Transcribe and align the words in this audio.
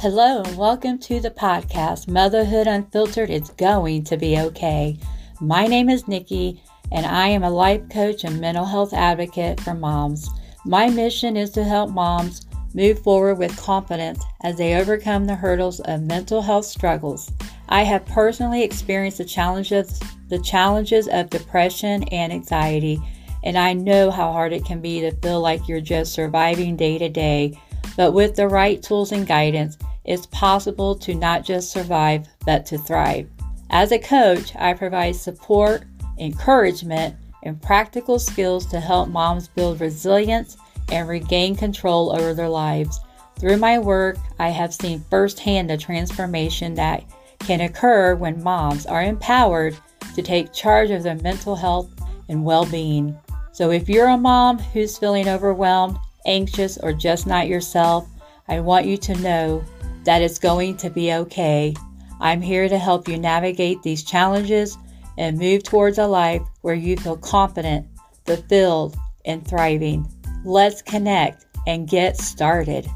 Hello, 0.00 0.40
and 0.40 0.56
welcome 0.56 0.96
to 1.00 1.20
the 1.20 1.30
podcast 1.30 2.08
Motherhood 2.08 2.66
Unfiltered 2.66 3.28
It's 3.28 3.50
Going 3.50 4.02
to 4.04 4.16
Be 4.16 4.38
Okay. 4.38 4.98
My 5.42 5.66
name 5.66 5.90
is 5.90 6.08
Nikki, 6.08 6.62
and 6.90 7.04
I 7.04 7.26
am 7.26 7.42
a 7.42 7.50
life 7.50 7.86
coach 7.90 8.24
and 8.24 8.40
mental 8.40 8.64
health 8.64 8.94
advocate 8.94 9.60
for 9.60 9.74
moms. 9.74 10.30
My 10.64 10.88
mission 10.88 11.36
is 11.36 11.50
to 11.50 11.64
help 11.64 11.90
moms 11.90 12.46
move 12.72 13.00
forward 13.00 13.34
with 13.34 13.54
confidence 13.58 14.24
as 14.42 14.56
they 14.56 14.80
overcome 14.80 15.26
the 15.26 15.34
hurdles 15.34 15.80
of 15.80 16.00
mental 16.00 16.40
health 16.40 16.64
struggles. 16.64 17.30
I 17.68 17.82
have 17.82 18.06
personally 18.06 18.62
experienced 18.62 19.18
the 19.18 19.26
challenges 19.26 20.00
the 20.30 20.38
challenges 20.38 21.08
of 21.08 21.28
depression 21.28 22.04
and 22.04 22.32
anxiety, 22.32 22.98
and 23.44 23.58
I 23.58 23.74
know 23.74 24.10
how 24.10 24.32
hard 24.32 24.54
it 24.54 24.64
can 24.64 24.80
be 24.80 25.02
to 25.02 25.14
feel 25.16 25.42
like 25.42 25.68
you're 25.68 25.82
just 25.82 26.14
surviving 26.14 26.74
day 26.74 26.96
to 26.96 27.10
day. 27.10 27.60
But 27.98 28.12
with 28.12 28.34
the 28.34 28.48
right 28.48 28.82
tools 28.82 29.12
and 29.12 29.26
guidance, 29.26 29.76
it's 30.04 30.26
possible 30.26 30.94
to 30.96 31.14
not 31.14 31.44
just 31.44 31.70
survive, 31.70 32.28
but 32.46 32.66
to 32.66 32.78
thrive. 32.78 33.28
As 33.70 33.92
a 33.92 33.98
coach, 33.98 34.54
I 34.56 34.74
provide 34.74 35.16
support, 35.16 35.84
encouragement, 36.18 37.16
and 37.42 37.60
practical 37.60 38.18
skills 38.18 38.66
to 38.66 38.80
help 38.80 39.08
moms 39.08 39.48
build 39.48 39.80
resilience 39.80 40.56
and 40.90 41.08
regain 41.08 41.56
control 41.56 42.12
over 42.12 42.34
their 42.34 42.48
lives. 42.48 43.00
Through 43.38 43.56
my 43.58 43.78
work, 43.78 44.16
I 44.38 44.50
have 44.50 44.74
seen 44.74 45.04
firsthand 45.08 45.70
the 45.70 45.76
transformation 45.76 46.74
that 46.74 47.04
can 47.38 47.62
occur 47.62 48.14
when 48.14 48.42
moms 48.42 48.86
are 48.86 49.02
empowered 49.02 49.76
to 50.14 50.22
take 50.22 50.52
charge 50.52 50.90
of 50.90 51.02
their 51.02 51.14
mental 51.16 51.56
health 51.56 51.90
and 52.28 52.44
well 52.44 52.66
being. 52.66 53.16
So, 53.52 53.70
if 53.70 53.88
you're 53.88 54.08
a 54.08 54.16
mom 54.16 54.58
who's 54.58 54.98
feeling 54.98 55.28
overwhelmed, 55.28 55.96
anxious, 56.26 56.76
or 56.78 56.92
just 56.92 57.26
not 57.26 57.48
yourself, 57.48 58.08
I 58.48 58.60
want 58.60 58.86
you 58.86 58.96
to 58.98 59.14
know 59.20 59.64
that 60.04 60.22
it's 60.22 60.38
going 60.38 60.76
to 60.78 60.90
be 60.90 61.12
okay. 61.12 61.74
I'm 62.20 62.40
here 62.40 62.68
to 62.68 62.78
help 62.78 63.08
you 63.08 63.18
navigate 63.18 63.82
these 63.82 64.02
challenges 64.02 64.76
and 65.18 65.38
move 65.38 65.62
towards 65.62 65.98
a 65.98 66.06
life 66.06 66.42
where 66.62 66.74
you 66.74 66.96
feel 66.96 67.16
confident, 67.16 67.86
fulfilled, 68.24 68.96
and 69.24 69.46
thriving. 69.46 70.10
Let's 70.44 70.82
connect 70.82 71.46
and 71.66 71.88
get 71.88 72.16
started. 72.16 72.88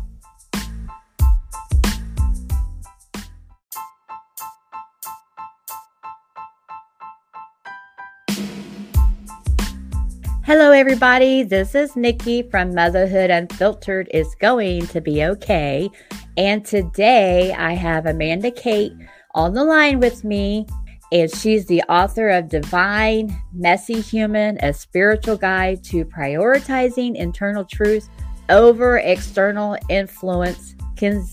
Hello, 10.47 10.73
everybody. 10.73 11.43
This 11.43 11.75
is 11.75 11.97
Nikki 11.97 12.43
from 12.43 12.75
Motherhood 12.75 13.31
Unfiltered 13.31 14.11
is 14.13 14.35
going 14.35 14.87
to 14.89 15.01
be 15.01 15.25
okay. 15.25 15.91
And 16.37 16.65
today 16.65 17.53
I 17.53 17.75
have 17.75 18.07
Amanda 18.07 18.51
Kate 18.51 18.93
on 19.35 19.55
the 19.55 19.65
line 19.65 20.01
with 20.01 20.25
me, 20.25 20.67
and 21.13 21.31
she's 21.31 21.67
the 21.67 21.83
author 21.83 22.29
of 22.29 22.49
Divine 22.49 23.41
Messy 23.53 24.01
Human, 24.01 24.59
a 24.63 24.73
spiritual 24.73 25.37
guide 25.37 25.85
to 25.85 26.05
prioritizing 26.05 27.15
internal 27.15 27.65
truth 27.65 28.09
over 28.49 28.99
external 28.99 29.77
influence. 29.89 30.75
Can, 30.97 31.25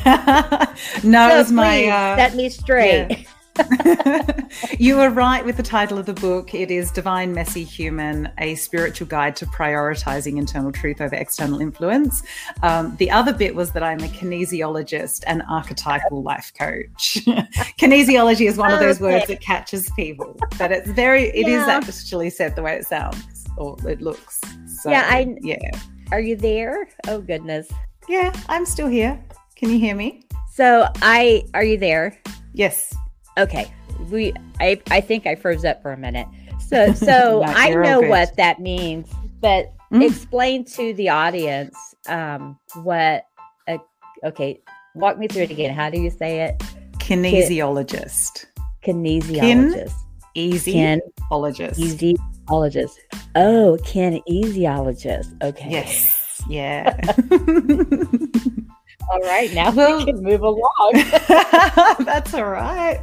no, 1.05 1.29
so 1.29 1.35
it 1.35 1.39
was 1.39 1.53
my. 1.53 1.87
Uh, 1.87 2.17
set 2.17 2.35
me 2.35 2.49
straight. 2.49 3.09
Yeah. 3.11 3.25
you 4.79 4.97
were 4.97 5.11
right 5.11 5.45
with 5.45 5.57
the 5.57 5.63
title 5.63 5.99
of 5.99 6.07
the 6.07 6.15
book. 6.15 6.55
It 6.55 6.71
is 6.71 6.91
Divine 6.91 7.35
Messy 7.35 7.65
Human, 7.65 8.31
a 8.39 8.55
spiritual 8.55 9.07
guide 9.07 9.37
to 9.37 9.47
prioritizing 9.47 10.39
internal 10.39 10.73
truth 10.73 11.01
over 11.01 11.15
external 11.15 11.61
influence. 11.61 12.23
Um, 12.63 12.97
the 12.97 13.11
other 13.11 13.33
bit 13.33 13.55
was 13.55 13.73
that 13.73 13.83
I'm 13.83 14.01
a 14.01 14.09
kinesiologist 14.09 15.25
and 15.27 15.43
archetypal 15.49 16.23
life 16.23 16.53
coach. 16.59 17.19
Kinesiology 17.79 18.47
is 18.47 18.57
one 18.57 18.73
of 18.73 18.81
those 18.81 19.01
words 19.01 19.27
that 19.27 19.41
catches 19.41 19.91
people, 19.91 20.39
but 20.59 20.73
it's 20.73 20.91
very, 20.91 21.25
It 21.25 21.47
yeah. 21.47 21.63
is 21.63 21.69
actually 21.69 22.31
said 22.31 22.57
the 22.57 22.63
way 22.63 22.77
it 22.77 22.87
sounds 22.87 23.47
or 23.57 23.77
it 23.89 24.01
looks. 24.01 24.41
So, 24.81 24.91
yeah, 24.91 25.07
I, 25.11 25.37
yeah. 25.43 25.71
Are 26.11 26.21
you 26.21 26.37
there? 26.37 26.89
Oh, 27.07 27.21
goodness. 27.21 27.69
Yeah, 28.09 28.33
I'm 28.49 28.67
still 28.67 28.89
here. 28.89 29.23
Can 29.63 29.71
you 29.71 29.79
hear 29.79 29.95
me? 29.95 30.25
So 30.53 30.89
I 31.03 31.45
are 31.55 31.63
you 31.63 31.79
there? 31.79 32.19
Yes. 32.53 32.93
Okay. 33.39 33.73
We 34.11 34.35
I 34.59 34.83
I 34.91 35.01
think 35.01 35.25
I 35.25 35.37
froze 35.37 35.65
up 35.65 35.81
for 35.83 35.93
a 35.93 35.97
minute. 35.97 36.27
So 36.67 36.93
so 36.95 37.45
I 37.45 37.73
know 37.73 38.01
what 38.01 38.37
that 38.39 38.59
means, 38.59 39.09
but 39.41 39.73
mm. 39.93 40.05
explain 40.05 40.65
to 40.65 40.95
the 40.95 41.11
audience 41.11 41.77
um 42.09 42.59
what 42.83 43.27
a, 43.69 43.79
okay, 44.25 44.61
walk 44.97 45.17
me 45.17 45.29
through 45.29 45.43
it 45.43 45.53
again. 45.53 45.73
How 45.73 45.91
do 45.91 46.01
you 46.01 46.11
say 46.11 46.41
it? 46.41 46.59
Kinesiologist. 46.99 48.47
Kinesiologist. 48.85 49.95
easy. 50.35 50.75
Easyologist. 50.75 52.19
Easyologist. 52.49 52.97
Oh, 53.37 53.79
kinesiologist. 53.83 55.41
Okay. 55.41 55.71
Yes. 55.71 56.43
Yeah. 56.49 57.01
All 59.13 59.21
right, 59.21 59.53
now 59.53 59.71
well, 59.73 59.99
we 59.99 60.07
can 60.07 60.23
move 60.23 60.41
along. 60.41 60.93
that's 61.99 62.33
all 62.33 62.47
right. 62.47 62.99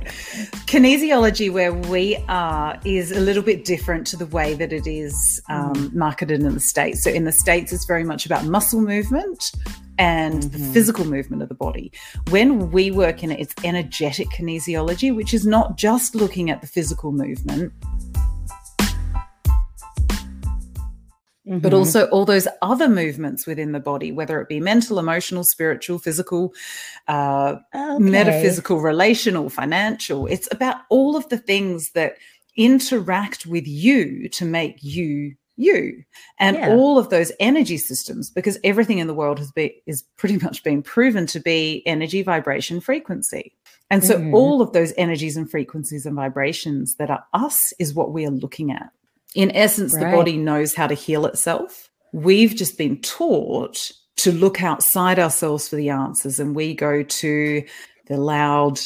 Kinesiology, 0.66 1.54
where 1.54 1.72
we 1.72 2.18
are, 2.28 2.80
is 2.84 3.12
a 3.12 3.20
little 3.20 3.44
bit 3.44 3.64
different 3.64 4.08
to 4.08 4.18
the 4.18 4.26
way 4.26 4.56
that 4.56 4.74
it 4.74 4.88
is 4.88 5.40
um, 5.50 5.74
mm. 5.74 5.94
marketed 5.94 6.42
in 6.42 6.52
the 6.52 6.60
States. 6.60 7.04
So, 7.04 7.12
in 7.12 7.26
the 7.26 7.32
States, 7.32 7.72
it's 7.72 7.86
very 7.86 8.04
much 8.04 8.26
about 8.26 8.44
muscle 8.46 8.82
movement 8.82 9.52
and 10.00 10.42
mm-hmm. 10.42 10.64
the 10.64 10.74
physical 10.74 11.06
movement 11.06 11.44
of 11.44 11.50
the 11.50 11.54
body. 11.56 11.92
When 12.30 12.72
we 12.72 12.90
work 12.90 13.22
in 13.22 13.32
it, 13.32 13.40
it's 13.40 13.54
energetic 13.64 14.30
kinesiology, 14.30 15.16
which 15.16 15.36
is 15.36 15.46
not 15.46 15.78
just 15.78 16.16
looking 16.16 16.50
at 16.50 16.62
the 16.62 16.68
physical 16.68 17.12
movement, 17.12 17.72
Mm-hmm. 21.50 21.60
but 21.60 21.74
also 21.74 22.06
all 22.10 22.26
those 22.26 22.48
other 22.62 22.88
movements 22.88 23.48
within 23.48 23.72
the 23.72 23.80
body, 23.80 24.12
whether 24.12 24.40
it 24.40 24.48
be 24.48 24.60
mental, 24.60 25.00
emotional, 25.00 25.44
spiritual, 25.44 25.98
physical, 25.98 26.54
uh, 27.08 27.56
okay. 27.74 27.98
metaphysical, 27.98 28.82
relational, 28.82 29.50
financial. 29.50 30.28
It's 30.28 30.48
about 30.52 30.82
all 30.90 31.16
of 31.16 31.28
the 31.30 31.40
things 31.40 31.94
that 31.94 32.18
interact 32.56 33.48
with 33.48 33.66
you 33.66 34.30
to 34.30 34.46
make 34.46 34.78
you 34.84 35.36
you 35.60 36.04
and 36.40 36.56
yeah. 36.56 36.70
all 36.70 36.98
of 36.98 37.10
those 37.10 37.34
energy 37.40 37.78
systems 37.78 38.30
because 38.30 38.58
everything 38.64 39.00
in 39.00 39.08
the 39.08 39.14
world 39.14 39.38
has 39.38 39.52
been 39.52 39.72
is 39.88 40.04
pretty 40.16 40.38
much 40.38 40.64
been 40.64 40.82
proven 40.82 41.26
to 41.26 41.40
be 41.40 41.84
energy 41.86 42.22
vibration 42.22 42.80
frequency 42.80 43.54
and 43.90 44.04
so 44.04 44.18
mm. 44.18 44.34
all 44.34 44.62
of 44.62 44.72
those 44.72 44.94
energies 44.96 45.36
and 45.36 45.52
frequencies 45.52 46.06
and 46.06 46.16
vibrations 46.16 46.96
that 46.96 47.10
are 47.10 47.26
us 47.34 47.74
is 47.78 47.94
what 47.94 48.14
we 48.14 48.26
are 48.26 48.32
looking 48.32 48.72
at 48.72 48.90
in 49.36 49.52
essence, 49.52 49.94
right. 49.94 50.10
the 50.10 50.18
body 50.18 50.38
knows 50.38 50.76
how 50.76 50.88
to 50.88 50.96
heal 50.96 51.26
itself. 51.26 51.90
We've 52.14 52.56
just 52.56 52.78
been 52.78 53.00
taught 53.02 53.92
to 54.18 54.32
look 54.32 54.62
outside 54.62 55.20
ourselves 55.20 55.68
for 55.68 55.76
the 55.76 55.90
answers, 55.90 56.40
and 56.40 56.56
we 56.56 56.74
go 56.74 57.04
to 57.04 57.64
the 58.08 58.18
loud 58.18 58.80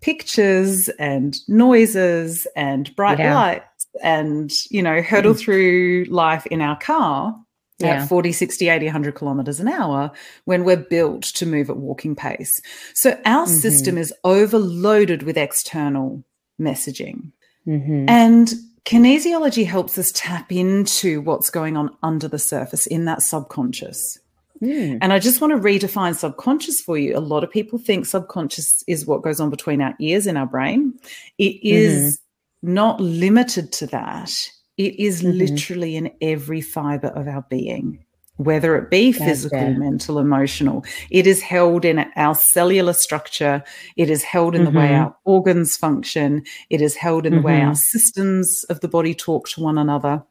pictures 0.00 0.88
and 0.98 1.36
noises 1.46 2.46
and 2.56 2.94
bright 2.96 3.18
yeah. 3.18 3.34
lights 3.34 3.86
and, 4.02 4.50
you 4.70 4.82
know, 4.82 5.02
hurtle 5.02 5.34
mm. 5.34 5.38
through 5.38 6.06
life 6.08 6.46
in 6.46 6.62
our 6.62 6.78
car 6.78 7.36
yeah. 7.78 8.02
at 8.02 8.08
40, 8.08 8.32
60, 8.32 8.68
80, 8.68 8.86
100 8.86 9.14
kilometers 9.14 9.60
an 9.60 9.68
hour 9.68 10.10
when 10.44 10.64
we're 10.64 10.76
built 10.76 11.24
to 11.24 11.46
move 11.46 11.70
at 11.70 11.76
walking 11.76 12.16
pace. 12.16 12.60
So 12.94 13.10
our 13.24 13.46
mm-hmm. 13.46 13.54
system 13.54 13.98
is 13.98 14.12
overloaded 14.24 15.22
with 15.22 15.36
external 15.36 16.24
messaging. 16.60 17.32
Mm-hmm. 17.66 18.08
And 18.08 18.54
kinesiology 18.84 19.66
helps 19.66 19.98
us 19.98 20.10
tap 20.14 20.50
into 20.52 21.20
what's 21.20 21.50
going 21.50 21.76
on 21.76 21.96
under 22.02 22.28
the 22.28 22.38
surface 22.38 22.86
in 22.86 23.04
that 23.04 23.22
subconscious. 23.22 24.18
Mm. 24.62 24.98
And 25.00 25.12
I 25.12 25.18
just 25.18 25.40
want 25.40 25.52
to 25.52 25.58
redefine 25.58 26.14
subconscious 26.14 26.80
for 26.80 26.98
you. 26.98 27.16
A 27.16 27.20
lot 27.20 27.44
of 27.44 27.50
people 27.50 27.78
think 27.78 28.04
subconscious 28.04 28.84
is 28.86 29.06
what 29.06 29.22
goes 29.22 29.40
on 29.40 29.48
between 29.50 29.80
our 29.80 29.94
ears 30.00 30.26
in 30.26 30.36
our 30.36 30.46
brain. 30.46 30.98
It 31.38 31.58
is 31.62 32.18
mm-hmm. 32.18 32.74
not 32.74 33.00
limited 33.00 33.72
to 33.72 33.86
that. 33.88 34.32
It 34.76 34.98
is 34.98 35.22
mm-hmm. 35.22 35.38
literally 35.38 35.96
in 35.96 36.10
every 36.20 36.60
fiber 36.60 37.08
of 37.08 37.26
our 37.26 37.44
being 37.48 38.04
whether 38.40 38.74
it 38.74 38.88
be 38.88 39.12
physical, 39.12 39.74
mental, 39.74 40.18
emotional. 40.18 40.82
It 41.10 41.26
is 41.26 41.42
held 41.42 41.84
in 41.84 42.06
our 42.16 42.34
cellular 42.34 42.94
structure. 42.94 43.62
It 43.96 44.08
is 44.08 44.22
held 44.22 44.54
in 44.54 44.62
mm-hmm. 44.62 44.72
the 44.72 44.78
way 44.78 44.86
mm-hmm. 44.86 45.04
our 45.04 45.16
organs 45.24 45.76
function. 45.76 46.44
It 46.70 46.80
is 46.80 46.96
held 46.96 47.26
in 47.26 47.34
mm-hmm. 47.34 47.42
the 47.42 47.46
way 47.46 47.60
our 47.60 47.72
mm-hmm. 47.72 47.98
systems 47.98 48.64
of 48.70 48.80
the 48.80 48.88
body 48.88 49.14
talk 49.14 49.48
to 49.50 49.60
one 49.60 49.76
another. 49.76 50.22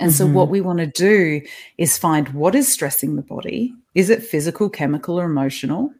And 0.00 0.10
mm-hmm. 0.10 0.16
so, 0.16 0.26
what 0.26 0.44
mm-hmm. 0.44 0.52
we 0.52 0.60
want 0.62 0.78
to 0.78 0.86
do 0.86 1.42
is 1.76 1.98
find 1.98 2.30
what 2.30 2.54
is 2.54 2.72
stressing 2.72 3.16
the 3.16 3.22
body. 3.22 3.74
Is 3.94 4.08
it 4.08 4.22
physical, 4.22 4.70
chemical, 4.70 5.20
or 5.20 5.26
emotional? 5.26 5.92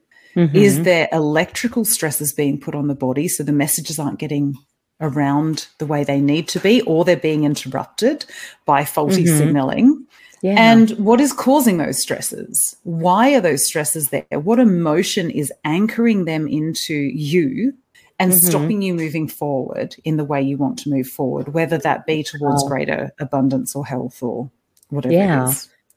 Is 0.54 0.84
there 0.84 1.08
electrical 1.10 1.84
stresses 1.84 2.32
being 2.32 2.60
put 2.60 2.76
on 2.76 2.86
the 2.86 2.94
body 2.94 3.26
so 3.26 3.42
the 3.42 3.50
messages 3.50 3.98
aren't 3.98 4.20
getting 4.20 4.54
around 5.00 5.66
the 5.78 5.86
way 5.86 6.04
they 6.04 6.20
need 6.20 6.46
to 6.48 6.60
be, 6.60 6.80
or 6.82 7.04
they're 7.04 7.16
being 7.16 7.42
interrupted 7.42 8.24
by 8.64 8.84
faulty 8.84 9.26
signaling? 9.26 10.06
Yeah. 10.42 10.54
And 10.56 10.90
what 10.92 11.20
is 11.20 11.32
causing 11.32 11.78
those 11.78 12.00
stresses? 12.00 12.76
Why 12.84 13.34
are 13.34 13.40
those 13.40 13.66
stresses 13.66 14.10
there? 14.10 14.24
What 14.30 14.58
emotion 14.58 15.30
is 15.30 15.52
anchoring 15.64 16.26
them 16.26 16.46
into 16.46 16.94
you 16.94 17.74
and 18.18 18.32
mm-hmm. 18.32 18.46
stopping 18.46 18.82
you 18.82 18.94
moving 18.94 19.28
forward 19.28 19.96
in 20.04 20.16
the 20.16 20.24
way 20.24 20.40
you 20.40 20.56
want 20.56 20.78
to 20.80 20.90
move 20.90 21.08
forward, 21.08 21.54
whether 21.54 21.78
that 21.78 22.06
be 22.06 22.22
towards 22.22 22.62
oh. 22.64 22.68
greater 22.68 23.12
abundance 23.18 23.74
or 23.74 23.84
health 23.84 24.22
or 24.22 24.50
whatever 24.90 25.14
yeah. 25.14 25.52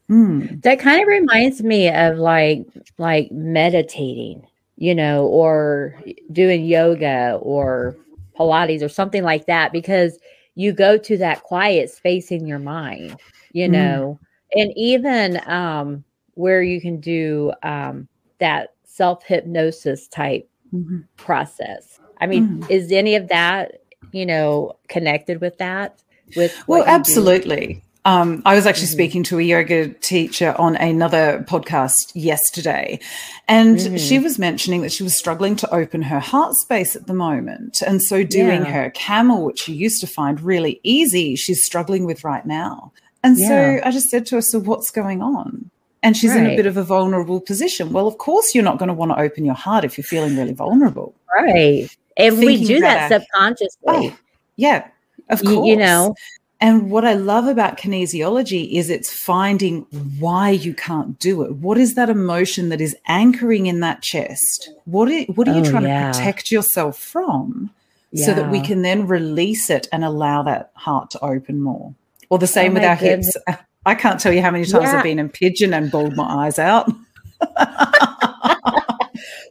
Mm. 0.09 0.61
That 0.63 0.79
kind 0.79 1.01
of 1.01 1.07
reminds 1.07 1.63
me 1.63 1.89
of 1.89 2.17
like 2.17 2.65
like 2.97 3.31
meditating, 3.31 4.45
you 4.75 4.93
know, 4.93 5.25
or 5.27 5.97
doing 6.31 6.65
yoga 6.65 7.39
or 7.41 7.95
Pilates 8.38 8.81
or 8.81 8.89
something 8.89 9.23
like 9.23 9.45
that 9.45 9.71
because 9.71 10.19
you 10.55 10.73
go 10.73 10.97
to 10.97 11.17
that 11.17 11.43
quiet 11.43 11.91
space 11.91 12.29
in 12.29 12.45
your 12.45 12.59
mind, 12.59 13.15
you 13.53 13.67
mm. 13.67 13.71
know. 13.71 14.19
Mm 14.21 14.27
and 14.56 14.71
even 14.75 15.39
um, 15.48 16.03
where 16.33 16.62
you 16.62 16.81
can 16.81 17.00
do 17.00 17.53
um, 17.63 18.07
that 18.39 18.74
self 18.83 19.24
hypnosis 19.24 20.07
type 20.07 20.50
mm-hmm. 20.74 21.00
process. 21.18 22.00
I 22.19 22.27
mean, 22.27 22.48
mm-hmm. 22.48 22.71
is 22.71 22.92
any 22.92 23.15
of 23.15 23.30
that 23.30 23.81
you 24.12 24.25
know 24.25 24.74
connected 24.88 25.42
with 25.42 25.57
that? 25.59 26.01
With 26.36 26.63
well, 26.68 26.83
absolutely. 26.86 27.83
Um, 28.03 28.42
I 28.45 28.56
was 28.56 28.65
actually 28.65 28.88
mm-hmm. 28.88 28.94
speaking 28.94 29.24
to 29.24 29.38
a 29.38 29.44
yoga 29.44 29.89
teacher 29.89 30.56
on 30.57 30.75
another 30.75 31.45
podcast 31.48 32.12
yesterday, 32.15 33.00
and 33.48 33.77
mm-hmm. 33.77 33.98
she 33.98 34.18
was 34.18 34.39
mentioning 34.39 34.81
that 34.81 34.92
she 34.92 35.03
was 35.03 35.18
struggling 35.18 35.56
to 35.57 35.71
open 35.74 36.01
her 36.01 36.19
heart 36.19 36.56
space 36.56 36.95
at 36.95 37.06
the 37.06 37.13
moment. 37.13 37.83
And 37.86 38.01
so, 38.01 38.24
doing 38.24 38.63
yeah. 38.63 38.71
her 38.71 38.89
camel, 38.92 39.45
which 39.45 39.62
she 39.62 39.74
used 39.74 40.01
to 40.01 40.07
find 40.07 40.42
really 40.42 40.80
easy, 40.83 41.36
she's 41.36 41.63
struggling 41.63 42.06
with 42.06 42.24
right 42.24 42.45
now. 42.45 42.92
And 43.23 43.38
yeah. 43.38 43.47
so 43.47 43.81
I 43.88 43.91
just 43.91 44.09
said 44.09 44.25
to 44.27 44.35
her, 44.35 44.41
So 44.41 44.59
what's 44.59 44.91
going 44.91 45.21
on? 45.21 45.69
And 46.03 46.18
she's 46.18 46.31
right. 46.31 46.39
in 46.39 46.47
a 46.47 46.56
bit 46.56 46.65
of 46.65 46.77
a 46.77 46.83
vulnerable 46.83 47.39
position. 47.39 47.94
Well, 47.94 48.07
of 48.07 48.18
course, 48.18 48.56
you're 48.56 48.63
not 48.63 48.79
going 48.79 48.88
to 48.88 48.94
want 48.94 49.12
to 49.12 49.19
open 49.19 49.45
your 49.45 49.53
heart 49.53 49.85
if 49.85 49.97
you're 49.97 50.03
feeling 50.06 50.35
really 50.35 50.53
vulnerable. 50.53 51.13
Right. 51.33 51.95
And 52.18 52.38
Thinking 52.38 52.59
we 52.62 52.65
do 52.65 52.79
that 52.81 53.12
subconsciously. 53.12 53.77
Oh, 53.85 54.18
yeah, 54.56 54.88
of 55.29 55.41
course. 55.41 55.53
You, 55.53 55.68
you 55.68 55.77
know, 55.77 56.15
and 56.62 56.91
what 56.91 57.06
I 57.06 57.13
love 57.13 57.47
about 57.47 57.77
kinesiology 57.77 58.71
is 58.71 58.91
it's 58.91 59.12
finding 59.12 59.81
why 60.19 60.51
you 60.51 60.75
can't 60.75 61.17
do 61.17 61.41
it. 61.41 61.56
What 61.56 61.79
is 61.79 61.95
that 61.95 62.09
emotion 62.09 62.69
that 62.69 62.79
is 62.79 62.95
anchoring 63.07 63.65
in 63.65 63.79
that 63.79 64.03
chest? 64.03 64.69
What 64.85 65.12
are, 65.12 65.24
what 65.33 65.47
are 65.47 65.56
you 65.56 65.62
oh, 65.62 65.69
trying 65.71 65.85
yeah. 65.85 66.12
to 66.12 66.17
protect 66.17 66.51
yourself 66.51 67.00
from 67.00 67.71
yeah. 68.12 68.27
so 68.27 68.33
that 68.35 68.51
we 68.51 68.62
can 68.62 68.83
then 68.83 69.07
release 69.07 69.71
it 69.71 69.88
and 69.91 70.03
allow 70.03 70.44
that 70.44 70.71
heart 70.75 71.09
to 71.12 71.25
open 71.25 71.62
more? 71.62 71.95
Or 72.31 72.39
the 72.39 72.47
same 72.47 72.71
oh 72.71 72.75
with 72.75 72.83
our 72.85 72.95
goodness. 72.95 73.35
hips. 73.45 73.61
I 73.85 73.93
can't 73.93 74.17
tell 74.19 74.31
you 74.31 74.41
how 74.41 74.51
many 74.51 74.63
times 74.63 74.85
yeah. 74.85 74.97
I've 74.97 75.03
been 75.03 75.19
in 75.19 75.27
pigeon 75.27 75.73
and 75.73 75.91
bawled 75.91 76.15
my 76.15 76.45
eyes 76.45 76.57
out. 76.57 76.89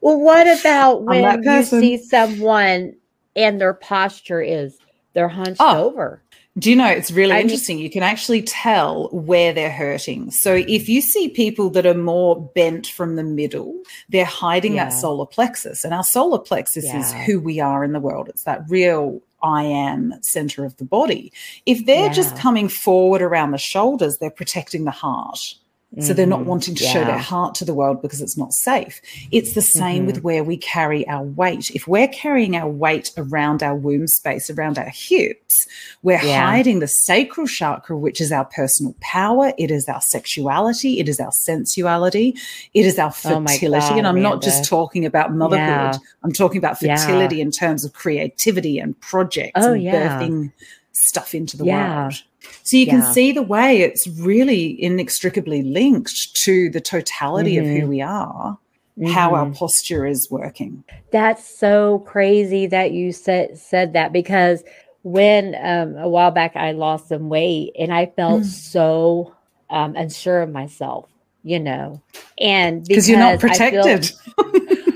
well, 0.00 0.18
what 0.18 0.60
about 0.60 1.02
when 1.02 1.42
you 1.42 1.62
see 1.62 1.98
someone 1.98 2.94
and 3.36 3.60
their 3.60 3.74
posture 3.74 4.40
is 4.40 4.78
they're 5.12 5.28
hunched 5.28 5.60
oh. 5.60 5.90
over? 5.90 6.22
Do 6.58 6.70
you 6.70 6.76
know 6.76 6.86
it's 6.86 7.10
really 7.10 7.32
I 7.32 7.40
interesting? 7.40 7.76
Mean, 7.76 7.84
you 7.84 7.90
can 7.90 8.02
actually 8.02 8.42
tell 8.42 9.08
where 9.12 9.52
they're 9.52 9.70
hurting. 9.70 10.30
So 10.30 10.54
if 10.54 10.88
you 10.88 11.02
see 11.02 11.28
people 11.28 11.68
that 11.70 11.84
are 11.84 11.94
more 11.94 12.50
bent 12.54 12.86
from 12.86 13.16
the 13.16 13.22
middle, 13.22 13.78
they're 14.08 14.24
hiding 14.24 14.76
yeah. 14.76 14.86
that 14.86 14.90
solar 14.90 15.26
plexus. 15.26 15.84
And 15.84 15.92
our 15.92 16.02
solar 16.02 16.38
plexus 16.38 16.86
yeah. 16.86 16.98
is 16.98 17.12
who 17.26 17.40
we 17.40 17.60
are 17.60 17.84
in 17.84 17.92
the 17.92 18.00
world. 18.00 18.28
It's 18.28 18.44
that 18.44 18.62
real 18.68 19.20
I 19.42 19.64
am 19.64 20.14
center 20.22 20.64
of 20.64 20.76
the 20.76 20.84
body. 20.84 21.32
If 21.66 21.86
they're 21.86 22.06
yeah. 22.06 22.12
just 22.12 22.36
coming 22.36 22.68
forward 22.68 23.22
around 23.22 23.52
the 23.52 23.58
shoulders, 23.58 24.18
they're 24.18 24.30
protecting 24.30 24.84
the 24.84 24.90
heart. 24.90 25.54
So 25.98 26.14
they're 26.14 26.24
not 26.24 26.40
mm-hmm. 26.40 26.48
wanting 26.48 26.74
to 26.76 26.84
yeah. 26.84 26.92
show 26.92 27.04
their 27.04 27.18
heart 27.18 27.56
to 27.56 27.64
the 27.64 27.74
world 27.74 28.00
because 28.00 28.20
it's 28.20 28.38
not 28.38 28.52
safe. 28.52 29.00
It's 29.32 29.54
the 29.54 29.60
same 29.60 29.98
mm-hmm. 29.98 30.06
with 30.06 30.22
where 30.22 30.44
we 30.44 30.56
carry 30.56 31.06
our 31.08 31.24
weight. 31.24 31.72
If 31.72 31.88
we're 31.88 32.06
carrying 32.06 32.54
our 32.54 32.68
weight 32.68 33.10
around 33.16 33.64
our 33.64 33.74
womb 33.74 34.06
space, 34.06 34.50
around 34.50 34.78
our 34.78 34.88
hips, 34.88 35.66
we're 36.04 36.22
yeah. 36.22 36.46
hiding 36.46 36.78
the 36.78 36.86
sacral 36.86 37.48
chakra, 37.48 37.98
which 37.98 38.20
is 38.20 38.30
our 38.30 38.44
personal 38.44 38.94
power. 39.00 39.52
It 39.58 39.72
is 39.72 39.88
our 39.88 40.00
sexuality. 40.00 41.00
It 41.00 41.08
is 41.08 41.18
our 41.18 41.32
sensuality. 41.32 42.36
It 42.72 42.86
is 42.86 42.96
our 42.96 43.08
oh 43.08 43.10
fertility. 43.10 43.84
Oh 43.84 43.88
God, 43.88 43.98
and 43.98 44.06
I'm 44.06 44.16
Amanda. 44.16 44.36
not 44.36 44.42
just 44.42 44.66
talking 44.66 45.04
about 45.04 45.34
motherhood. 45.34 45.94
Yeah. 45.94 45.98
I'm 46.22 46.32
talking 46.32 46.58
about 46.58 46.78
fertility 46.78 47.40
in 47.40 47.50
terms 47.50 47.84
of 47.84 47.94
creativity 47.94 48.78
and 48.78 48.98
projects 49.00 49.52
oh, 49.56 49.72
and 49.72 49.82
birthing 49.82 50.52
stuff 50.92 51.34
into 51.34 51.56
the 51.56 51.64
world. 51.64 52.22
So 52.62 52.76
you 52.76 52.86
yeah. 52.86 52.92
can 52.92 53.12
see 53.12 53.32
the 53.32 53.42
way 53.42 53.82
it's 53.82 54.06
really 54.06 54.82
inextricably 54.82 55.62
linked 55.62 56.34
to 56.44 56.70
the 56.70 56.80
totality 56.80 57.56
mm-hmm. 57.56 57.64
of 57.64 57.70
who 57.70 57.80
mm-hmm. 57.80 57.88
we 57.88 58.02
are, 58.02 58.58
mm-hmm. 58.98 59.12
how 59.12 59.34
our 59.34 59.46
mm-hmm. 59.46 59.54
posture 59.54 60.06
is 60.06 60.28
working. 60.30 60.84
That's 61.10 61.58
so 61.58 62.00
crazy 62.00 62.66
that 62.68 62.92
you 62.92 63.12
said 63.12 63.58
said 63.58 63.92
that 63.94 64.12
because 64.12 64.62
when 65.02 65.54
um, 65.54 65.96
a 65.96 66.08
while 66.08 66.30
back 66.30 66.56
I 66.56 66.72
lost 66.72 67.08
some 67.08 67.28
weight 67.28 67.72
and 67.78 67.92
I 67.92 68.06
felt 68.06 68.42
mm. 68.42 68.46
so 68.46 69.34
um, 69.70 69.96
unsure 69.96 70.42
of 70.42 70.50
myself, 70.50 71.08
you 71.42 71.58
know, 71.58 72.02
and 72.38 72.86
because 72.86 73.08
you're 73.08 73.18
not 73.18 73.40
protected, 73.40 74.06
feel, 74.06 74.52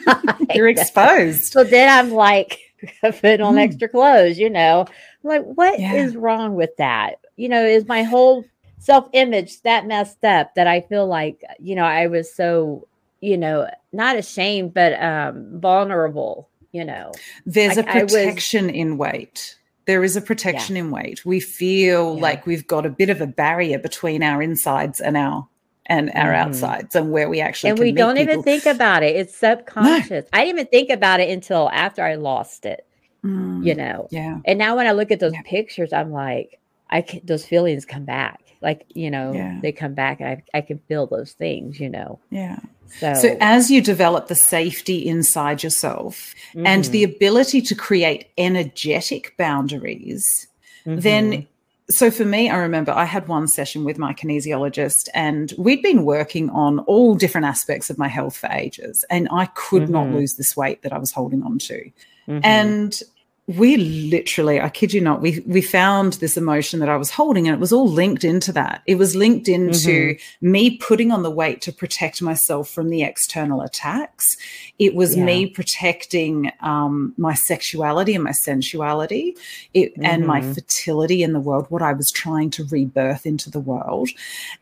you're 0.54 0.68
exposed. 0.68 1.52
So 1.52 1.64
then 1.64 1.88
I'm 1.88 2.12
like, 2.12 2.60
put 3.00 3.40
on 3.40 3.54
mm. 3.54 3.62
extra 3.62 3.88
clothes, 3.88 4.38
you 4.38 4.50
know. 4.50 4.86
I'm 5.24 5.28
like, 5.28 5.44
what 5.44 5.80
yeah. 5.80 5.94
is 5.94 6.16
wrong 6.16 6.54
with 6.54 6.76
that? 6.76 7.20
You 7.36 7.48
know, 7.48 7.64
is 7.64 7.86
my 7.86 8.02
whole 8.02 8.44
self 8.78 9.08
image 9.12 9.62
that 9.62 9.86
messed 9.86 10.24
up 10.24 10.54
that 10.54 10.66
I 10.66 10.80
feel 10.82 11.06
like, 11.06 11.42
you 11.58 11.74
know, 11.74 11.84
I 11.84 12.06
was 12.06 12.32
so 12.32 12.86
you 13.24 13.38
know, 13.38 13.68
not 13.92 14.16
ashamed, 14.16 14.74
but 14.74 15.02
um, 15.02 15.58
vulnerable. 15.58 16.48
You 16.72 16.84
know, 16.84 17.12
there's 17.46 17.76
a 17.76 17.84
protection 17.84 18.66
was, 18.66 18.74
in 18.74 18.98
weight. 18.98 19.56
There 19.86 20.02
is 20.02 20.16
a 20.16 20.20
protection 20.20 20.76
yeah. 20.76 20.82
in 20.82 20.90
weight. 20.90 21.24
We 21.24 21.40
feel 21.40 22.16
yeah. 22.16 22.22
like 22.22 22.46
we've 22.46 22.66
got 22.66 22.84
a 22.84 22.90
bit 22.90 23.10
of 23.10 23.20
a 23.20 23.26
barrier 23.26 23.78
between 23.78 24.22
our 24.22 24.42
insides 24.42 25.00
and 25.00 25.16
our 25.16 25.48
and 25.86 26.10
our 26.10 26.32
mm-hmm. 26.32 26.48
outsides 26.48 26.94
and 26.94 27.12
where 27.12 27.28
we 27.28 27.40
actually 27.40 27.70
and 27.70 27.78
we 27.78 27.92
don't 27.92 28.16
even 28.16 28.42
think 28.42 28.64
about 28.64 29.02
it 29.02 29.14
it's 29.16 29.36
subconscious 29.36 30.24
no. 30.24 30.28
i 30.32 30.42
didn't 30.42 30.58
even 30.58 30.66
think 30.68 30.88
about 30.88 31.20
it 31.20 31.28
until 31.28 31.68
after 31.68 32.02
i 32.02 32.14
lost 32.14 32.64
it 32.64 32.86
mm, 33.22 33.62
you 33.62 33.74
know 33.74 34.08
yeah 34.10 34.38
and 34.46 34.58
now 34.58 34.76
when 34.76 34.86
i 34.86 34.92
look 34.92 35.10
at 35.10 35.20
those 35.20 35.34
yeah. 35.34 35.42
pictures 35.44 35.92
i'm 35.92 36.10
like 36.10 36.58
i 36.90 37.00
can 37.00 37.20
those 37.24 37.46
feelings 37.46 37.84
come 37.84 38.04
back 38.04 38.40
like 38.62 38.86
you 38.94 39.10
know 39.10 39.32
yeah. 39.32 39.58
they 39.62 39.72
come 39.72 39.94
back 39.94 40.20
and 40.20 40.28
I, 40.28 40.58
I 40.58 40.60
can 40.60 40.78
feel 40.88 41.06
those 41.06 41.32
things 41.32 41.80
you 41.80 41.88
know 41.88 42.18
yeah 42.30 42.58
so, 43.00 43.14
so 43.14 43.36
as 43.40 43.70
you 43.70 43.80
develop 43.80 44.28
the 44.28 44.34
safety 44.34 45.06
inside 45.06 45.62
yourself 45.62 46.34
mm-hmm. 46.50 46.66
and 46.66 46.84
the 46.86 47.04
mm-hmm. 47.04 47.16
ability 47.16 47.62
to 47.62 47.74
create 47.74 48.28
energetic 48.38 49.36
boundaries 49.36 50.48
mm-hmm. 50.86 51.00
then 51.00 51.46
so 51.90 52.10
for 52.10 52.24
me, 52.24 52.48
I 52.48 52.56
remember 52.56 52.92
I 52.92 53.04
had 53.04 53.28
one 53.28 53.46
session 53.46 53.84
with 53.84 53.98
my 53.98 54.14
kinesiologist, 54.14 55.08
and 55.12 55.52
we'd 55.58 55.82
been 55.82 56.04
working 56.04 56.48
on 56.50 56.78
all 56.80 57.14
different 57.14 57.46
aspects 57.46 57.90
of 57.90 57.98
my 57.98 58.08
health 58.08 58.36
for 58.36 58.48
ages, 58.50 59.04
and 59.10 59.28
I 59.30 59.46
could 59.46 59.84
mm-hmm. 59.84 59.92
not 59.92 60.08
lose 60.08 60.34
this 60.34 60.56
weight 60.56 60.82
that 60.82 60.92
I 60.92 60.98
was 60.98 61.12
holding 61.12 61.42
on 61.42 61.58
to. 61.58 61.90
Mm-hmm. 62.26 62.38
And 62.42 63.02
we 63.46 63.76
literally 63.76 64.58
i 64.58 64.70
kid 64.70 64.94
you 64.94 65.02
not 65.02 65.20
we 65.20 65.40
we 65.46 65.60
found 65.60 66.14
this 66.14 66.34
emotion 66.34 66.80
that 66.80 66.88
i 66.88 66.96
was 66.96 67.10
holding 67.10 67.46
and 67.46 67.54
it 67.54 67.60
was 67.60 67.74
all 67.74 67.86
linked 67.86 68.24
into 68.24 68.50
that 68.50 68.80
it 68.86 68.94
was 68.94 69.14
linked 69.14 69.48
into 69.48 70.14
mm-hmm. 70.14 70.50
me 70.50 70.78
putting 70.78 71.12
on 71.12 71.22
the 71.22 71.30
weight 71.30 71.60
to 71.60 71.70
protect 71.70 72.22
myself 72.22 72.70
from 72.70 72.88
the 72.88 73.02
external 73.02 73.60
attacks 73.60 74.38
it 74.78 74.94
was 74.94 75.14
yeah. 75.14 75.24
me 75.24 75.46
protecting 75.46 76.50
um, 76.60 77.12
my 77.18 77.34
sexuality 77.34 78.14
and 78.14 78.24
my 78.24 78.32
sensuality 78.32 79.36
it, 79.74 79.92
mm-hmm. 79.92 80.06
and 80.06 80.26
my 80.26 80.40
mm-hmm. 80.40 80.52
fertility 80.52 81.22
in 81.22 81.34
the 81.34 81.40
world 81.40 81.66
what 81.68 81.82
i 81.82 81.92
was 81.92 82.10
trying 82.10 82.48
to 82.48 82.64
rebirth 82.70 83.26
into 83.26 83.50
the 83.50 83.60
world 83.60 84.08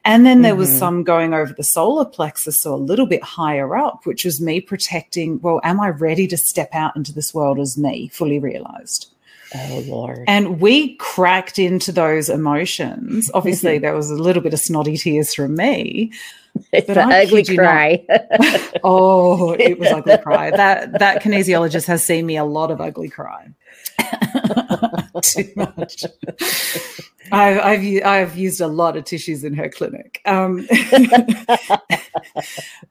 and 0.04 0.26
then 0.26 0.42
there 0.42 0.52
mm-hmm. 0.52 0.58
was 0.58 0.76
some 0.76 1.04
going 1.04 1.32
over 1.32 1.52
the 1.52 1.62
solar 1.62 2.04
plexus 2.04 2.60
so 2.60 2.74
a 2.74 2.76
little 2.76 3.06
bit 3.06 3.22
higher 3.22 3.76
up 3.76 4.04
which 4.06 4.24
was 4.24 4.40
me 4.40 4.60
protecting 4.60 5.40
well 5.40 5.60
am 5.62 5.80
i 5.80 5.88
ready 5.88 6.26
to 6.26 6.36
step 6.36 6.70
out 6.72 6.96
into 6.96 7.12
this 7.12 7.32
world 7.32 7.60
as 7.60 7.78
me 7.78 8.08
fully 8.08 8.40
realized 8.40 8.71
Oh 9.54 9.84
Lord. 9.86 10.24
And 10.26 10.60
we 10.60 10.96
cracked 10.96 11.58
into 11.58 11.92
those 11.92 12.28
emotions. 12.28 13.30
Obviously, 13.34 13.78
there 13.78 13.94
was 13.94 14.10
a 14.10 14.14
little 14.14 14.42
bit 14.42 14.54
of 14.54 14.60
snotty 14.60 14.96
tears 14.96 15.34
from 15.34 15.54
me. 15.56 16.12
It's 16.70 16.86
but 16.86 16.98
an 16.98 17.12
ugly 17.12 17.44
cry. 17.44 18.04
oh, 18.84 19.52
it 19.52 19.78
was 19.78 19.88
ugly 19.88 20.18
cry. 20.18 20.50
That 20.56 20.98
that 20.98 21.22
kinesiologist 21.22 21.86
has 21.86 22.04
seen 22.04 22.26
me 22.26 22.36
a 22.36 22.44
lot 22.44 22.70
of 22.70 22.80
ugly 22.80 23.08
cry. 23.08 23.48
Too 25.34 25.50
much. 25.56 26.04
I've, 27.30 27.58
I've, 27.58 28.04
I've 28.04 28.36
used 28.36 28.60
a 28.60 28.66
lot 28.66 28.96
of 28.96 29.04
tissues 29.04 29.44
in 29.44 29.54
her 29.54 29.68
clinic. 29.68 30.20
Um, 30.26 30.66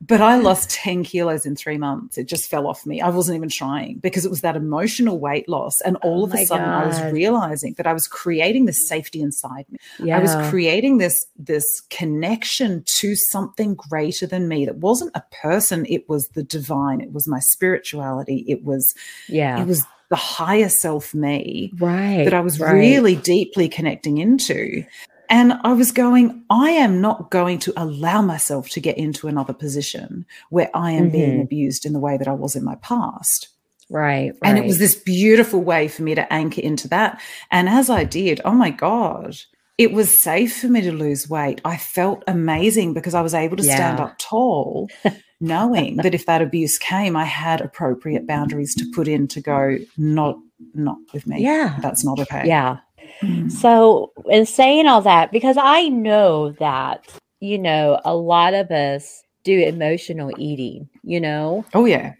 but 0.01 0.21
I 0.21 0.38
lost 0.38 0.69
10 0.71 1.03
kilos 1.03 1.45
in 1.45 1.55
three 1.55 1.77
months. 1.77 2.17
It 2.17 2.27
just 2.27 2.50
fell 2.50 2.67
off 2.67 2.85
me. 2.85 3.01
I 3.01 3.09
wasn't 3.09 3.35
even 3.35 3.50
trying 3.50 4.00
because 4.00 4.25
it 4.25 4.31
was 4.31 4.41
that 4.41 4.55
emotional 4.55 5.19
weight 5.19 5.50
loss. 5.50 5.79
And 5.81 5.97
all 5.97 6.21
oh 6.21 6.25
of 6.25 6.33
a 6.33 6.45
sudden 6.45 6.65
God. 6.65 6.83
I 6.83 6.88
was 6.88 7.13
realizing 7.13 7.73
that 7.77 7.85
I 7.85 7.93
was 7.93 8.07
creating 8.07 8.65
this 8.65 8.88
safety 8.88 9.21
inside 9.21 9.65
me. 9.69 9.77
Yeah. 10.00 10.17
I 10.17 10.21
was 10.21 10.35
creating 10.50 10.97
this, 10.97 11.25
this 11.38 11.65
connection 11.89 12.83
to 12.97 13.15
something 13.15 13.75
greater 13.75 14.25
than 14.25 14.47
me 14.47 14.65
that 14.65 14.77
wasn't 14.77 15.11
a 15.13 15.23
person. 15.41 15.85
It 15.88 16.07
was 16.09 16.27
the 16.33 16.43
divine. 16.43 17.01
It 17.01 17.11
was 17.11 17.27
my 17.27 17.39
spirituality. 17.39 18.45
It 18.47 18.63
was, 18.63 18.93
yeah, 19.27 19.61
it 19.61 19.67
was 19.67 19.85
the 20.12 20.18
higher 20.18 20.70
self 20.70 21.15
me 21.15 21.72
right 21.80 22.25
that 22.25 22.34
I 22.34 22.41
was 22.41 22.60
right. 22.60 22.74
really 22.74 23.15
deeply 23.15 23.68
connecting 23.68 24.20
into. 24.20 24.86
And 25.30 25.53
I 25.63 25.72
was 25.72 25.94
going, 25.94 26.44
I 26.50 26.72
am 26.72 27.00
not 27.00 27.32
going 27.32 27.60
to 27.60 27.74
allow 27.77 28.22
myself 28.22 28.68
to 28.72 28.82
get 28.82 28.98
into 28.98 29.30
another 29.30 29.53
position 29.53 30.25
where 30.50 30.70
I 30.74 30.91
am 30.91 31.06
mm-hmm. 31.06 31.12
being 31.13 31.41
abused 31.41 31.86
in 31.86 31.94
the 31.94 32.00
way 32.00 32.18
that 32.18 32.27
I 32.27 32.34
was 32.34 32.58
in 32.58 32.65
my 32.65 32.75
past. 32.75 33.48
Right, 33.89 34.34
right. 34.34 34.38
And 34.44 34.58
it 34.58 34.65
was 34.65 34.77
this 34.77 34.96
beautiful 34.96 35.63
way 35.63 35.88
for 35.88 36.03
me 36.03 36.15
to 36.15 36.32
anchor 36.32 36.60
into 36.60 36.89
that. 36.89 37.22
And 37.50 37.70
as 37.70 37.89
I 37.89 38.03
did, 38.03 38.41
oh 38.44 38.51
my 38.51 38.72
God, 38.72 39.38
it 39.77 39.94
was 39.94 40.22
safe 40.22 40.60
for 40.60 40.68
me 40.68 40.82
to 40.82 40.91
lose 40.91 41.30
weight. 41.30 41.62
I 41.63 41.77
felt 41.77 42.25
amazing 42.27 42.94
because 42.94 43.13
I 43.13 43.22
was 43.22 43.34
able 43.34 43.56
to 43.56 43.63
yeah. 43.63 43.75
stand 43.75 44.00
up 44.01 44.18
tall 44.18 44.89
knowing 45.41 45.98
that 46.03 46.13
if 46.13 46.25
that 46.25 46.41
abuse 46.41 46.77
came, 46.77 47.15
I 47.15 47.25
had 47.25 47.62
appropriate 47.62 48.27
boundaries 48.27 48.75
to 48.75 48.86
put 48.93 49.07
in 49.07 49.27
to 49.29 49.41
go, 49.41 49.77
not 49.98 50.38
not 50.74 50.98
with 51.13 51.27
me. 51.27 51.41
Yeah. 51.41 51.77
That's 51.81 52.05
not 52.05 52.19
okay. 52.19 52.43
Yeah. 52.45 52.77
Mm. 53.21 53.51
So 53.51 54.12
in 54.29 54.45
saying 54.45 54.88
all 54.88 55.01
that, 55.01 55.31
because 55.31 55.57
I 55.60 55.89
know 55.89 56.51
that, 56.60 57.07
you 57.39 57.57
know, 57.57 58.00
a 58.05 58.15
lot 58.15 58.53
of 58.53 58.69
us 58.71 59.24
do 59.43 59.60
emotional 59.60 60.31
eating, 60.38 60.88
you 61.03 61.19
know? 61.19 61.65
Oh 61.74 61.86
yeah. 61.86 62.13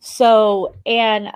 So 0.00 0.74
and 0.86 1.32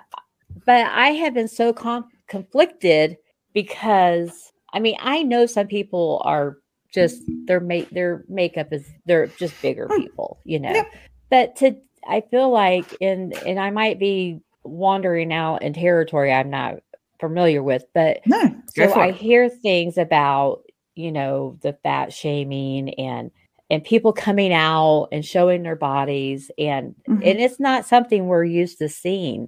but 0.65 0.85
I 0.85 1.09
have 1.09 1.33
been 1.33 1.47
so 1.47 1.73
com- 1.73 2.09
conflicted 2.27 3.17
because 3.53 4.51
I 4.71 4.79
mean, 4.79 4.95
I 4.99 5.23
know 5.23 5.45
some 5.45 5.67
people 5.67 6.21
are 6.25 6.57
just 6.93 7.21
their 7.45 7.59
make 7.59 7.89
their 7.91 8.23
makeup 8.27 8.71
is 8.71 8.87
they're 9.05 9.27
just 9.27 9.59
bigger 9.61 9.87
hmm. 9.87 10.01
people, 10.01 10.39
you 10.43 10.59
know. 10.59 10.83
But 11.29 11.55
to 11.57 11.75
I 12.07 12.21
feel 12.21 12.49
like 12.49 12.95
and 13.01 13.33
and 13.45 13.59
I 13.59 13.69
might 13.69 13.99
be 13.99 14.41
wandering 14.63 15.33
out 15.33 15.61
in 15.61 15.73
territory 15.73 16.31
I'm 16.31 16.49
not 16.49 16.79
familiar 17.19 17.61
with, 17.61 17.85
but 17.93 18.21
no, 18.25 18.55
so 18.75 18.93
I 18.93 19.11
hear 19.11 19.49
things 19.49 19.97
about, 19.97 20.61
you 20.95 21.11
know, 21.11 21.57
the 21.61 21.73
fat 21.83 22.13
shaming 22.13 22.93
and 22.95 23.31
and 23.69 23.83
people 23.83 24.13
coming 24.13 24.53
out 24.53 25.09
and 25.11 25.23
showing 25.23 25.63
their 25.63 25.75
bodies 25.75 26.49
and 26.57 26.95
mm-hmm. 27.07 27.21
and 27.23 27.39
it's 27.39 27.59
not 27.59 27.85
something 27.85 28.27
we're 28.27 28.43
used 28.43 28.79
to 28.79 28.89
seeing 28.89 29.41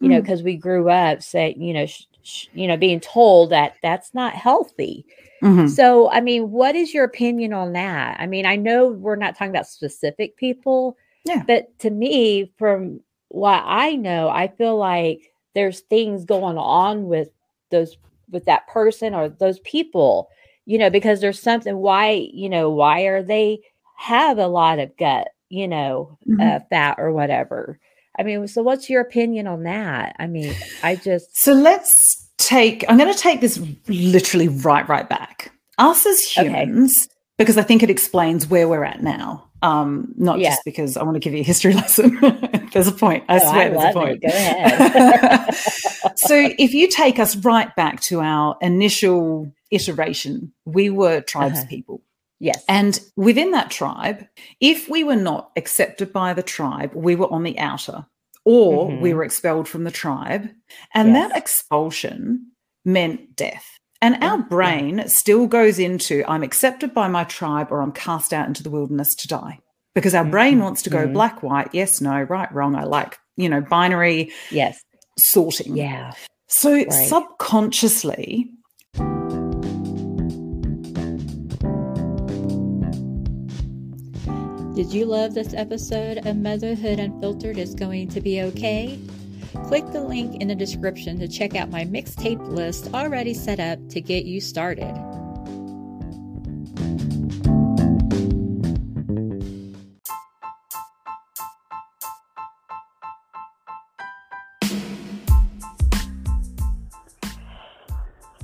you 0.00 0.08
mm-hmm. 0.08 0.10
know 0.10 0.20
because 0.20 0.42
we 0.42 0.56
grew 0.56 0.90
up 0.90 1.22
saying 1.22 1.62
you 1.62 1.72
know 1.72 1.86
sh- 1.86 2.06
sh- 2.24 2.46
you 2.54 2.66
know 2.66 2.76
being 2.76 2.98
told 2.98 3.50
that 3.50 3.74
that's 3.80 4.12
not 4.14 4.34
healthy 4.34 5.06
Mm-hmm. 5.42 5.68
So, 5.68 6.10
I 6.10 6.20
mean, 6.20 6.50
what 6.50 6.74
is 6.74 6.92
your 6.92 7.04
opinion 7.04 7.52
on 7.52 7.72
that? 7.74 8.18
I 8.18 8.26
mean, 8.26 8.46
I 8.46 8.56
know 8.56 8.88
we're 8.88 9.16
not 9.16 9.36
talking 9.36 9.50
about 9.50 9.66
specific 9.66 10.36
people, 10.36 10.96
yeah. 11.28 11.42
but 11.46 11.78
to 11.80 11.90
me, 11.90 12.52
from 12.58 13.00
what 13.28 13.62
I 13.64 13.94
know, 13.94 14.28
I 14.28 14.48
feel 14.48 14.76
like 14.76 15.32
there's 15.54 15.80
things 15.80 16.24
going 16.24 16.58
on 16.58 17.06
with 17.06 17.28
those 17.70 17.96
with 18.30 18.44
that 18.44 18.66
person 18.68 19.14
or 19.14 19.28
those 19.28 19.58
people, 19.60 20.28
you 20.66 20.78
know, 20.78 20.90
because 20.90 21.20
there's 21.20 21.40
something 21.40 21.76
why, 21.78 22.28
you 22.32 22.48
know, 22.48 22.70
why 22.70 23.02
are 23.02 23.22
they 23.22 23.60
have 23.96 24.38
a 24.38 24.46
lot 24.46 24.78
of 24.78 24.96
gut, 24.96 25.28
you 25.48 25.66
know, 25.66 26.18
mm-hmm. 26.28 26.40
uh, 26.40 26.60
fat 26.70 26.96
or 26.98 27.12
whatever. 27.12 27.78
I 28.18 28.22
mean, 28.22 28.46
so 28.48 28.62
what's 28.62 28.90
your 28.90 29.00
opinion 29.00 29.46
on 29.46 29.62
that? 29.62 30.16
I 30.18 30.26
mean, 30.26 30.54
I 30.82 30.96
just 30.96 31.28
So 31.36 31.52
let's 31.52 32.28
take, 32.36 32.84
I'm 32.88 32.98
going 32.98 33.12
to 33.12 33.18
take 33.18 33.40
this 33.40 33.60
literally 33.88 34.48
right, 34.48 34.88
right 34.88 35.08
back. 35.08 35.52
Us 35.78 36.04
as 36.04 36.20
humans, 36.20 36.92
okay. 37.06 37.14
Because 37.38 37.56
I 37.56 37.62
think 37.62 37.82
it 37.82 37.90
explains 37.90 38.46
where 38.46 38.68
we're 38.68 38.84
at 38.84 39.02
now. 39.02 39.44
Um, 39.62 40.12
not 40.16 40.38
yeah. 40.38 40.50
just 40.50 40.64
because 40.64 40.96
I 40.96 41.02
want 41.02 41.16
to 41.16 41.20
give 41.20 41.32
you 41.32 41.40
a 41.40 41.44
history 41.44 41.72
lesson. 41.74 42.18
there's 42.72 42.86
a 42.86 42.92
point. 42.92 43.24
I 43.28 43.36
oh, 43.36 43.50
swear 43.50 43.66
I 43.66 43.68
there's 43.70 43.84
a 43.84 43.98
point. 43.98 44.22
Go 44.22 44.28
ahead. 44.32 45.54
so 46.16 46.50
if 46.58 46.74
you 46.74 46.88
take 46.88 47.18
us 47.18 47.36
right 47.36 47.74
back 47.74 48.00
to 48.02 48.20
our 48.20 48.56
initial 48.60 49.52
iteration, 49.70 50.52
we 50.64 50.90
were 50.90 51.20
tribes 51.20 51.58
uh-huh. 51.58 51.68
people. 51.68 52.02
Yes. 52.40 52.62
And 52.68 53.00
within 53.16 53.50
that 53.52 53.70
tribe, 53.70 54.24
if 54.60 54.88
we 54.88 55.02
were 55.02 55.16
not 55.16 55.50
accepted 55.56 56.12
by 56.12 56.34
the 56.34 56.42
tribe, 56.42 56.92
we 56.94 57.16
were 57.16 57.30
on 57.32 57.42
the 57.42 57.58
outer 57.58 58.06
or 58.44 58.88
mm-hmm. 58.88 59.02
we 59.02 59.12
were 59.12 59.24
expelled 59.24 59.68
from 59.68 59.84
the 59.84 59.90
tribe. 59.90 60.48
And 60.94 61.08
yes. 61.08 61.28
that 61.30 61.36
expulsion 61.36 62.52
meant 62.84 63.34
death. 63.34 63.77
And 64.00 64.22
our 64.22 64.38
brain 64.38 65.08
still 65.08 65.46
goes 65.48 65.78
into 65.78 66.24
I'm 66.28 66.44
accepted 66.44 66.94
by 66.94 67.08
my 67.08 67.24
tribe 67.24 67.68
or 67.72 67.82
I'm 67.82 67.92
cast 67.92 68.32
out 68.32 68.46
into 68.46 68.62
the 68.62 68.70
wilderness 68.70 69.14
to 69.16 69.28
die. 69.28 69.58
Because 69.94 70.14
our 70.14 70.22
mm-hmm. 70.22 70.30
brain 70.30 70.60
wants 70.60 70.82
to 70.82 70.90
go 70.90 71.04
mm-hmm. 71.04 71.14
black, 71.14 71.42
white, 71.42 71.70
yes, 71.72 72.00
no, 72.00 72.22
right, 72.22 72.52
wrong. 72.52 72.76
I 72.76 72.84
like, 72.84 73.18
you 73.36 73.48
know, 73.48 73.60
binary 73.60 74.32
yes 74.50 74.80
sorting. 75.18 75.76
Yeah. 75.76 76.12
So 76.46 76.72
right. 76.72 76.92
subconsciously, 76.92 78.50
Did 84.74 84.92
you 84.92 85.06
love 85.06 85.34
this 85.34 85.54
episode 85.54 86.24
of 86.24 86.36
Motherhood 86.36 87.00
Unfiltered 87.00 87.58
is 87.58 87.74
going 87.74 88.06
to 88.10 88.20
be 88.20 88.42
okay? 88.42 88.96
Click 89.66 89.84
the 89.92 90.02
link 90.02 90.40
in 90.40 90.48
the 90.48 90.54
description 90.54 91.18
to 91.18 91.28
check 91.28 91.54
out 91.54 91.70
my 91.70 91.84
mixtape 91.84 92.46
list 92.48 92.92
already 92.94 93.34
set 93.34 93.60
up 93.60 93.78
to 93.88 94.00
get 94.00 94.24
you 94.24 94.40
started. 94.40 94.94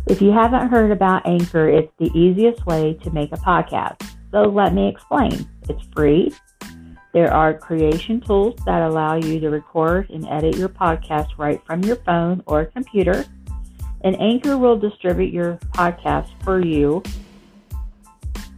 If 0.07 0.23
you 0.23 0.31
haven't 0.31 0.69
heard 0.69 0.91
about 0.91 1.27
Anchor, 1.27 1.69
it's 1.69 1.91
the 1.99 2.11
easiest 2.15 2.65
way 2.67 2.95
to 3.03 3.11
make 3.11 3.33
a 3.33 3.37
podcast. 3.37 4.01
So 4.31 4.43
let 4.43 4.75
me 4.75 4.89
explain. 4.89 5.49
It's 5.69 5.83
free, 5.95 6.33
there 7.15 7.33
are 7.33 7.55
creation 7.55 8.21
tools 8.21 8.57
that 8.67 8.83
allow 8.83 9.15
you 9.15 9.39
to 9.39 9.49
record 9.49 10.11
and 10.11 10.27
edit 10.27 10.57
your 10.57 10.69
podcast 10.69 11.29
right 11.39 11.65
from 11.65 11.85
your 11.85 11.95
phone 11.95 12.43
or 12.45 12.65
computer. 12.65 13.25
And 14.01 14.21
Anchor 14.21 14.59
will 14.59 14.77
distribute 14.77 15.33
your 15.33 15.55
podcast 15.75 16.29
for 16.43 16.61
you 16.61 17.05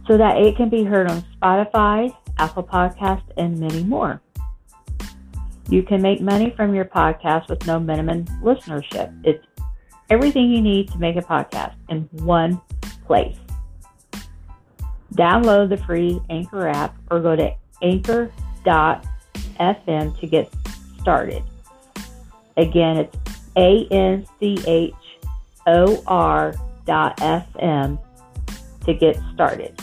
so 0.07 0.17
that 0.17 0.37
it 0.37 0.57
can 0.57 0.69
be 0.69 0.83
heard 0.83 1.07
on 1.07 1.23
Spotify, 1.39 2.11
Apple 2.39 2.63
Podcast, 2.63 3.21
and 3.37 3.59
many 3.59 3.83
more. 3.83 4.23
You 5.69 5.83
can 5.83 6.01
make 6.01 6.19
money 6.19 6.51
from 6.57 6.73
your 6.73 6.85
podcast 6.85 7.49
with 7.49 7.67
no 7.67 7.79
minimum 7.79 8.25
listenership. 8.41 9.13
It's 9.23 9.45
everything 10.09 10.49
you 10.49 10.63
need 10.63 10.89
to 10.93 10.97
make 10.97 11.15
a 11.15 11.21
podcast 11.21 11.75
in 11.89 12.09
one 12.23 12.59
place. 13.05 13.37
Download 15.13 15.69
the 15.69 15.77
free 15.77 16.19
Anchor 16.31 16.67
app 16.67 16.97
or 17.11 17.19
go 17.19 17.35
to 17.35 17.53
anchor.fm 18.67 20.19
to 20.19 20.27
get 20.27 20.51
started. 21.01 21.43
Again, 22.55 22.97
it's 22.97 23.17
A 23.55 23.87
N 23.91 24.25
C 24.39 24.57
H 24.65 24.93
O 25.65 26.03
R 26.07 26.53
dot 26.85 27.17
FM 27.17 27.99
to 28.85 28.93
get 28.93 29.17
started. 29.33 29.79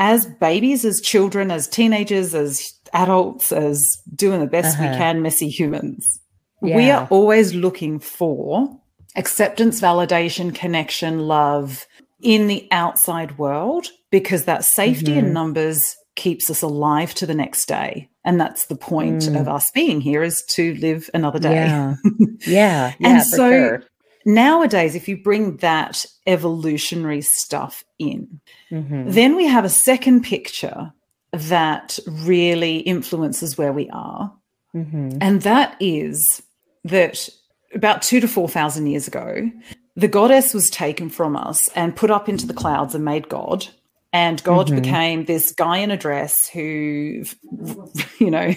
as 0.00 0.26
babies, 0.26 0.84
as 0.84 1.00
children, 1.00 1.50
as 1.50 1.66
teenagers, 1.68 2.34
as 2.34 2.74
adults, 2.92 3.52
as 3.52 4.02
doing 4.14 4.40
the 4.40 4.46
best 4.46 4.76
uh-huh. 4.76 4.90
we 4.90 4.96
can, 4.98 5.22
messy 5.22 5.48
humans, 5.48 6.20
yeah. 6.60 6.76
we 6.76 6.90
are 6.90 7.06
always 7.10 7.54
looking 7.54 7.98
for 7.98 8.78
acceptance, 9.16 9.80
validation, 9.80 10.54
connection, 10.54 11.20
love 11.20 11.86
in 12.20 12.46
the 12.46 12.66
outside 12.70 13.38
world 13.38 13.86
because 14.10 14.44
that 14.44 14.64
safety 14.64 15.12
mm-hmm. 15.12 15.26
in 15.26 15.32
numbers 15.32 15.96
keeps 16.16 16.48
us 16.48 16.62
alive 16.62 17.14
to 17.14 17.26
the 17.26 17.34
next 17.34 17.66
day. 17.66 18.08
And 18.24 18.40
that's 18.40 18.66
the 18.66 18.76
point 18.76 19.22
mm. 19.22 19.38
of 19.38 19.48
us 19.48 19.70
being 19.72 20.00
here 20.00 20.22
is 20.22 20.42
to 20.50 20.74
live 20.76 21.10
another 21.12 21.38
day. 21.38 21.54
Yeah. 21.54 21.94
Yeah. 22.04 22.26
yeah 22.46 22.92
and 23.02 23.22
so 23.22 23.50
sure 23.50 23.84
nowadays, 24.24 24.94
if 24.94 25.08
you 25.08 25.16
bring 25.16 25.56
that 25.58 26.04
evolutionary 26.26 27.20
stuff 27.20 27.84
in, 27.98 28.40
mm-hmm. 28.70 29.10
then 29.10 29.36
we 29.36 29.46
have 29.46 29.64
a 29.64 29.70
second 29.70 30.22
picture 30.22 30.92
that 31.32 31.98
really 32.08 32.78
influences 32.78 33.58
where 33.58 33.72
we 33.72 33.88
are. 33.90 34.32
Mm-hmm. 34.74 35.18
And 35.20 35.42
that 35.42 35.76
is 35.80 36.42
that 36.84 37.28
about 37.74 38.02
two 38.02 38.20
to 38.20 38.28
4,000 38.28 38.86
years 38.86 39.08
ago, 39.08 39.50
the 39.96 40.08
goddess 40.08 40.54
was 40.54 40.70
taken 40.70 41.08
from 41.08 41.36
us 41.36 41.68
and 41.68 41.94
put 41.94 42.10
up 42.10 42.28
into 42.28 42.46
the 42.46 42.54
clouds 42.54 42.94
and 42.94 43.04
made 43.04 43.28
God. 43.28 43.66
And 44.12 44.42
God 44.44 44.66
mm-hmm. 44.66 44.76
became 44.76 45.24
this 45.24 45.52
guy 45.52 45.78
in 45.78 45.90
a 45.90 45.96
dress 45.96 46.48
who, 46.48 47.24
you 48.18 48.30
know, 48.30 48.54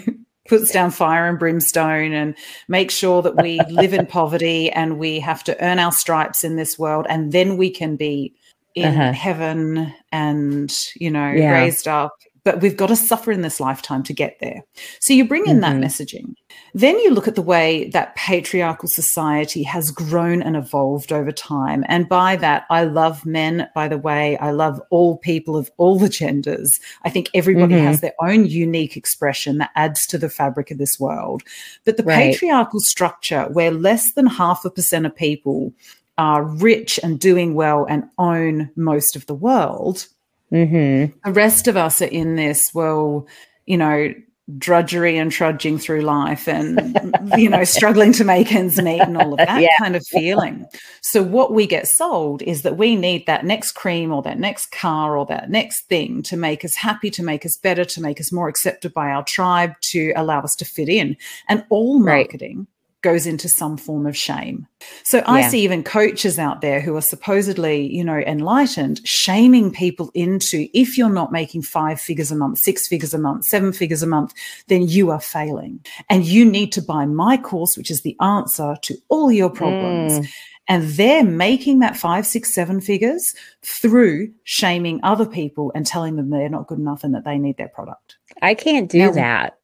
puts 0.48 0.72
down 0.72 0.92
fire 0.92 1.28
and 1.28 1.40
brimstone 1.40 2.14
and 2.14 2.36
makes 2.68 2.94
sure 2.94 3.22
that 3.22 3.42
we 3.42 3.60
live 3.70 3.94
in 3.94 4.06
poverty 4.06 4.72
and 4.72 4.98
we 4.98 5.20
have 5.20 5.44
to 5.44 5.64
earn 5.64 5.80
our 5.80 5.92
stripes 5.92 6.44
in 6.44 6.56
this 6.56 6.80
world 6.80 7.06
and 7.10 7.32
then 7.32 7.58
we 7.58 7.70
can 7.70 7.96
be 7.96 8.34
in 8.76 8.94
uh-huh. 8.94 9.12
heaven 9.12 9.94
and 10.12 10.78
you 10.96 11.10
know 11.10 11.32
yeah. 11.32 11.52
raised 11.52 11.88
up 11.88 12.14
but 12.48 12.62
we've 12.62 12.78
got 12.78 12.88
to 12.88 12.96
suffer 12.96 13.30
in 13.30 13.42
this 13.42 13.60
lifetime 13.60 14.04
to 14.04 14.14
get 14.14 14.38
there. 14.40 14.64
So 15.02 15.12
you 15.12 15.28
bring 15.28 15.48
in 15.48 15.60
mm-hmm. 15.60 15.82
that 15.82 15.86
messaging. 15.86 16.34
Then 16.74 16.98
you 17.00 17.12
look 17.12 17.28
at 17.28 17.36
the 17.36 17.42
way 17.42 17.90
that 17.90 18.16
patriarchal 18.16 18.88
society 18.88 19.64
has 19.64 19.92
grown 19.92 20.42
and 20.42 20.56
evolved 20.56 21.12
over 21.12 21.34
time. 21.34 21.84
And 21.90 22.08
by 22.08 22.38
that, 22.38 22.64
I 22.70 22.86
love 22.86 23.26
men, 23.26 23.68
by 23.76 23.90
the 23.90 23.98
way. 23.98 24.38
I 24.38 24.52
love 24.52 24.82
all 24.92 25.18
people 25.18 25.58
of 25.58 25.70
all 25.76 26.00
the 26.00 26.08
genders. 26.08 26.80
I 27.04 27.10
think 27.10 27.30
everybody 27.34 27.76
mm-hmm. 27.76 27.86
has 27.86 28.00
their 28.00 28.16
own 28.22 28.46
unique 28.46 28.96
expression 28.96 29.58
that 29.58 29.72
adds 29.76 30.08
to 30.08 30.18
the 30.18 30.30
fabric 30.30 30.72
of 30.72 30.78
this 30.78 30.98
world. 30.98 31.44
But 31.84 31.98
the 31.98 32.04
right. 32.04 32.32
patriarchal 32.32 32.80
structure, 32.80 33.44
where 33.52 33.72
less 33.72 34.14
than 34.14 34.26
half 34.26 34.64
a 34.64 34.70
percent 34.70 35.06
of 35.06 35.14
people 35.14 35.74
are 36.18 36.46
rich 36.46 36.98
and 37.04 37.20
doing 37.20 37.56
well 37.56 37.86
and 37.90 38.06
own 38.18 38.72
most 38.78 39.18
of 39.18 39.26
the 39.26 39.36
world 39.36 40.08
Mm-hmm. 40.52 41.18
The 41.26 41.34
rest 41.34 41.68
of 41.68 41.78
us 41.78 42.02
are 42.02 42.06
in 42.06 42.36
this, 42.36 42.72
well, 42.74 43.28
you 43.66 43.78
know, 43.78 44.14
drudgery 44.58 45.18
and 45.18 45.30
trudging 45.30 45.78
through 45.78 46.02
life 46.02 46.48
and, 46.48 46.98
you 47.38 47.50
know, 47.50 47.66
struggling 47.66 48.14
to 48.14 48.24
make 48.24 48.54
ends 48.54 48.82
meet 48.82 49.02
and 49.02 49.18
all 49.18 49.34
of 49.34 49.38
that 49.40 49.62
yeah. 49.62 49.78
kind 49.78 49.96
of 49.96 50.06
feeling. 50.08 50.66
So, 51.02 51.22
what 51.22 51.54
we 51.54 51.68
get 51.68 51.86
sold 51.88 52.42
is 52.44 52.62
that 52.62 52.78
we 52.78 52.96
need 52.96 53.26
that 53.26 53.46
next 53.46 53.74
cream 53.74 54.14
or 54.14 54.22
that 54.22 54.40
next 54.40 54.72
car 54.72 55.18
or 55.18 55.26
that 55.26 55.50
next 55.50 55.88
thing 55.88 56.24
to 56.24 56.38
make 56.38 56.64
us 56.64 56.76
happy, 56.76 57.10
to 57.12 57.24
make 57.24 57.46
us 57.46 57.58
better, 57.58 57.84
to 57.84 58.02
make 58.02 58.22
us 58.22 58.32
more 58.32 58.48
accepted 58.48 58.94
by 58.94 59.10
our 59.10 59.24
tribe, 59.24 59.74
to 59.92 60.14
allow 60.16 60.42
us 60.42 60.56
to 60.56 60.66
fit 60.66 60.88
in. 60.88 61.18
And 61.50 61.66
all 61.70 62.00
marketing. 62.00 62.60
Right 62.60 62.68
goes 63.08 63.26
into 63.26 63.48
some 63.48 63.78
form 63.78 64.06
of 64.06 64.18
shame. 64.18 64.68
So 65.06 65.20
I 65.20 65.40
yeah. 65.40 65.48
see 65.48 65.62
even 65.62 65.82
coaches 65.82 66.38
out 66.38 66.60
there 66.60 66.82
who 66.82 66.94
are 66.98 67.02
supposedly, 67.02 67.88
you 67.88 68.04
know, 68.04 68.18
enlightened, 68.18 69.00
shaming 69.06 69.72
people 69.72 70.12
into 70.14 70.68
if 70.74 70.98
you're 70.98 71.10
not 71.10 71.32
making 71.32 71.62
five 71.62 72.02
figures 72.02 72.32
a 72.32 72.36
month, 72.36 72.58
six 72.58 72.86
figures 72.90 73.14
a 73.14 73.18
month, 73.18 73.46
seven 73.46 73.72
figures 73.72 74.04
a 74.04 74.08
month, 74.08 74.34
then 74.68 74.90
you 74.90 75.10
are 75.10 75.22
failing. 75.22 75.80
And 76.10 76.26
you 76.26 76.44
need 76.44 76.74
to 76.74 76.82
buy 76.82 77.06
my 77.06 77.38
course, 77.38 77.78
which 77.78 77.90
is 77.90 78.02
the 78.02 78.18
answer 78.20 78.76
to 78.82 78.98
all 79.08 79.32
your 79.32 79.50
problems. 79.50 80.20
Mm. 80.20 80.30
And 80.68 80.84
they're 80.84 81.24
making 81.24 81.80
that 81.80 81.96
five, 81.96 82.28
six, 82.28 82.54
seven 82.54 82.82
figures 82.82 83.34
through 83.64 84.34
shaming 84.44 85.00
other 85.02 85.26
people 85.26 85.72
and 85.76 85.86
telling 85.86 86.18
them 86.18 86.30
they're 86.30 86.50
not 86.50 86.68
good 86.68 86.80
enough 86.80 87.06
and 87.06 87.16
that 87.16 87.24
they 87.24 87.38
need 87.38 87.56
their 87.56 87.70
product. 87.70 88.18
I 88.42 88.54
can't 88.54 88.92
do 88.92 89.00
now, 89.00 89.12
that. 89.12 89.60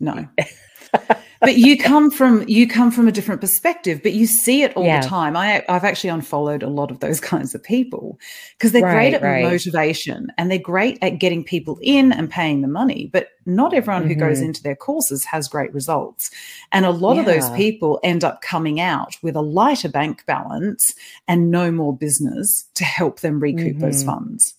No. 0.00 0.28
but 1.40 1.56
you 1.56 1.76
come 1.76 2.10
from 2.10 2.44
you 2.46 2.68
come 2.68 2.90
from 2.90 3.08
a 3.08 3.12
different 3.12 3.40
perspective 3.40 4.00
but 4.02 4.12
you 4.12 4.26
see 4.26 4.62
it 4.62 4.76
all 4.76 4.84
yeah. 4.84 5.00
the 5.00 5.08
time 5.08 5.36
I, 5.36 5.64
i've 5.68 5.84
actually 5.84 6.10
unfollowed 6.10 6.62
a 6.62 6.68
lot 6.68 6.90
of 6.90 7.00
those 7.00 7.20
kinds 7.32 7.54
of 7.54 7.62
people 7.62 8.18
because 8.56 8.72
they're 8.72 8.82
right, 8.82 8.94
great 8.94 9.14
at 9.14 9.22
right. 9.22 9.44
motivation 9.44 10.28
and 10.38 10.50
they're 10.50 10.58
great 10.58 10.98
at 11.02 11.18
getting 11.18 11.42
people 11.42 11.78
in 11.82 12.12
and 12.12 12.30
paying 12.30 12.60
the 12.60 12.68
money 12.68 13.08
but 13.12 13.28
not 13.46 13.74
everyone 13.74 14.02
mm-hmm. 14.02 14.12
who 14.12 14.18
goes 14.18 14.38
mm-hmm. 14.38 14.46
into 14.46 14.62
their 14.62 14.76
courses 14.76 15.24
has 15.24 15.48
great 15.48 15.72
results 15.74 16.30
and 16.72 16.84
a 16.84 16.90
lot 16.90 17.14
yeah. 17.14 17.20
of 17.20 17.26
those 17.26 17.50
people 17.50 17.98
end 18.04 18.22
up 18.22 18.42
coming 18.42 18.80
out 18.80 19.16
with 19.22 19.34
a 19.34 19.42
lighter 19.42 19.88
bank 19.88 20.24
balance 20.26 20.94
and 21.26 21.50
no 21.50 21.70
more 21.70 21.96
business 21.96 22.68
to 22.74 22.84
help 22.84 23.20
them 23.20 23.40
recoup 23.40 23.72
mm-hmm. 23.72 23.80
those 23.80 24.04
funds 24.04 24.54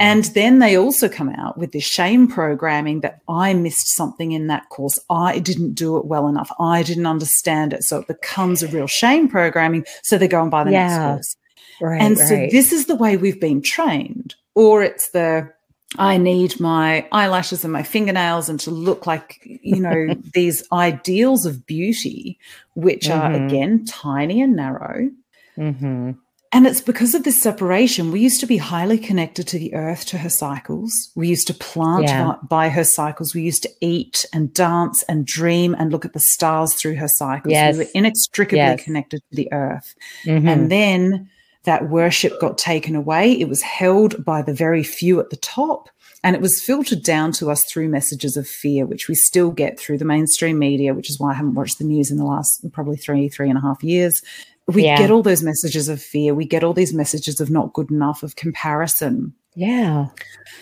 and 0.00 0.24
then 0.26 0.58
they 0.58 0.76
also 0.76 1.08
come 1.08 1.28
out 1.28 1.58
with 1.58 1.72
this 1.72 1.84
shame 1.84 2.28
programming 2.28 3.00
that 3.00 3.20
I 3.28 3.54
missed 3.54 3.94
something 3.94 4.32
in 4.32 4.46
that 4.48 4.68
course. 4.68 4.98
I 5.10 5.38
didn't 5.38 5.74
do 5.74 5.96
it 5.96 6.04
well 6.04 6.28
enough. 6.28 6.50
I 6.58 6.82
didn't 6.82 7.06
understand 7.06 7.72
it. 7.72 7.84
So 7.84 7.98
it 7.98 8.06
becomes 8.06 8.62
a 8.62 8.68
real 8.68 8.86
shame 8.86 9.28
programming. 9.28 9.84
So 10.02 10.18
they 10.18 10.28
go 10.28 10.42
and 10.42 10.50
buy 10.50 10.64
the 10.64 10.72
yeah. 10.72 10.88
next 10.88 11.04
course. 11.04 11.36
Right, 11.80 12.00
and 12.00 12.16
right. 12.16 12.28
so 12.28 12.36
this 12.50 12.72
is 12.72 12.86
the 12.86 12.94
way 12.94 13.16
we've 13.16 13.40
been 13.40 13.62
trained. 13.62 14.34
Or 14.54 14.82
it's 14.82 15.10
the 15.10 15.52
I 15.98 16.16
need 16.16 16.58
my 16.58 17.06
eyelashes 17.12 17.64
and 17.64 17.72
my 17.72 17.82
fingernails 17.82 18.48
and 18.48 18.58
to 18.60 18.70
look 18.70 19.06
like, 19.06 19.40
you 19.44 19.80
know, 19.80 20.14
these 20.34 20.66
ideals 20.72 21.44
of 21.44 21.66
beauty, 21.66 22.38
which 22.74 23.06
mm-hmm. 23.06 23.20
are 23.20 23.46
again 23.46 23.84
tiny 23.84 24.40
and 24.40 24.56
narrow. 24.56 25.10
Mm-hmm. 25.56 26.12
And 26.54 26.66
it's 26.66 26.82
because 26.82 27.14
of 27.14 27.24
this 27.24 27.40
separation. 27.40 28.12
We 28.12 28.20
used 28.20 28.40
to 28.40 28.46
be 28.46 28.58
highly 28.58 28.98
connected 28.98 29.48
to 29.48 29.58
the 29.58 29.72
earth, 29.72 30.04
to 30.06 30.18
her 30.18 30.28
cycles. 30.28 30.92
We 31.14 31.26
used 31.26 31.46
to 31.46 31.54
plant 31.54 32.04
yeah. 32.04 32.34
by 32.42 32.68
her 32.68 32.84
cycles. 32.84 33.34
We 33.34 33.40
used 33.40 33.62
to 33.62 33.70
eat 33.80 34.26
and 34.34 34.52
dance 34.52 35.02
and 35.04 35.24
dream 35.24 35.74
and 35.78 35.90
look 35.90 36.04
at 36.04 36.12
the 36.12 36.20
stars 36.20 36.74
through 36.74 36.96
her 36.96 37.08
cycles. 37.08 37.52
Yes. 37.52 37.78
We 37.78 37.84
were 37.84 37.90
inextricably 37.94 38.58
yes. 38.58 38.84
connected 38.84 39.22
to 39.30 39.36
the 39.36 39.50
earth. 39.50 39.94
Mm-hmm. 40.26 40.46
And 40.46 40.70
then 40.70 41.30
that 41.64 41.88
worship 41.88 42.38
got 42.38 42.58
taken 42.58 42.96
away. 42.96 43.32
It 43.32 43.48
was 43.48 43.62
held 43.62 44.22
by 44.22 44.42
the 44.42 44.52
very 44.52 44.82
few 44.82 45.20
at 45.20 45.30
the 45.30 45.36
top. 45.36 45.88
And 46.24 46.36
it 46.36 46.42
was 46.42 46.62
filtered 46.62 47.02
down 47.02 47.32
to 47.32 47.50
us 47.50 47.64
through 47.64 47.88
messages 47.88 48.36
of 48.36 48.46
fear, 48.46 48.86
which 48.86 49.08
we 49.08 49.14
still 49.14 49.50
get 49.50 49.80
through 49.80 49.98
the 49.98 50.04
mainstream 50.04 50.58
media, 50.58 50.94
which 50.94 51.10
is 51.10 51.18
why 51.18 51.30
I 51.30 51.34
haven't 51.34 51.54
watched 51.54 51.78
the 51.78 51.84
news 51.84 52.12
in 52.12 52.18
the 52.18 52.24
last 52.24 52.64
probably 52.72 52.96
three, 52.96 53.28
three 53.28 53.48
and 53.48 53.58
a 53.58 53.62
half 53.62 53.82
years 53.82 54.22
we 54.68 54.84
yeah. 54.84 54.98
get 54.98 55.10
all 55.10 55.22
those 55.22 55.42
messages 55.42 55.88
of 55.88 56.00
fear. 56.00 56.34
We 56.34 56.44
get 56.44 56.64
all 56.64 56.72
these 56.72 56.94
messages 56.94 57.40
of 57.40 57.50
not 57.50 57.72
good 57.72 57.90
enough, 57.90 58.22
of 58.22 58.36
comparison. 58.36 59.34
Yeah. 59.54 60.06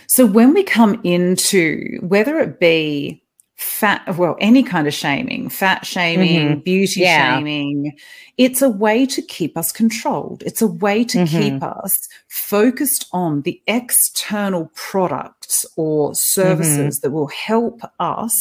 So 0.08 0.26
when 0.26 0.54
we 0.54 0.62
come 0.62 1.00
into 1.04 1.98
whether 2.02 2.38
it 2.38 2.58
be 2.58 3.22
fat 3.60 4.16
well 4.16 4.38
any 4.40 4.62
kind 4.62 4.88
of 4.88 4.94
shaming 4.94 5.50
fat 5.50 5.84
shaming 5.84 6.48
mm-hmm. 6.48 6.60
beauty 6.60 7.00
yeah. 7.00 7.36
shaming 7.36 7.94
it's 8.38 8.62
a 8.62 8.70
way 8.70 9.04
to 9.04 9.20
keep 9.20 9.54
us 9.54 9.70
controlled 9.70 10.42
it's 10.46 10.62
a 10.62 10.66
way 10.66 11.04
to 11.04 11.18
mm-hmm. 11.18 11.38
keep 11.38 11.62
us 11.62 11.94
focused 12.28 13.06
on 13.12 13.42
the 13.42 13.60
external 13.66 14.70
products 14.74 15.66
or 15.76 16.12
services 16.14 16.98
mm-hmm. 16.98 17.06
that 17.06 17.10
will 17.10 17.26
help 17.26 17.82
us 17.98 18.34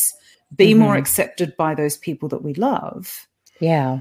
be 0.56 0.74
more 0.74 0.93
mm-hmm. 0.93 1.00
accepted 1.00 1.54
by 1.58 1.76
those 1.76 1.98
people 1.98 2.30
that 2.30 2.41
we 2.41 2.54
love 2.54 3.28
yeah 3.60 4.00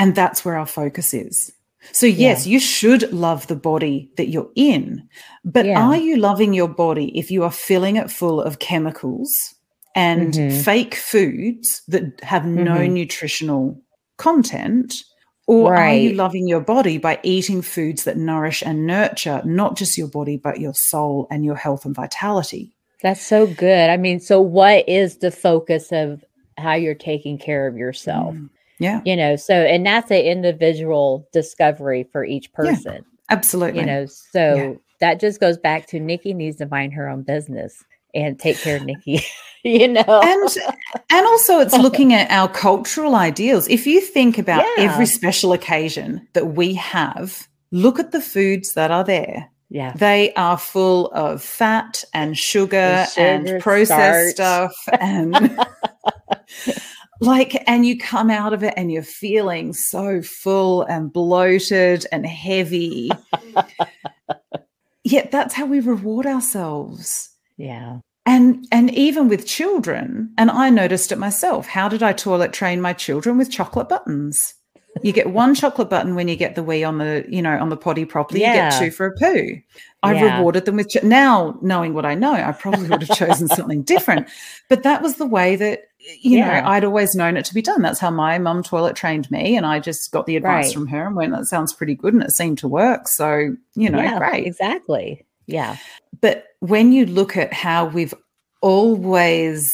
and 0.00 0.14
that's 0.16 0.44
where 0.44 0.56
our 0.56 0.66
focus 0.66 1.14
is 1.14 1.52
so, 1.92 2.06
yes, 2.06 2.46
yeah. 2.46 2.52
you 2.52 2.60
should 2.60 3.12
love 3.12 3.46
the 3.46 3.56
body 3.56 4.10
that 4.16 4.28
you're 4.28 4.50
in, 4.54 5.08
but 5.44 5.66
yeah. 5.66 5.80
are 5.80 5.96
you 5.96 6.16
loving 6.16 6.52
your 6.52 6.68
body 6.68 7.16
if 7.18 7.30
you 7.30 7.42
are 7.42 7.50
filling 7.50 7.96
it 7.96 8.10
full 8.10 8.40
of 8.40 8.58
chemicals 8.58 9.30
and 9.96 10.34
mm-hmm. 10.34 10.60
fake 10.60 10.94
foods 10.94 11.82
that 11.88 12.20
have 12.22 12.42
mm-hmm. 12.42 12.64
no 12.64 12.86
nutritional 12.86 13.80
content? 14.18 14.94
Or 15.46 15.72
right. 15.72 15.80
are 15.80 15.96
you 15.96 16.14
loving 16.14 16.46
your 16.46 16.60
body 16.60 16.98
by 16.98 17.18
eating 17.24 17.60
foods 17.60 18.04
that 18.04 18.16
nourish 18.16 18.62
and 18.62 18.86
nurture 18.86 19.42
not 19.44 19.76
just 19.76 19.98
your 19.98 20.06
body, 20.06 20.36
but 20.36 20.60
your 20.60 20.74
soul 20.74 21.26
and 21.28 21.44
your 21.44 21.56
health 21.56 21.84
and 21.84 21.94
vitality? 21.94 22.72
That's 23.02 23.26
so 23.26 23.48
good. 23.48 23.90
I 23.90 23.96
mean, 23.96 24.20
so 24.20 24.40
what 24.40 24.88
is 24.88 25.16
the 25.16 25.32
focus 25.32 25.90
of 25.90 26.22
how 26.56 26.74
you're 26.74 26.94
taking 26.94 27.36
care 27.36 27.66
of 27.66 27.76
yourself? 27.76 28.34
Mm. 28.34 28.50
Yeah. 28.80 29.02
You 29.04 29.14
know, 29.14 29.36
so, 29.36 29.54
and 29.54 29.86
that's 29.86 30.10
an 30.10 30.22
individual 30.22 31.28
discovery 31.32 32.08
for 32.10 32.24
each 32.24 32.52
person. 32.52 32.94
Yeah, 32.94 33.00
absolutely. 33.28 33.80
You 33.80 33.86
know, 33.86 34.06
so 34.06 34.54
yeah. 34.54 34.72
that 35.00 35.20
just 35.20 35.38
goes 35.38 35.58
back 35.58 35.86
to 35.88 36.00
Nikki 36.00 36.34
needs 36.34 36.56
to 36.56 36.66
mind 36.66 36.94
her 36.94 37.08
own 37.08 37.22
business 37.22 37.84
and 38.14 38.38
take 38.38 38.58
care 38.58 38.76
of 38.76 38.84
Nikki. 38.84 39.22
you 39.62 39.88
know 39.88 40.02
and 40.06 40.56
and 41.10 41.26
also 41.26 41.60
it's 41.60 41.76
looking 41.76 42.14
at 42.14 42.30
our 42.30 42.48
cultural 42.48 43.14
ideals 43.14 43.68
if 43.68 43.86
you 43.86 44.00
think 44.00 44.38
about 44.38 44.64
yeah. 44.76 44.84
every 44.84 45.04
special 45.04 45.52
occasion 45.52 46.26
that 46.32 46.54
we 46.54 46.72
have 46.72 47.46
look 47.70 47.98
at 47.98 48.10
the 48.10 48.22
foods 48.22 48.72
that 48.72 48.90
are 48.90 49.04
there 49.04 49.50
yeah 49.68 49.92
they 49.96 50.32
are 50.32 50.56
full 50.56 51.08
of 51.08 51.42
fat 51.42 52.02
and 52.14 52.38
sugar 52.38 52.76
and, 52.76 53.10
sugar, 53.10 53.54
and 53.54 53.62
processed 53.62 54.36
starch. 54.36 54.72
stuff 54.72 54.88
and 54.98 55.34
like 57.20 57.62
and 57.66 57.84
you 57.86 57.98
come 57.98 58.30
out 58.30 58.52
of 58.52 58.64
it 58.64 58.74
and 58.76 58.90
you're 58.90 59.02
feeling 59.02 59.72
so 59.72 60.22
full 60.22 60.82
and 60.82 61.12
bloated 61.12 62.06
and 62.10 62.26
heavy. 62.26 63.10
Yet 65.04 65.30
that's 65.30 65.54
how 65.54 65.66
we 65.66 65.80
reward 65.80 66.26
ourselves. 66.26 67.30
Yeah. 67.56 67.98
And 68.26 68.66
and 68.72 68.92
even 68.94 69.28
with 69.28 69.46
children 69.46 70.32
and 70.36 70.50
i 70.50 70.68
noticed 70.68 71.10
it 71.10 71.16
myself 71.16 71.66
how 71.66 71.88
did 71.88 72.02
i 72.02 72.12
toilet 72.12 72.52
train 72.52 72.80
my 72.80 72.92
children 72.92 73.38
with 73.38 73.50
chocolate 73.50 73.88
buttons? 73.88 74.54
You 75.02 75.12
get 75.12 75.30
one 75.30 75.54
chocolate 75.54 75.88
button 75.88 76.16
when 76.16 76.26
you 76.26 76.36
get 76.36 76.54
the 76.54 76.62
wee 76.62 76.84
on 76.84 76.98
the 76.98 77.24
you 77.28 77.42
know 77.42 77.56
on 77.58 77.70
the 77.70 77.76
potty 77.76 78.04
properly 78.04 78.40
yeah. 78.40 78.64
you 78.66 78.70
get 78.70 78.78
two 78.78 78.90
for 78.90 79.06
a 79.06 79.16
poo. 79.16 79.56
I 80.02 80.14
yeah. 80.14 80.36
rewarded 80.36 80.64
them 80.64 80.76
with 80.76 80.88
ch- 80.88 81.02
now 81.02 81.58
knowing 81.62 81.94
what 81.94 82.06
i 82.06 82.14
know 82.14 82.32
i 82.32 82.52
probably 82.52 82.88
would 82.88 83.02
have 83.02 83.18
chosen 83.18 83.48
something 83.48 83.82
different. 83.82 84.28
But 84.68 84.82
that 84.82 85.02
was 85.02 85.16
the 85.16 85.26
way 85.26 85.56
that 85.56 85.89
you 86.20 86.38
yeah. 86.38 86.60
know 86.60 86.68
i'd 86.68 86.84
always 86.84 87.14
known 87.14 87.36
it 87.36 87.44
to 87.44 87.54
be 87.54 87.62
done 87.62 87.82
that's 87.82 88.00
how 88.00 88.10
my 88.10 88.38
mum 88.38 88.62
toilet 88.62 88.96
trained 88.96 89.30
me 89.30 89.56
and 89.56 89.66
i 89.66 89.78
just 89.78 90.10
got 90.12 90.26
the 90.26 90.36
advice 90.36 90.66
right. 90.66 90.74
from 90.74 90.86
her 90.86 91.06
and 91.06 91.16
went 91.16 91.32
that 91.32 91.46
sounds 91.46 91.72
pretty 91.72 91.94
good 91.94 92.14
and 92.14 92.22
it 92.22 92.30
seemed 92.30 92.58
to 92.58 92.68
work 92.68 93.06
so 93.06 93.54
you 93.74 93.90
know 93.90 94.18
great 94.18 94.46
exactly 94.46 95.26
yeah 95.46 95.76
but 96.20 96.46
when 96.60 96.92
you 96.92 97.06
look 97.06 97.36
at 97.36 97.52
how 97.52 97.86
we've 97.86 98.14
always 98.62 99.70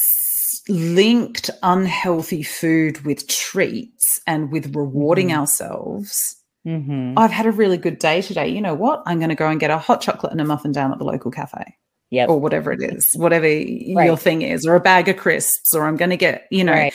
linked 0.68 1.50
unhealthy 1.62 2.42
food 2.42 3.04
with 3.04 3.26
treats 3.28 4.20
and 4.26 4.50
with 4.50 4.74
rewarding 4.74 5.28
mm-hmm. 5.28 5.40
ourselves, 5.40 6.36
mm-hmm. 6.66 7.14
I've 7.16 7.30
had 7.30 7.46
a 7.46 7.52
really 7.52 7.76
good 7.76 7.98
day 7.98 8.22
today. 8.22 8.48
You 8.48 8.60
know 8.60 8.74
what? 8.74 9.02
I'm 9.06 9.18
going 9.18 9.30
to 9.30 9.34
go 9.34 9.48
and 9.48 9.60
get 9.60 9.70
a 9.70 9.78
hot 9.78 10.00
chocolate 10.00 10.32
and 10.32 10.40
a 10.40 10.44
muffin 10.44 10.72
down 10.72 10.92
at 10.92 10.98
the 10.98 11.04
local 11.04 11.30
cafe. 11.30 11.76
Yep. 12.10 12.28
Or 12.28 12.38
whatever 12.38 12.72
it 12.72 12.82
is, 12.82 13.12
whatever 13.16 13.46
right. 13.46 14.06
your 14.06 14.16
thing 14.16 14.42
is, 14.42 14.64
or 14.64 14.76
a 14.76 14.80
bag 14.80 15.08
of 15.08 15.16
crisps, 15.16 15.74
or 15.74 15.86
I'm 15.86 15.96
going 15.96 16.10
to 16.10 16.16
get, 16.16 16.46
you 16.52 16.62
know, 16.62 16.72
right. 16.72 16.94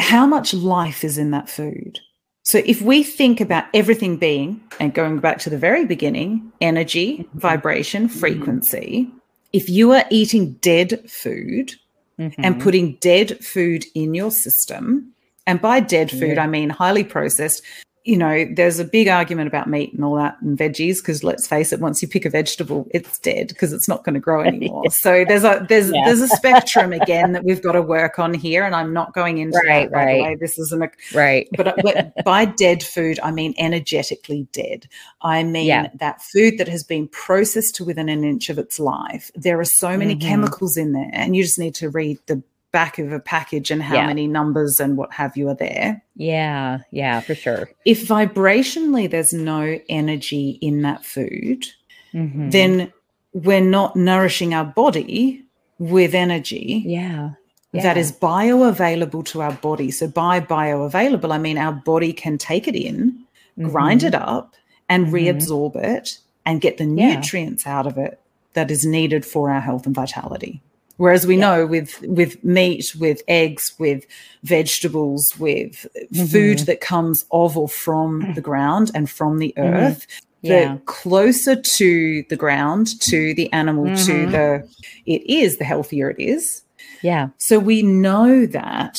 how 0.00 0.26
much 0.26 0.54
life 0.54 1.02
is 1.02 1.18
in 1.18 1.32
that 1.32 1.48
food? 1.48 1.98
So 2.44 2.62
if 2.64 2.80
we 2.80 3.02
think 3.02 3.40
about 3.40 3.64
everything 3.74 4.16
being, 4.16 4.60
and 4.78 4.94
going 4.94 5.18
back 5.18 5.38
to 5.40 5.50
the 5.50 5.58
very 5.58 5.86
beginning, 5.86 6.52
energy, 6.60 7.18
mm-hmm. 7.18 7.38
vibration, 7.38 8.06
mm-hmm. 8.06 8.18
frequency, 8.18 9.06
mm-hmm. 9.08 9.18
if 9.52 9.68
you 9.68 9.92
are 9.92 10.04
eating 10.10 10.52
dead 10.60 11.10
food 11.10 11.74
mm-hmm. 12.18 12.40
and 12.44 12.60
putting 12.60 12.94
dead 13.00 13.44
food 13.44 13.84
in 13.94 14.14
your 14.14 14.30
system, 14.30 15.12
and 15.46 15.60
by 15.60 15.80
dead 15.80 16.10
food, 16.10 16.36
yeah. 16.36 16.44
I 16.44 16.46
mean 16.46 16.70
highly 16.70 17.02
processed, 17.02 17.62
you 18.04 18.18
know, 18.18 18.46
there's 18.54 18.78
a 18.78 18.84
big 18.84 19.08
argument 19.08 19.48
about 19.48 19.66
meat 19.66 19.94
and 19.94 20.04
all 20.04 20.14
that 20.16 20.36
and 20.42 20.58
veggies 20.58 20.98
because 20.98 21.24
let's 21.24 21.46
face 21.46 21.72
it, 21.72 21.80
once 21.80 22.02
you 22.02 22.08
pick 22.08 22.26
a 22.26 22.30
vegetable, 22.30 22.86
it's 22.90 23.18
dead 23.18 23.48
because 23.48 23.72
it's 23.72 23.88
not 23.88 24.04
going 24.04 24.12
to 24.14 24.20
grow 24.20 24.40
anymore. 24.44 24.82
yeah. 24.84 24.90
So 24.90 25.24
there's 25.26 25.44
a 25.44 25.64
there's 25.68 25.90
yeah. 25.90 26.02
there's 26.04 26.20
a 26.20 26.28
spectrum 26.28 26.92
again 26.92 27.32
that 27.32 27.44
we've 27.44 27.62
got 27.62 27.72
to 27.72 27.82
work 27.82 28.18
on 28.18 28.34
here, 28.34 28.64
and 28.64 28.74
I'm 28.74 28.92
not 28.92 29.14
going 29.14 29.38
into 29.38 29.58
right, 29.64 29.90
that. 29.90 29.96
Right. 29.96 30.22
way, 30.22 30.36
this 30.38 30.58
isn't 30.58 30.82
a 30.82 30.90
right. 31.14 31.48
But, 31.56 31.76
but 31.82 32.12
by 32.24 32.44
dead 32.44 32.82
food, 32.82 33.18
I 33.22 33.30
mean 33.30 33.54
energetically 33.56 34.46
dead. 34.52 34.86
I 35.22 35.42
mean 35.42 35.66
yeah. 35.66 35.88
that 35.94 36.20
food 36.20 36.58
that 36.58 36.68
has 36.68 36.84
been 36.84 37.08
processed 37.08 37.76
to 37.76 37.84
within 37.84 38.10
an 38.10 38.22
inch 38.22 38.50
of 38.50 38.58
its 38.58 38.78
life. 38.78 39.30
There 39.34 39.58
are 39.58 39.64
so 39.64 39.96
many 39.96 40.14
mm-hmm. 40.14 40.28
chemicals 40.28 40.76
in 40.76 40.92
there, 40.92 41.10
and 41.12 41.34
you 41.34 41.42
just 41.42 41.58
need 41.58 41.74
to 41.76 41.88
read 41.88 42.18
the 42.26 42.42
back 42.74 42.98
of 42.98 43.12
a 43.12 43.20
package 43.20 43.70
and 43.70 43.80
how 43.80 43.94
yeah. 43.94 44.06
many 44.06 44.26
numbers 44.26 44.80
and 44.80 44.96
what 44.96 45.12
have 45.12 45.36
you 45.36 45.48
are 45.48 45.54
there. 45.54 46.02
Yeah, 46.16 46.80
yeah, 46.90 47.20
for 47.20 47.36
sure. 47.36 47.70
If 47.84 48.08
vibrationally 48.08 49.08
there's 49.08 49.32
no 49.32 49.78
energy 49.88 50.58
in 50.60 50.82
that 50.82 51.04
food, 51.04 51.66
mm-hmm. 52.12 52.50
then 52.50 52.92
we're 53.32 53.60
not 53.60 53.94
nourishing 53.94 54.54
our 54.54 54.64
body 54.64 55.44
with 55.78 56.16
energy. 56.16 56.82
Yeah. 56.84 57.34
yeah. 57.70 57.82
That 57.84 57.96
is 57.96 58.10
bioavailable 58.10 59.24
to 59.26 59.42
our 59.42 59.52
body. 59.52 59.92
So, 59.92 60.08
by 60.08 60.40
bioavailable, 60.40 61.32
I 61.32 61.38
mean 61.38 61.56
our 61.56 61.72
body 61.72 62.12
can 62.12 62.38
take 62.38 62.66
it 62.66 62.74
in, 62.74 63.24
mm-hmm. 63.56 63.68
grind 63.68 64.02
it 64.02 64.16
up, 64.16 64.56
and 64.88 65.06
mm-hmm. 65.06 65.14
reabsorb 65.14 65.76
it 65.76 66.18
and 66.44 66.60
get 66.60 66.78
the 66.78 66.86
nutrients 66.86 67.66
yeah. 67.66 67.78
out 67.78 67.86
of 67.86 67.98
it 67.98 68.20
that 68.54 68.72
is 68.72 68.84
needed 68.84 69.24
for 69.24 69.52
our 69.52 69.60
health 69.60 69.86
and 69.86 69.94
vitality. 69.94 70.60
Whereas 70.96 71.26
we 71.26 71.36
yeah. 71.36 71.40
know 71.40 71.66
with 71.66 72.00
with 72.02 72.42
meat, 72.44 72.94
with 72.98 73.22
eggs, 73.26 73.72
with 73.78 74.06
vegetables, 74.42 75.26
with 75.38 75.86
mm-hmm. 75.96 76.26
food 76.26 76.58
that 76.60 76.80
comes 76.80 77.24
of 77.32 77.56
or 77.56 77.68
from 77.68 78.34
the 78.34 78.40
ground 78.40 78.90
and 78.94 79.10
from 79.10 79.38
the 79.38 79.52
mm-hmm. 79.56 79.74
earth, 79.74 80.06
mm-hmm. 80.06 80.46
yeah. 80.46 80.74
the 80.74 80.80
closer 80.84 81.56
to 81.76 82.24
the 82.28 82.36
ground, 82.36 83.00
to 83.00 83.34
the 83.34 83.52
animal, 83.52 83.86
mm-hmm. 83.86 84.06
to 84.06 84.30
the 84.30 84.68
it 85.06 85.28
is, 85.28 85.58
the 85.58 85.64
healthier 85.64 86.10
it 86.10 86.20
is. 86.20 86.62
Yeah. 87.02 87.28
So 87.38 87.58
we 87.58 87.82
know 87.82 88.46
that 88.46 88.98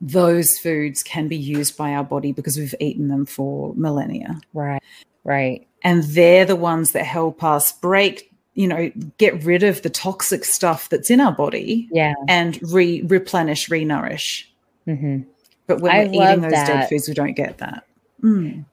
those 0.00 0.58
foods 0.58 1.02
can 1.02 1.28
be 1.28 1.36
used 1.36 1.76
by 1.76 1.92
our 1.94 2.04
body 2.04 2.32
because 2.32 2.56
we've 2.56 2.74
eaten 2.80 3.08
them 3.08 3.26
for 3.26 3.74
millennia. 3.74 4.40
Right. 4.52 4.82
Right. 5.24 5.66
And 5.82 6.02
they're 6.04 6.44
the 6.44 6.56
ones 6.56 6.92
that 6.92 7.04
help 7.04 7.44
us 7.44 7.72
break 7.72 8.27
you 8.58 8.66
know 8.66 8.90
get 9.18 9.42
rid 9.44 9.62
of 9.62 9.82
the 9.82 9.88
toxic 9.88 10.44
stuff 10.44 10.88
that's 10.88 11.10
in 11.10 11.20
our 11.20 11.30
body 11.30 11.88
yeah 11.92 12.14
and 12.26 12.58
re 12.72 13.02
replenish 13.02 13.70
re-nourish 13.70 14.50
mm-hmm. 14.86 15.20
but 15.68 15.80
when 15.80 15.92
I 15.92 15.98
we're 16.04 16.30
eating 16.30 16.40
those 16.42 16.50
that. 16.50 16.66
dead 16.66 16.88
foods 16.88 17.06
we 17.06 17.14
don't 17.14 17.34
get 17.34 17.58
that 17.58 17.84
mm. 18.20 18.64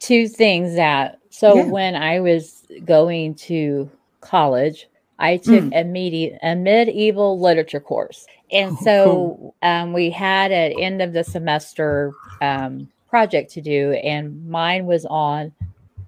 two 0.00 0.28
things 0.28 0.76
that 0.76 1.18
so 1.30 1.56
yeah. 1.56 1.64
when 1.64 1.96
i 1.96 2.20
was 2.20 2.62
going 2.84 3.34
to 3.36 3.90
college 4.20 4.86
i 5.18 5.38
took 5.38 5.64
mm. 5.64 5.80
a, 5.80 5.82
medi- 5.84 6.36
a 6.42 6.54
medieval 6.54 7.40
literature 7.40 7.80
course 7.80 8.26
and 8.52 8.76
oh, 8.80 8.84
so 8.84 9.54
um, 9.62 9.94
we 9.94 10.10
had 10.10 10.52
at 10.52 10.72
end 10.78 11.00
of 11.00 11.14
the 11.14 11.24
semester 11.24 12.12
um, 12.42 12.86
project 13.08 13.50
to 13.52 13.62
do 13.62 13.92
and 13.92 14.46
mine 14.46 14.84
was 14.84 15.06
on 15.06 15.54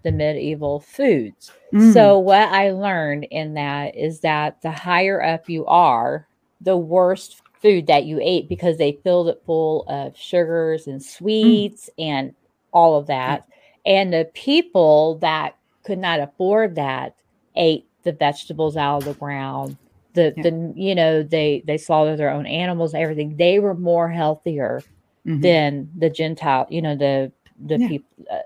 the 0.05 0.13
medieval 0.13 0.81
foods. 0.81 1.51
Mm. 1.75 1.93
So, 1.93 2.19
what 2.19 2.49
I 2.49 2.71
learned 2.71 3.25
in 3.31 3.55
that 3.55 3.97
is 3.97 4.21
that 4.21 4.63
the 4.63 4.71
higher 4.71 5.21
up 5.23 5.49
you 5.49 5.67
are, 5.67 6.27
the 6.61 6.77
worse 6.77 7.41
food 7.61 7.89
that 7.89 8.05
you 8.05 8.21
ate 8.23 8.49
because 8.49 8.79
they 8.79 9.01
filled 9.03 9.29
it 9.29 9.43
full 9.45 9.85
of 9.89 10.17
sugars 10.17 10.87
and 10.87 11.03
sweets 11.03 11.91
mm. 11.99 12.05
and 12.05 12.35
all 12.73 12.97
of 12.97 13.09
that. 13.09 13.49
And 13.85 14.13
the 14.13 14.31
people 14.35 15.17
that 15.19 15.57
could 15.83 15.99
not 15.99 16.21
afford 16.21 16.77
that 16.77 17.17
ate 17.57 17.87
the 18.05 18.13
vegetables 18.13 18.77
out 18.77 18.99
of 18.99 19.05
the 19.05 19.15
ground. 19.15 19.77
The, 20.15 20.33
yeah. 20.37 20.43
the 20.45 20.73
you 20.77 20.95
know 20.95 21.25
they 21.25 21.65
they 21.67 21.77
slaughtered 21.77 22.21
their 22.21 22.31
own 22.31 22.47
animals 22.47 22.95
everything 22.95 23.37
they 23.37 23.59
were 23.59 23.75
more 23.75 24.09
healthier 24.09 24.81
mm-hmm. 25.27 25.41
than 25.41 25.91
the 25.99 26.09
gentile 26.09 26.69
you 26.71 26.81
know 26.81 26.95
the 26.95 27.33
the 27.59 27.79
yeah. 27.81 27.89
people 27.89 28.09
uh, 28.31 28.39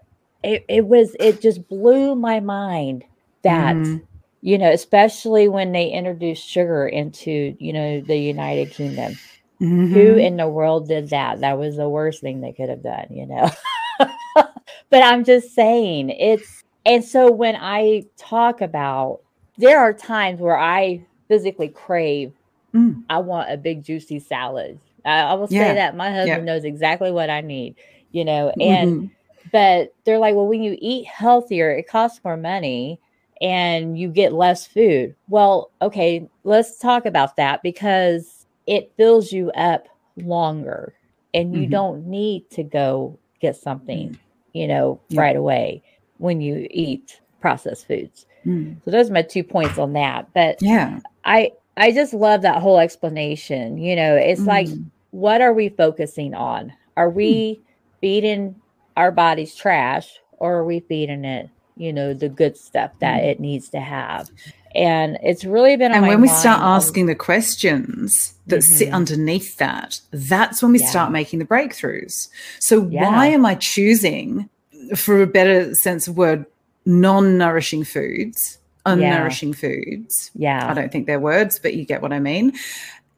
it, 0.43 0.65
it 0.67 0.87
was 0.87 1.15
it 1.21 1.43
just 1.43 1.69
blew 1.69 2.15
my 2.15 2.41
mind 2.41 3.05
that 3.43 3.77
mm-hmm. 3.77 3.99
you 4.43 4.59
know 4.59 4.71
especially 4.71 5.49
when 5.49 5.73
they 5.73 5.89
introduced 5.89 6.47
sugar 6.47 6.87
into 6.87 7.57
you 7.59 7.73
know 7.73 8.01
the 8.01 8.17
united 8.17 8.71
kingdom 8.71 9.17
Mm-hmm. 9.61 9.93
Who 9.93 10.17
in 10.17 10.37
the 10.37 10.49
world 10.49 10.87
did 10.87 11.11
that? 11.11 11.41
That 11.41 11.59
was 11.59 11.77
the 11.77 11.89
worst 11.89 12.21
thing 12.21 12.41
they 12.41 12.53
could 12.53 12.69
have 12.69 12.83
done, 12.83 13.07
you 13.11 13.27
know. 13.27 13.51
but 14.37 15.03
I'm 15.03 15.25
just 15.25 15.53
saying 15.53 16.11
it's 16.11 16.63
and 16.87 17.05
so 17.05 17.31
when 17.31 17.57
I 17.57 18.05
talk 18.17 18.61
about 18.61 19.21
there 19.57 19.81
are 19.81 19.93
times 19.93 20.41
where 20.41 20.57
I 20.57 21.05
physically 21.27 21.69
crave 21.69 22.33
mm. 22.73 23.03
I 23.11 23.19
want 23.19 23.51
a 23.51 23.57
big 23.57 23.83
juicy 23.83 24.21
salad. 24.21 24.79
I, 25.05 25.23
I 25.23 25.35
will 25.35 25.49
say 25.49 25.75
that 25.75 25.97
my 25.97 26.11
husband 26.11 26.47
yeah. 26.47 26.53
knows 26.53 26.65
exactly 26.65 27.11
what 27.11 27.29
I 27.29 27.41
need, 27.41 27.75
you 28.13 28.25
know, 28.25 28.53
and 28.61 28.91
mm-hmm. 28.91 29.07
but 29.51 29.93
they're 30.05 30.19
like, 30.19 30.37
well, 30.37 30.47
when 30.47 30.63
you 30.63 30.79
eat 30.81 31.07
healthier, 31.07 31.71
it 31.73 31.89
costs 31.89 32.21
more 32.25 32.37
money 32.37 33.01
and 33.41 33.99
you 33.99 34.09
get 34.09 34.33
less 34.33 34.67
food. 34.67 35.15
Well, 35.29 35.71
okay, 35.81 36.29
let's 36.45 36.79
talk 36.79 37.07
about 37.07 37.37
that 37.37 37.63
because 37.63 38.47
it 38.67 38.93
fills 38.97 39.33
you 39.33 39.51
up 39.53 39.89
longer 40.17 40.95
and 41.35 41.55
you 41.55 41.63
mm-hmm. 41.63 41.71
don't 41.71 42.07
need 42.07 42.51
to 42.51 42.63
go 42.63 43.19
get 43.41 43.57
something, 43.57 44.19
you 44.53 44.67
know, 44.67 45.01
yeah. 45.09 45.21
right 45.21 45.37
away 45.37 45.83
when 46.19 46.41
you 46.41 46.67
eat 46.71 47.21
processed 47.41 47.87
foods. 47.87 48.27
Mm. 48.45 48.77
So 48.85 48.91
those 48.91 49.11
are 49.11 49.15
my 49.15 49.23
two 49.23 49.45
points 49.45 49.79
on 49.79 49.93
that. 49.93 50.29
But 50.35 50.59
yeah, 50.61 51.01
I 51.25 51.53
I 51.77 51.93
just 51.93 52.15
love 52.15 52.43
that 52.43 52.61
whole 52.61 52.79
explanation. 52.79 53.79
You 53.79 53.95
know, 53.97 54.17
it's 54.17 54.41
mm. 54.41 54.47
like 54.47 54.69
what 55.11 55.41
are 55.41 55.53
we 55.53 55.69
focusing 55.69 56.35
on? 56.35 56.73
Are 56.97 57.11
we 57.11 57.55
mm. 57.55 57.61
feeding 58.01 58.57
our 58.97 59.13
bodies 59.13 59.55
trash 59.55 60.19
or 60.39 60.57
are 60.57 60.65
we 60.65 60.81
feeding 60.81 61.25
it, 61.25 61.49
you 61.79 61.93
know, 61.93 62.13
the 62.13 62.29
good 62.29 62.57
stuff 62.57 62.91
that 63.01 63.23
mm. 63.23 63.27
it 63.31 63.41
needs 63.41 63.69
to 63.71 63.81
have? 63.81 64.31
And 64.75 65.19
it's 65.23 65.45
really 65.45 65.77
been 65.77 65.93
And 65.93 66.07
when 66.07 66.21
we 66.21 66.29
start 66.29 66.61
asking 66.61 67.07
the 67.07 67.15
questions 67.15 68.35
that 68.49 68.61
mm-hmm. 68.61 68.75
sit 68.75 68.93
underneath 68.93 69.57
that, 69.57 70.01
that's 70.11 70.63
when 70.63 70.73
we 70.73 70.81
yeah. 70.81 70.91
start 70.91 71.11
making 71.11 71.39
the 71.39 71.47
breakthroughs. 71.47 72.29
So 72.61 72.87
yeah. 72.87 73.11
why 73.11 73.27
am 73.29 73.47
I 73.47 73.55
choosing, 73.55 74.49
for 74.95 75.23
a 75.23 75.27
better 75.27 75.75
sense 75.75 76.07
of 76.07 76.19
word, 76.19 76.45
non-nourishing 76.85 77.85
foods, 77.85 78.59
unnourishing 78.85 79.51
yeah. 79.51 79.55
foods? 79.57 80.31
Yeah. 80.35 80.71
I 80.71 80.75
don't 80.75 80.93
think 80.93 81.07
they're 81.07 81.19
words, 81.19 81.59
but 81.59 81.75
you 81.75 81.87
get 81.87 82.03
what 82.03 82.13
I 82.13 82.21
mean. 82.21 82.53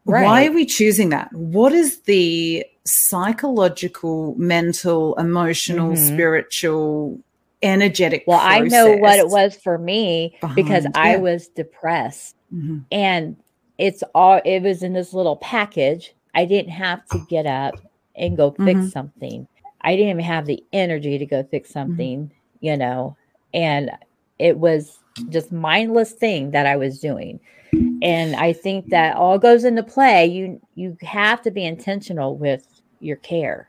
Right. 0.07 0.25
Why 0.25 0.47
are 0.47 0.53
we 0.53 0.67
choosing 0.67 1.09
that? 1.09 1.33
What 1.33 1.73
is 1.73 2.01
the 2.03 2.65
psychological, 2.85 4.35
mental, 4.37 5.15
emotional, 5.17 5.93
mm-hmm. 5.95 6.15
spiritual, 6.15 7.21
energetic? 7.63 8.25
Well, 8.27 8.41
I 8.41 8.61
know 8.61 8.97
what 8.97 9.19
it 9.19 9.29
was 9.29 9.57
for 9.57 9.79
me 9.79 10.37
behind, 10.41 10.57
because 10.57 10.87
I 10.95 11.17
was 11.17 11.49
depressed. 11.49 12.37
Mm-hmm. 12.55 12.79
And 12.93 13.37
it's 13.79 14.03
all, 14.15 14.41
it 14.45 14.63
was 14.63 14.83
in 14.83 14.93
this 14.93 15.13
little 15.13 15.37
package. 15.37 16.15
I 16.35 16.45
didn't 16.45 16.73
have 16.73 17.05
to 17.09 17.25
get 17.29 17.47
up 17.47 17.75
and 18.17 18.37
go 18.37 18.51
fix 18.53 18.81
mm-hmm. 18.81 18.89
something. 18.89 19.49
I 19.83 19.97
didn't 19.97 20.11
even 20.11 20.25
have 20.25 20.47
the 20.47 20.63
energy 20.73 21.19
to 21.19 21.27
go 21.27 21.43
fix 21.45 21.71
mm-hmm. 21.71 21.79
something, 21.79 22.33
you 22.61 22.77
know, 22.77 23.17
and 23.55 23.91
it 24.39 24.59
was 24.59 24.99
just 25.29 25.53
mindless 25.53 26.13
thing 26.13 26.53
that 26.53 26.67
I 26.67 26.77
was 26.77 26.99
doing 27.01 27.41
and 28.03 28.35
i 28.37 28.53
think 28.53 28.89
that 28.89 29.17
all 29.17 29.39
goes 29.39 29.65
into 29.65 29.83
play 29.83 30.27
you 30.27 30.61
you 30.75 30.97
have 31.03 31.41
to 31.43 31.51
be 31.51 31.65
intentional 31.65 32.37
with 32.37 32.80
your 33.01 33.17
care 33.17 33.69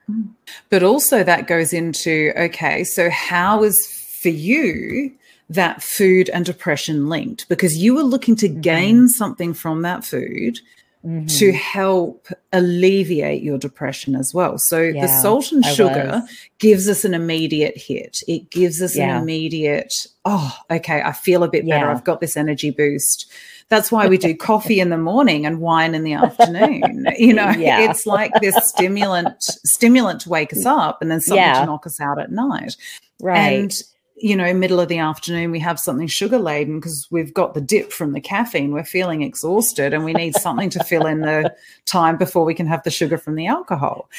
but 0.70 0.84
also 0.84 1.24
that 1.24 1.48
goes 1.48 1.74
into 1.74 2.32
okay 2.38 2.84
so 2.84 3.10
how 3.10 3.64
is 3.64 3.88
for 4.22 4.30
you 4.30 5.12
that 5.50 5.84
food 5.84 6.30
and 6.30 6.46
depression 6.46 7.10
linked 7.10 7.48
because 7.50 7.78
you 7.78 7.94
were 7.94 8.04
looking 8.04 8.36
to 8.38 8.48
mm-hmm. 8.48 8.62
gain 8.62 9.08
something 9.10 9.54
from 9.54 9.82
that 9.82 10.06
food 10.06 10.60
mm-hmm. 11.06 11.26
to 11.26 11.52
help 11.52 12.28
alleviate 12.54 13.44
your 13.44 13.58
depression 13.58 14.16
as 14.16 14.34
well. 14.34 14.58
So 14.58 14.82
yeah, 14.82 15.02
the 15.02 15.22
salt 15.22 15.52
and 15.52 15.66
sugar 15.66 16.24
gives 16.60 16.88
us 16.88 17.04
an 17.06 17.14
immediate 17.14 17.78
hit. 17.78 18.20
It 18.28 18.50
gives 18.50 18.82
us 18.82 18.96
yeah. 18.96 19.18
an 19.18 19.24
immediate, 19.24 19.94
oh, 20.26 20.56
okay, 20.70 21.02
I 21.02 21.12
feel 21.12 21.44
a 21.44 21.50
bit 21.50 21.68
better. 21.68 21.90
I've 21.90 22.04
got 22.04 22.22
this 22.22 22.38
energy 22.38 22.72
boost. 22.72 23.32
That's 23.72 23.92
why 23.92 24.08
we 24.08 24.18
do 24.18 24.36
coffee 24.52 24.82
in 24.82 24.90
the 24.90 24.98
morning 24.98 25.46
and 25.46 25.60
wine 25.60 25.96
in 25.96 26.04
the 26.04 26.14
afternoon. 26.14 27.08
You 27.18 27.34
know, 27.34 27.50
yeah. 27.50 27.90
it's 27.90 28.06
like 28.06 28.32
this 28.42 28.56
stimulant 28.68 29.42
stimulant 29.42 30.22
to 30.22 30.30
wake 30.30 30.54
us 30.54 30.66
up 30.66 31.02
and 31.02 31.10
then 31.10 31.22
something 31.22 31.42
yeah. 31.42 31.62
to 31.62 31.66
knock 31.66 31.88
us 31.88 32.00
out 32.00 32.20
at 32.20 32.32
night. 32.32 32.76
Right. 33.22 33.38
And 33.38 33.74
you 34.18 34.36
know, 34.36 34.54
middle 34.54 34.80
of 34.80 34.90
the 34.90 35.00
afternoon, 35.00 35.52
we 35.52 35.60
have 35.60 35.80
something 35.80 36.06
sugar 36.06 36.38
laden 36.38 36.80
because 36.80 37.08
we've 37.10 37.34
got 37.34 37.54
the 37.54 37.62
dip 37.62 37.92
from 37.92 38.12
the 38.12 38.22
caffeine. 38.22 38.72
We're 38.72 38.84
feeling 38.84 39.24
exhausted 39.24 39.94
and 39.94 40.04
we 40.04 40.14
need 40.14 40.36
something 40.36 40.70
to 40.72 40.84
fill 40.84 41.08
in 41.08 41.22
the 41.22 41.56
time 41.86 42.18
before 42.18 42.46
we 42.46 42.54
can 42.54 42.68
have 42.68 42.84
the 42.84 42.92
sugar 42.92 43.18
from 43.18 43.36
the 43.36 43.48
alcohol. 43.48 44.10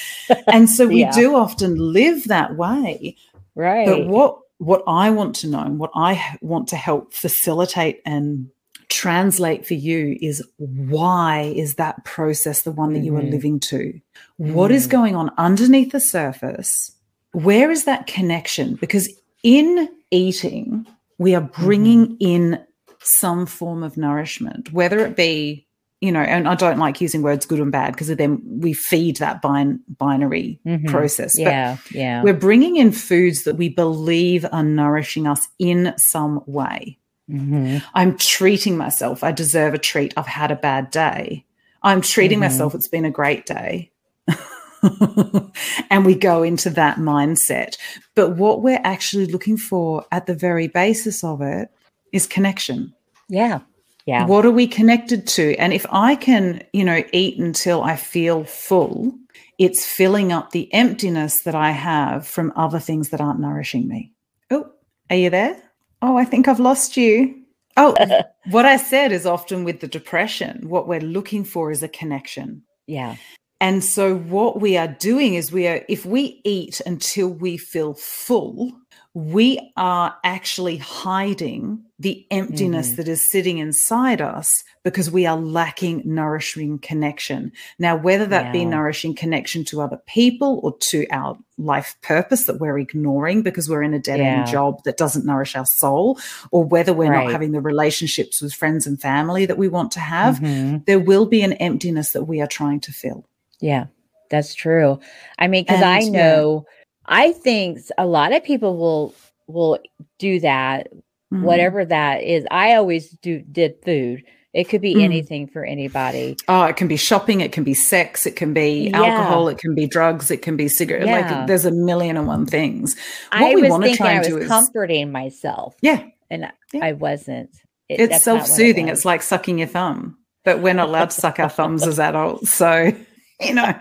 And 0.49 0.69
so 0.69 0.89
we 0.89 1.01
yeah. 1.01 1.13
do 1.13 1.37
often 1.37 1.77
live 1.77 2.25
that 2.25 2.57
way. 2.57 3.17
Right. 3.55 3.87
But 3.87 4.07
what 4.07 4.39
what 4.59 4.83
I 4.87 5.11
want 5.11 5.37
to 5.37 5.49
know 5.49 5.61
and 5.61 5.79
what 5.79 5.91
I 5.95 6.39
want 6.41 6.69
to 6.69 6.77
help 6.77 7.15
facilitate 7.15 8.01
and 8.07 8.49
translate 8.93 9.67
for 9.67 9.75
you 9.75 10.19
is 10.21 10.47
why 10.59 11.53
is 11.57 11.77
that 11.77 12.05
process 12.05 12.63
the 12.63 12.71
one 12.71 12.93
that 12.93 13.01
mm-hmm. 13.01 13.07
you 13.07 13.17
are 13.17 13.21
mm-hmm. 13.21 13.31
living 13.31 13.61
to? 13.61 14.01
Mm-hmm. 14.41 14.53
What 14.53 14.71
is 14.71 14.87
mm. 14.87 14.91
going 14.91 15.17
on 15.17 15.31
underneath 15.39 15.93
the 15.93 16.01
surface? 16.01 16.93
Where 17.33 17.71
is 17.71 17.85
that 17.85 18.07
connection? 18.07 18.75
Because 18.75 19.09
in 19.43 19.89
eating, 20.11 20.87
we 21.19 21.35
are 21.35 21.41
bringing 21.41 22.09
mm-hmm. 22.09 22.17
in 22.21 22.65
some 23.03 23.47
form 23.47 23.83
of 23.83 23.97
nourishment, 23.97 24.73
whether 24.73 25.01
it 25.01 25.17
be, 25.17 25.67
you 26.01 26.13
know, 26.13 26.21
and 26.21 26.47
I 26.47 26.55
don't 26.55 26.79
like 26.79 27.01
using 27.01 27.23
words 27.23 27.47
good 27.47 27.61
and 27.61 27.73
bad 27.73 27.93
because 27.93 28.09
then 28.09 28.43
we 28.45 28.75
feed 28.75 29.17
that 29.17 29.41
bin- 29.41 29.81
binary 29.99 30.61
mm-hmm. 30.67 30.87
process. 30.87 31.39
Yeah, 31.39 31.79
but 31.83 31.93
yeah. 31.93 32.23
We're 32.23 32.35
bringing 32.35 32.77
in 32.77 32.93
foods 32.93 33.45
that 33.45 33.57
we 33.57 33.71
believe 33.71 34.45
are 34.53 34.63
nourishing 34.63 35.27
us 35.27 35.49
in 35.59 35.95
some 35.97 36.43
way. 36.47 36.99
Mm-hmm. 37.33 37.79
I'm 37.95 38.17
treating 38.19 38.77
myself. 38.77 39.25
I 39.25 39.33
deserve 39.33 39.75
a 39.75 39.79
treat. 39.79 40.13
I've 40.17 40.27
had 40.27 40.51
a 40.51 40.57
bad 40.57 40.91
day. 40.91 41.45
I'm 41.83 42.01
treating 42.01 42.37
mm-hmm. 42.37 42.53
myself. 42.53 42.75
It's 42.75 42.89
been 42.89 43.05
a 43.05 43.11
great 43.11 43.47
day. 43.47 43.91
and 45.91 46.05
we 46.05 46.15
go 46.15 46.43
into 46.43 46.71
that 46.71 46.99
mindset. 46.99 47.77
But 48.15 48.31
what 48.31 48.63
we're 48.63 48.81
actually 48.85 49.27
looking 49.27 49.57
for 49.57 50.05
at 50.13 50.27
the 50.27 50.35
very 50.35 50.69
basis 50.69 51.25
of 51.25 51.41
it 51.41 51.71
is 52.13 52.27
connection. 52.27 52.95
Yeah. 53.29 53.61
Yeah. 54.07 54.27
What 54.27 54.45
are 54.45 54.51
we 54.51 54.67
connected 54.67 55.27
to? 55.29 55.55
And 55.57 55.73
if 55.73 55.87
I 55.91 56.17
can, 56.17 56.63
you 56.73 56.85
know, 56.85 57.03
eat 57.13 57.39
until 57.39 57.83
I 57.83 57.97
feel 57.97 58.45
full, 58.45 59.15
it's 59.59 59.87
filling 59.87 60.33
up 60.33 60.51
the 60.51 60.73
emptiness 60.75 61.43
that 61.43 61.55
I 61.55 61.71
have 61.71 62.27
from 62.27 62.53
other 62.57 62.81
things 62.81 63.11
that 63.11 63.21
aren't 63.21 63.39
nourishing 63.39 63.87
me. 63.87 64.13
Oh, 64.51 64.71
are 65.09 65.17
you 65.17 65.31
there? 65.31 65.63
Oh, 66.03 66.17
I 66.17 66.25
think 66.25 66.49
I've 66.49 66.61
lost 66.61 66.97
you. 66.97 67.43
Oh, 67.77 67.95
what 68.51 68.67
I 68.67 68.77
said 68.77 69.13
is 69.13 69.25
often 69.25 69.65
with 69.65 69.81
the 69.81 69.89
depression, 69.89 70.69
what 70.69 70.89
we're 70.89 71.01
looking 71.01 71.45
for 71.45 71.71
is 71.71 71.83
a 71.83 71.89
connection. 71.89 72.63
Yeah. 72.87 73.17
And 73.61 73.85
so, 73.85 74.17
what 74.17 74.61
we 74.61 74.77
are 74.77 74.89
doing 74.89 75.35
is 75.35 75.53
we 75.53 75.69
are, 75.69 75.85
if 75.89 76.05
we 76.05 76.41
eat 76.45 76.81
until 76.85 77.29
we 77.29 77.57
feel 77.57 77.95
full, 77.95 78.73
we 79.15 79.73
are 79.77 80.17
actually 80.25 80.79
hiding 80.79 81.85
the 81.99 82.27
emptiness 82.31 82.89
mm-hmm. 82.89 82.97
that 82.97 83.09
is 83.09 83.31
sitting 83.31 83.59
inside 83.59 84.23
us 84.23 84.65
because 84.85 85.11
we 85.11 85.27
are 85.27 85.37
lacking 85.37 86.03
nourishing 86.05 86.79
connection. 86.79 87.53
Now, 87.79 87.95
whether 87.95 88.25
that 88.27 88.47
yeah. 88.47 88.53
be 88.53 88.65
nourishing 88.65 89.15
connection 89.15 89.65
to 89.67 89.83
other 89.83 90.01
people 90.07 90.61
or 90.63 90.77
to 90.91 91.07
our 91.11 91.37
life 91.59 91.95
purpose 92.01 92.47
that 92.47 92.59
we're 92.59 92.79
ignoring 92.79 93.43
because 93.43 93.69
we're 93.69 93.83
in 93.83 93.93
a 93.93 93.99
dead 93.99 94.21
end 94.21 94.47
yeah. 94.47 94.53
job 94.53 94.83
that 94.85 94.97
doesn't 94.97 95.27
nourish 95.27 95.55
our 95.57 95.67
soul, 95.67 96.19
or 96.51 96.65
whether 96.65 96.95
we're 96.95 97.11
right. 97.11 97.25
not 97.25 97.33
having 97.33 97.53
the 97.53 97.61
relationships 97.61 98.41
with 98.41 98.55
friends 98.55 98.87
and 98.87 99.01
family 99.01 99.45
that 99.45 99.59
we 99.59 99.69
want 99.69 99.93
to 99.93 100.01
have, 100.01 100.37
mm-hmm. 100.37 100.79
there 100.87 101.01
will 101.01 101.27
be 101.27 101.43
an 101.43 101.53
emptiness 101.55 102.13
that 102.13 102.25
we 102.25 102.41
are 102.41 102.47
trying 102.47 102.81
to 102.81 102.93
fill. 102.93 103.27
Yeah, 103.61 103.87
that's 104.31 104.55
true. 104.55 105.01
I 105.39 105.49
mean, 105.49 105.65
because 105.65 105.83
I 105.83 106.01
know, 106.01 106.65
yeah. 106.67 106.82
I 107.07 107.33
think 107.33 107.81
a 107.99 108.07
lot 108.07 108.33
of 108.33 108.45
people 108.45 108.77
will 108.77 109.15
will 109.47 109.79
do 110.19 110.41
that, 110.41 110.93
mm-hmm. 110.93 111.43
whatever 111.43 111.85
that 111.85 112.23
is. 112.23 112.45
I 112.51 112.75
always 112.75 113.11
do 113.11 113.41
did 113.41 113.77
food. 113.85 114.25
It 114.53 114.69
could 114.69 114.83
be 114.83 114.97
mm. 114.97 115.03
anything 115.03 115.47
for 115.47 115.65
anybody. 115.65 116.37
Oh, 116.47 116.65
it 116.65 116.77
can 116.77 116.87
be 116.87 116.99
shopping, 116.99 117.41
it 117.41 117.53
can 117.53 117.65
be 117.65 117.73
sex, 117.73 118.27
it 118.27 118.37
can 118.37 118.53
be 118.53 118.91
yeah. 118.91 118.99
alcohol, 118.99 119.49
it 119.49 119.57
can 119.57 119.75
be 119.75 119.87
drugs, 119.87 120.31
it 120.31 120.43
can 120.43 120.57
be 120.57 120.69
cigarette. 120.69 121.07
Yeah. 121.07 121.39
Like 121.39 121.47
there's 121.47 121.65
a 121.65 121.71
million 121.71 122.19
and 122.19 122.27
one 122.27 122.45
things. 122.45 122.95
What 123.33 123.43
I 123.43 123.55
we 123.55 123.63
was 123.63 123.79
thinking 123.83 124.07
I 124.07 124.19
was 124.19 124.29
is, 124.29 124.49
comforting 124.49 125.11
myself. 125.11 125.75
Yeah. 125.81 126.05
And 126.31 126.53
yeah. 126.73 126.85
I 126.85 126.93
wasn't. 126.93 127.51
It, 127.89 128.01
it's 128.01 128.25
self-soothing. 128.25 128.89
It 128.89 128.93
it's 128.93 129.07
like 129.07 129.23
sucking 129.23 129.59
your 129.59 129.69
thumb. 129.69 130.19
But 130.45 130.61
we're 130.61 130.75
not 130.75 130.89
allowed 130.89 131.11
to 131.11 131.21
suck 131.21 131.39
our 131.39 131.49
thumbs 131.49 131.87
as 131.87 131.99
adults. 131.99 132.51
So 132.51 132.93
you 133.41 133.55
know. 133.55 133.73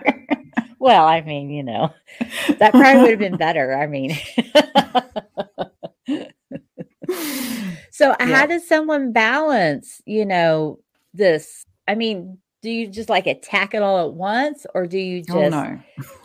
Well, 0.82 1.06
I 1.06 1.20
mean, 1.20 1.48
you 1.50 1.62
know, 1.62 1.92
that 2.58 2.72
probably 2.72 3.02
would 3.02 3.10
have 3.10 3.18
been 3.20 3.36
better. 3.36 3.72
I 3.74 3.86
mean, 3.86 4.10
so 7.90 8.14
yeah. 8.18 8.26
how 8.26 8.46
does 8.46 8.66
someone 8.66 9.12
balance, 9.12 10.00
you 10.06 10.24
know, 10.26 10.78
this? 11.14 11.64
I 11.86 11.94
mean, 11.94 12.38
do 12.62 12.70
you 12.70 12.88
just 12.88 13.08
like 13.08 13.26
attack 13.26 13.74
it 13.74 13.82
all 13.82 14.06
at 14.08 14.14
once 14.14 14.66
or 14.74 14.86
do 14.86 14.98
you 14.98 15.22
Oh, 15.30 15.40
just 15.40 15.50
no. 15.52 15.78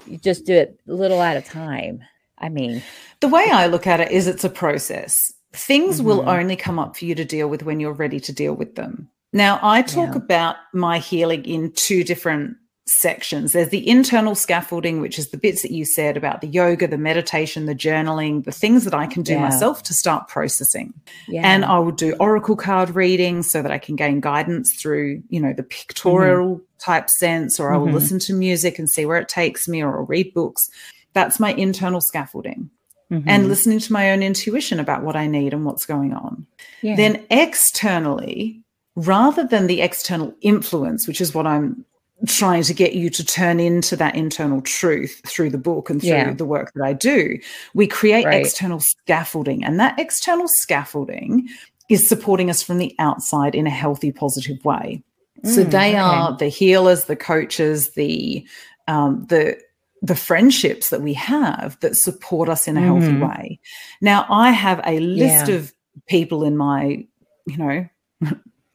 you 0.07 0.17
just 0.17 0.45
do 0.45 0.53
it 0.53 0.79
little 0.85 1.21
at 1.21 1.37
a 1.37 1.41
time? 1.41 2.01
I 2.39 2.49
mean, 2.49 2.81
The 3.19 3.27
way 3.27 3.45
I 3.51 3.65
look 3.67 3.87
at 3.87 3.99
it 3.99 4.11
is 4.11 4.27
it's 4.27 4.43
a 4.43 4.49
process. 4.49 5.15
Things 5.53 6.01
will 6.01 6.21
Mhm. 6.21 6.39
only 6.39 6.55
come 6.55 6.77
up 6.77 6.95
for 6.97 7.05
you 7.05 7.15
to 7.15 7.25
deal 7.25 7.47
with 7.47 7.63
when 7.63 7.79
you're 7.79 7.93
ready 7.93 8.19
to 8.21 8.31
deal 8.33 8.53
with 8.53 8.75
them. 8.75 9.09
Now, 9.33 9.59
I 9.63 9.81
talk 9.81 10.09
Yeah. 10.15 10.17
about 10.17 10.55
my 10.73 10.99
healing 10.99 11.43
in 11.45 11.71
two 11.73 12.03
different 12.03 12.57
sections. 12.89 13.53
There's 13.53 13.69
the 13.69 13.87
internal 13.87 14.35
scaffolding, 14.35 15.01
which 15.01 15.19
is 15.19 15.29
the 15.29 15.37
bits 15.37 15.61
that 15.61 15.71
you 15.71 15.85
said 15.85 16.17
about 16.17 16.41
the 16.41 16.47
yoga, 16.47 16.87
the 16.87 16.97
meditation, 16.97 17.65
the 17.65 17.75
journaling, 17.75 18.43
the 18.45 18.51
things 18.51 18.83
that 18.85 18.93
I 18.93 19.07
can 19.07 19.23
do 19.23 19.33
Yeah. 19.33 19.41
myself 19.41 19.83
to 19.83 19.93
start 19.93 20.27
processing. 20.27 20.93
yeah. 21.27 21.41
And 21.43 21.65
I 21.65 21.79
will 21.79 21.91
do 21.91 22.15
oracle 22.19 22.55
card 22.55 22.95
readings 22.95 23.49
so 23.51 23.61
that 23.61 23.71
I 23.71 23.77
can 23.77 23.95
gain 23.95 24.19
guidance 24.19 24.73
through, 24.81 25.21
you 25.29 25.39
know, 25.39 25.53
the 25.53 25.63
pictorial 25.63 26.61
type 26.79 27.09
sense, 27.09 27.59
or 27.59 27.73
I 27.73 27.77
will 27.77 27.87
Mhm. 27.87 27.93
listen 27.93 28.19
to 28.19 28.33
music 28.33 28.79
and 28.79 28.89
see 28.89 29.05
where 29.05 29.17
it 29.17 29.27
takes 29.29 29.67
me, 29.67 29.81
or 29.83 29.99
I'll 29.99 30.05
read 30.05 30.33
books. 30.33 30.69
That's 31.13 31.39
my 31.39 31.53
internal 31.53 32.01
scaffolding 32.01 32.69
and 33.09 33.23
Mhm. 33.45 33.47
listening 33.47 33.79
to 33.79 33.93
my 33.93 34.11
own 34.11 34.21
intuition 34.21 34.79
about 34.79 35.03
what 35.03 35.15
I 35.15 35.27
need 35.27 35.53
and 35.53 35.65
what's 35.65 35.85
going 35.85 36.13
on. 36.13 36.45
Yeah. 36.81 36.95
Then 36.95 37.21
externally, 37.31 38.61
rather 38.95 39.43
than 39.43 39.67
the 39.67 39.81
external 39.81 40.33
influence, 40.41 41.07
which 41.07 41.21
is 41.21 41.33
what 41.33 41.47
I'm 41.47 41.85
trying 42.25 42.63
to 42.63 42.73
get 42.73 42.93
you 42.93 43.09
to 43.11 43.23
turn 43.23 43.59
into 43.59 43.95
that 43.95 44.15
internal 44.15 44.61
truth 44.61 45.21
through 45.27 45.51
the 45.51 45.57
book 45.57 45.89
and 45.89 46.01
through 46.01 46.09
Yeah. 46.09 46.33
the 46.33 46.45
work 46.45 46.71
that 46.73 46.83
I 46.83 46.93
do, 46.93 47.37
we 47.75 47.85
create 47.87 48.25
Right. 48.25 48.43
external 48.43 48.79
scaffolding. 48.79 49.63
And 49.63 49.79
that 49.79 49.99
external 49.99 50.47
scaffolding 50.47 51.47
is 51.89 52.09
supporting 52.09 52.49
us 52.49 52.63
from 52.63 52.79
the 52.79 52.95
outside 52.99 53.53
in 53.55 53.67
a 53.67 53.71
healthy, 53.71 54.11
positive 54.11 54.63
way. 54.65 55.03
so 55.43 55.63
Mm, 55.63 55.69
they 55.69 55.89
okay. 55.89 55.97
are 55.97 56.35
the 56.35 56.47
healers, 56.47 57.03
the 57.05 57.15
coaches, 57.15 57.91
the 57.91 58.43
um, 58.87 59.25
the 59.29 59.55
the 60.01 60.15
friendships 60.15 60.89
that 60.89 61.01
we 61.01 61.13
have 61.13 61.77
that 61.81 61.95
support 61.95 62.49
us 62.49 62.67
in 62.67 62.75
a 62.77 62.81
healthy 62.81 63.07
Mhm. 63.13 63.27
way. 63.29 63.59
Now, 64.01 64.25
I 64.29 64.51
have 64.51 64.79
a 64.85 64.99
list 64.99 65.47
Yeah. 65.49 65.55
of 65.55 65.73
people 66.07 66.43
in 66.43 66.55
my, 66.57 67.05
you 67.47 67.57
know, 67.57 67.85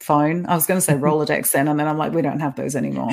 phone. 0.03 0.45
I 0.45 0.55
was 0.55 0.65
going 0.65 0.77
to 0.77 0.81
say 0.81 0.93
Rolodex 1.07 1.51
then, 1.51 1.67
and 1.67 1.79
then 1.79 1.87
I'm 1.87 1.97
like, 1.97 2.13
we 2.13 2.21
don't 2.21 2.39
have 2.39 2.55
those 2.55 2.75
anymore. 2.75 3.09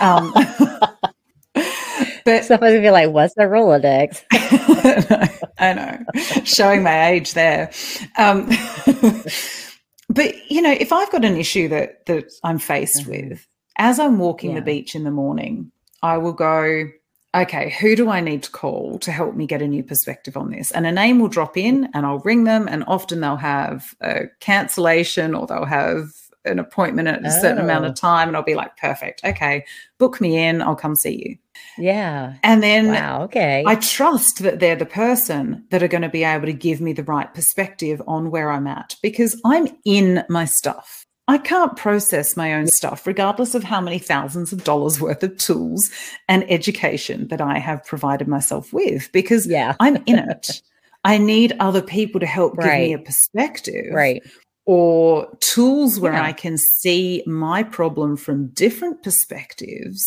Um, 0.00 0.32
but 2.24 2.44
Somebody's 2.44 2.80
be 2.80 2.90
like, 2.90 3.10
"What's 3.10 3.34
the 3.34 3.42
Rolodex?" 3.42 4.22
I 5.58 5.72
know, 5.74 5.98
showing 6.44 6.82
my 6.82 7.08
age 7.08 7.34
there. 7.34 7.70
Um, 8.18 8.48
but 10.08 10.34
you 10.50 10.62
know, 10.62 10.72
if 10.72 10.92
I've 10.92 11.10
got 11.10 11.24
an 11.24 11.36
issue 11.36 11.68
that 11.68 12.06
that 12.06 12.24
I'm 12.42 12.58
faced 12.58 13.04
Mhm. 13.04 13.08
with, 13.30 13.46
as 13.78 13.98
I'm 13.98 14.18
walking 14.18 14.50
Yeah. 14.50 14.56
the 14.60 14.62
beach 14.62 14.94
in 14.94 15.04
the 15.04 15.10
morning, 15.10 15.70
I 16.02 16.18
will 16.18 16.32
go. 16.32 16.86
Okay, 17.36 17.70
who 17.80 17.96
do 17.96 18.08
I 18.10 18.20
need 18.20 18.44
to 18.44 18.50
call 18.52 18.96
to 19.00 19.10
help 19.10 19.34
me 19.34 19.44
get 19.44 19.60
a 19.60 19.66
new 19.66 19.82
perspective 19.82 20.36
on 20.36 20.50
this? 20.52 20.70
And 20.70 20.86
a 20.86 20.92
name 20.92 21.18
will 21.18 21.26
drop 21.28 21.56
in, 21.56 21.88
and 21.92 22.06
I'll 22.06 22.20
ring 22.20 22.44
them, 22.44 22.68
and 22.68 22.84
often 22.86 23.20
they'll 23.20 23.34
have 23.36 23.92
a 24.00 24.26
cancellation 24.38 25.34
or 25.34 25.44
they'll 25.48 25.64
have 25.64 26.10
an 26.44 26.58
appointment 26.58 27.08
at 27.08 27.24
a 27.24 27.30
certain 27.30 27.58
amount 27.58 27.84
Oh. 27.84 27.88
of 27.88 27.94
time, 27.94 28.28
and 28.28 28.36
I'll 28.36 28.42
be 28.42 28.54
like, 28.54 28.76
perfect, 28.76 29.24
okay, 29.24 29.64
book 29.98 30.20
me 30.20 30.36
in, 30.38 30.60
I'll 30.62 30.76
come 30.76 30.94
see 30.96 31.22
you. 31.24 31.36
Yeah. 31.78 32.34
And 32.42 32.62
then 32.62 32.88
Wow. 32.88 33.22
Okay. 33.24 33.64
I 33.66 33.76
trust 33.76 34.42
that 34.42 34.60
they're 34.60 34.76
the 34.76 34.86
person 34.86 35.64
that 35.70 35.82
are 35.82 35.88
going 35.88 36.02
to 36.02 36.08
be 36.08 36.24
able 36.24 36.46
to 36.46 36.52
give 36.52 36.80
me 36.80 36.92
the 36.92 37.04
right 37.04 37.32
perspective 37.32 38.02
on 38.06 38.30
where 38.30 38.50
I'm 38.50 38.66
at 38.66 38.96
because 39.02 39.40
I'm 39.44 39.68
in 39.84 40.24
my 40.28 40.44
stuff. 40.44 41.04
I 41.26 41.38
can't 41.38 41.74
process 41.76 42.36
my 42.36 42.52
own 42.52 42.66
stuff, 42.66 43.06
regardless 43.06 43.54
of 43.54 43.64
how 43.64 43.80
many 43.80 43.98
thousands 43.98 44.52
of 44.52 44.62
dollars 44.62 45.00
worth 45.00 45.22
of 45.22 45.36
tools 45.38 45.90
and 46.28 46.44
education 46.50 47.28
that 47.28 47.40
I 47.40 47.58
have 47.58 47.82
provided 47.84 48.28
myself 48.28 48.72
with 48.74 49.10
because 49.12 49.46
yeah. 49.46 49.74
I'm 49.80 49.96
in 50.04 50.18
it. 50.18 50.60
I 51.02 51.18
need 51.18 51.54
other 51.60 51.82
people 51.82 52.20
to 52.20 52.26
help 52.26 52.56
give 52.56 52.66
me 52.66 52.92
a 52.92 52.98
perspective 52.98 53.86
Right. 53.92 54.22
Or 54.66 55.28
tools 55.40 56.00
where 56.00 56.12
Yeah. 56.14 56.24
I 56.24 56.32
can 56.32 56.56
see 56.56 57.22
my 57.26 57.62
problem 57.62 58.16
from 58.16 58.48
different 58.54 59.02
perspectives 59.02 60.02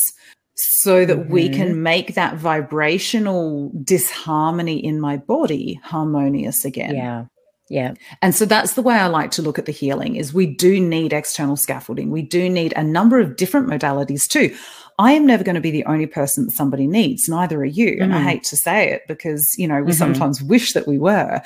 so 0.55 1.05
that 1.05 1.29
we 1.29 1.49
Mhm. 1.49 1.53
can 1.53 1.83
make 1.83 2.15
that 2.15 2.37
vibrational 2.37 3.71
disharmony 3.83 4.83
in 4.83 4.99
my 4.99 5.17
body 5.17 5.79
harmonious 5.83 6.65
again. 6.65 6.95
Yeah. 6.95 7.25
Yeah. 7.69 7.93
And 8.21 8.33
so 8.33 8.45
that's 8.45 8.73
the 8.73 8.81
way 8.81 8.95
I 8.95 9.07
like 9.07 9.29
to 9.31 9.41
look 9.41 9.59
at 9.59 9.65
the 9.65 9.71
healing 9.73 10.15
is 10.15 10.33
we 10.33 10.45
do 10.45 10.79
need 10.79 11.11
external 11.13 11.57
scaffolding. 11.57 12.09
We 12.11 12.21
do 12.21 12.49
need 12.49 12.73
a 12.77 12.83
number 12.83 13.19
of 13.19 13.35
different 13.35 13.67
modalities 13.67 14.27
too. 14.27 14.55
I 14.99 15.11
am 15.11 15.27
never 15.27 15.43
going 15.43 15.55
to 15.55 15.61
be 15.61 15.69
the 15.71 15.85
only 15.85 16.07
person 16.07 16.45
that 16.45 16.51
somebody 16.55 16.87
needs, 16.87 17.29
neither 17.29 17.59
are 17.61 17.65
you. 17.65 17.97
And 18.01 18.15
I 18.15 18.19
Mhm. 18.21 18.25
hate 18.25 18.43
to 18.45 18.57
say 18.57 18.89
it 18.91 19.03
because, 19.07 19.53
you 19.57 19.67
know, 19.67 19.83
we 19.83 19.91
Mhm. 19.91 19.97
sometimes 19.97 20.41
wish 20.41 20.73
that 20.73 20.87
we 20.87 20.97
were. 20.97 21.39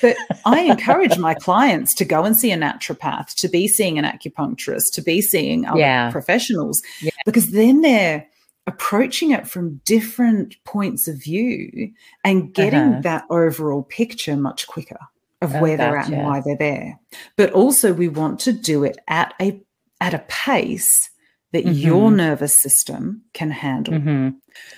But 0.00 0.16
I 0.44 0.60
encourage 0.60 1.18
my 1.18 1.34
clients 1.34 1.94
to 1.96 2.04
go 2.04 2.22
and 2.24 2.38
see 2.38 2.52
a 2.52 2.56
naturopath, 2.56 3.34
to 3.36 3.48
be 3.48 3.66
seeing 3.66 3.98
an 3.98 4.04
acupuncturist, 4.04 4.92
to 4.94 5.02
be 5.02 5.20
seeing 5.20 5.66
other 5.66 5.80
Yeah. 5.80 6.10
professionals, 6.12 6.80
Yeah. 7.00 7.10
because 7.26 7.50
then 7.50 7.80
they're 7.80 8.24
approaching 8.68 9.32
it 9.32 9.48
from 9.48 9.80
different 9.84 10.54
points 10.64 11.08
of 11.08 11.16
view 11.16 11.90
and 12.24 12.54
getting 12.54 12.78
Uh-huh. 12.92 13.00
that 13.02 13.24
overall 13.30 13.82
picture 13.82 14.36
much 14.36 14.68
quicker 14.68 14.98
of 15.40 15.56
Oh, 15.56 15.60
where 15.60 15.76
they're 15.76 15.96
at 15.96 16.08
and 16.08 16.22
why 16.24 16.40
they're 16.40 16.56
there. 16.56 17.00
But 17.36 17.50
also 17.50 17.92
we 17.92 18.06
want 18.06 18.38
to 18.40 18.52
do 18.52 18.84
it 18.84 18.98
at 19.08 19.34
a 19.40 19.60
at 20.00 20.14
a 20.14 20.24
pace 20.28 21.10
that 21.52 21.66
your 21.66 22.10
Mhm. 22.10 22.16
nervous 22.16 22.60
system 22.60 23.22
can 23.34 23.50
handle. 23.50 23.98
hmm 23.98 24.28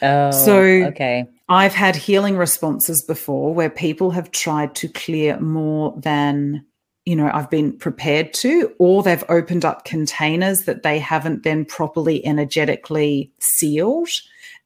Oh. 0.03 0.31
So- 0.31 0.61
okay. 0.89 1.27
I've 1.49 1.75
had 1.75 1.95
healing 1.95 2.37
responses 2.37 3.03
before 3.03 3.53
where 3.55 3.69
people 3.71 4.11
have 4.13 4.31
tried 4.31 4.75
to 4.77 4.89
clear 4.89 5.39
more 5.41 5.95
than 5.97 6.65
you 7.05 7.15
know 7.15 7.31
I've 7.35 7.51
been 7.51 7.77
prepared 7.77 8.33
to 8.35 8.73
or 8.79 9.03
they've 9.03 9.23
opened 9.29 9.63
up 9.65 9.85
containers 9.85 10.61
that 10.63 10.83
they 10.85 10.99
haven't 10.99 11.43
then 11.43 11.67
properly 11.67 12.25
energetically 12.25 13.31
sealed 13.41 14.09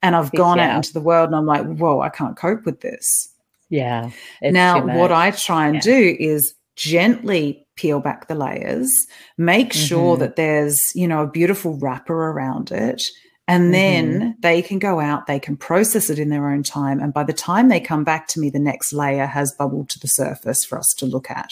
and 0.01 0.15
I've 0.15 0.31
gone 0.31 0.57
out 0.57 0.77
into 0.77 0.93
the 0.93 1.01
world 1.01 1.27
and 1.27 1.35
I'm 1.35 1.45
like 1.45 1.65
whoa 1.65 1.99
I 1.99 2.07
can't 2.07 2.37
cope 2.37 2.65
with 2.65 2.79
this 2.79 3.27
Yeah. 3.67 4.09
Now, 4.41 4.81
what. 4.97 5.11
I 5.11 5.31
try 5.31 5.65
and 5.67 5.75
Yeah. 5.75 5.81
do 5.81 6.15
is 6.17 6.53
gently 6.79 7.65
peel 7.75 7.99
back 7.99 8.27
the 8.27 8.35
layers, 8.35 8.89
make 9.37 9.73
sure 9.73 10.15
Mhm. 10.15 10.19
that 10.19 10.35
there's, 10.37 10.79
you 10.95 11.07
know, 11.07 11.23
a 11.23 11.27
beautiful 11.29 11.77
wrapper 11.79 12.29
around 12.31 12.71
it. 12.71 13.03
And 13.47 13.63
Mm-hmm. 13.65 13.71
then 13.71 14.35
they 14.41 14.61
can 14.61 14.79
go 14.79 14.99
out, 14.99 15.25
they 15.27 15.39
can 15.39 15.57
process 15.57 16.09
it 16.09 16.19
in 16.19 16.29
their 16.29 16.47
own 16.49 16.63
time. 16.63 16.99
And 17.01 17.13
by 17.13 17.23
the 17.23 17.33
time 17.33 17.67
they 17.67 17.79
come 17.79 18.03
back 18.03 18.27
to 18.29 18.39
me, 18.39 18.49
the 18.49 18.59
next 18.59 18.93
layer 18.93 19.25
has 19.25 19.53
bubbled 19.57 19.89
to 19.89 19.99
the 19.99 20.07
surface 20.07 20.63
for 20.63 20.77
us 20.77 20.93
to 20.99 21.05
look 21.05 21.29
at. 21.29 21.51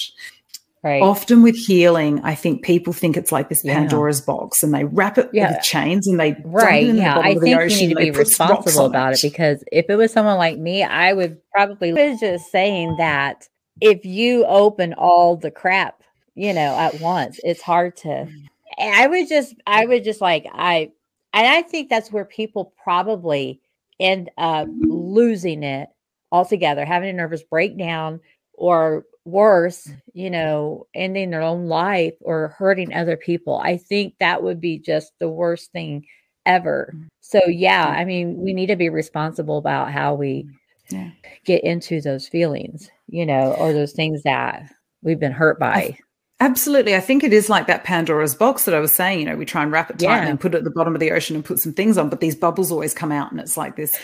right. 0.84 1.02
Often 1.02 1.42
with 1.42 1.56
healing, 1.58 2.22
I 2.24 2.34
think 2.36 2.62
people 2.64 2.94
think 2.94 3.18
it's 3.18 3.32
like 3.32 3.50
this 3.50 3.66
Yeah. 3.66 3.74
Pandora's 3.74 4.22
box 4.22 4.62
and 4.64 4.74
they 4.74 4.86
wrap 4.86 5.18
it 5.18 5.28
Yeah. 5.34 5.52
with 5.54 5.62
chains 5.64 6.08
and 6.08 6.18
they 6.20 6.38
Right. 6.46 6.88
it 6.88 6.96
Yeah. 6.96 7.18
I 7.18 7.34
think 7.36 7.58
ocean 7.60 7.90
you 7.90 7.96
need 7.96 8.06
to 8.06 8.12
be 8.14 8.18
responsible 8.18 8.84
on 8.86 8.92
about 8.92 9.14
it 9.16 9.22
because 9.24 9.64
if 9.72 9.90
it 9.90 9.96
was 9.96 10.14
someone 10.14 10.38
like 10.38 10.58
me, 10.60 10.84
I 10.84 11.12
would 11.14 11.38
probably 11.52 11.92
was 11.92 12.20
just 12.22 12.52
saying 12.52 12.96
that 13.00 13.48
if 13.82 14.06
you 14.06 14.46
open 14.46 14.94
all 14.94 15.36
the 15.36 15.52
crap, 15.52 16.02
you 16.36 16.54
know, 16.54 16.76
at 16.78 17.00
once, 17.00 17.40
it's 17.44 17.62
hard 17.62 17.96
to 17.98 18.08
Mm. 18.10 18.48
I 18.80 19.08
would 19.08 19.28
just 19.28 19.56
I 19.66 19.86
would 19.86 20.04
just 20.04 20.22
like 20.22 20.46
I 20.54 20.92
and 21.34 21.48
I 21.48 21.62
think 21.62 21.90
that's 21.90 22.12
where 22.12 22.26
people 22.26 22.74
probably 22.84 23.62
end 24.00 24.30
up 24.38 24.68
losing 24.82 25.64
it 25.64 25.90
altogether, 26.32 26.86
having 26.86 27.10
a 27.10 27.14
nervous 27.14 27.44
breakdown 27.44 28.20
or 28.54 29.06
worse, 29.26 29.88
mm. 29.88 30.00
you 30.14 30.30
know, 30.30 30.88
ending 30.94 31.30
their 31.30 31.42
own 31.42 31.68
life 31.68 32.14
or 32.22 32.50
hurting 32.58 32.94
other 32.94 33.18
people. 33.18 33.58
I 33.58 33.78
think 33.78 34.16
that 34.20 34.44
would 34.44 34.62
be 34.62 34.78
just 34.80 35.14
the 35.20 35.30
worst 35.30 35.72
thing 35.72 36.06
ever. 36.46 36.94
Mm. 36.96 37.08
So 37.22 37.40
yeah, 37.48 37.88
mm. 37.88 37.98
I 37.98 38.06
mean, 38.06 38.38
we 38.38 38.54
need 38.54 38.68
to 38.68 38.76
be 38.76 38.90
responsible 38.90 39.58
about 39.58 39.92
how 39.92 40.14
we 40.14 40.48
Yeah. 40.90 41.12
get 41.46 41.64
into 41.64 42.02
those 42.02 42.28
feelings, 42.28 42.90
you 43.08 43.26
know, 43.26 43.54
or 43.54 43.74
those 43.74 43.94
things 43.94 44.24
that 44.24 44.72
we've 45.02 45.20
been 45.20 45.32
hurt 45.32 45.60
by. 45.60 45.98
Absolutely. 46.40 46.96
I 46.96 47.00
think 47.00 47.24
it 47.24 47.34
is 47.34 47.50
like 47.50 47.66
that 47.68 47.84
Pandora's 47.84 48.36
box 48.36 48.66
that 48.66 48.76
I 48.76 48.80
was 48.80 48.94
saying. 48.94 49.20
You 49.20 49.26
know, 49.26 49.36
we 49.36 49.46
try 49.46 49.64
and 49.64 49.72
wrap 49.72 49.90
it 49.90 49.98
tight 50.00 50.04
Yeah. 50.24 50.28
and 50.28 50.40
put 50.40 50.54
it 50.54 50.60
at 50.60 50.64
the 50.64 50.70
bottom 50.72 50.94
of 50.94 51.00
the 51.00 51.12
ocean 51.12 51.36
and 51.36 51.44
put 51.44 51.60
some 51.60 51.74
things 51.74 51.98
on, 51.98 52.10
but 52.10 52.20
these 52.20 52.36
bubbles 52.36 52.72
always 52.72 52.94
come 52.94 53.12
out 53.12 53.32
and 53.32 53.40
it's 53.40 53.58
like 53.58 53.76
this. 53.76 53.98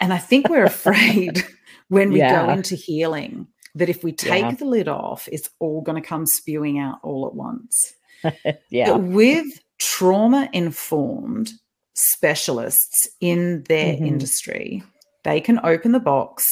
And 0.00 0.12
I 0.12 0.18
think 0.18 0.48
we're 0.50 0.64
afraid 0.66 1.44
when 1.88 2.12
we 2.12 2.18
go 2.20 2.50
into 2.50 2.74
healing 2.74 3.46
that 3.74 3.88
if 3.88 4.04
we 4.04 4.12
take 4.12 4.42
Yeah. 4.42 4.50
the 4.52 4.64
lid 4.66 4.86
off, 4.88 5.28
it's 5.32 5.48
all 5.60 5.80
going 5.80 6.00
to 6.00 6.06
come 6.06 6.26
spewing 6.26 6.78
out 6.78 6.98
all 7.02 7.26
at 7.26 7.34
once. 7.34 7.94
yeah. 8.70 8.92
But 8.92 9.02
with 9.04 9.46
trauma 9.78 10.50
informed 10.52 11.52
specialists 11.94 13.08
in 13.20 13.64
their 13.68 13.94
Mhm. 13.94 14.06
industry, 14.06 14.82
they 15.28 15.40
can 15.42 15.60
open 15.62 15.92
the 15.92 16.00
box, 16.00 16.42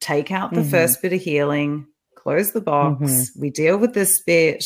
take 0.00 0.32
out 0.32 0.52
the 0.52 0.62
Mhm. 0.62 0.70
first 0.70 1.00
bit 1.00 1.12
of 1.12 1.20
healing, 1.20 1.86
close 2.16 2.50
the 2.50 2.60
box, 2.60 3.00
Mhm. 3.00 3.28
we 3.40 3.50
deal 3.50 3.78
with 3.78 3.94
this 3.94 4.20
bit, 4.24 4.64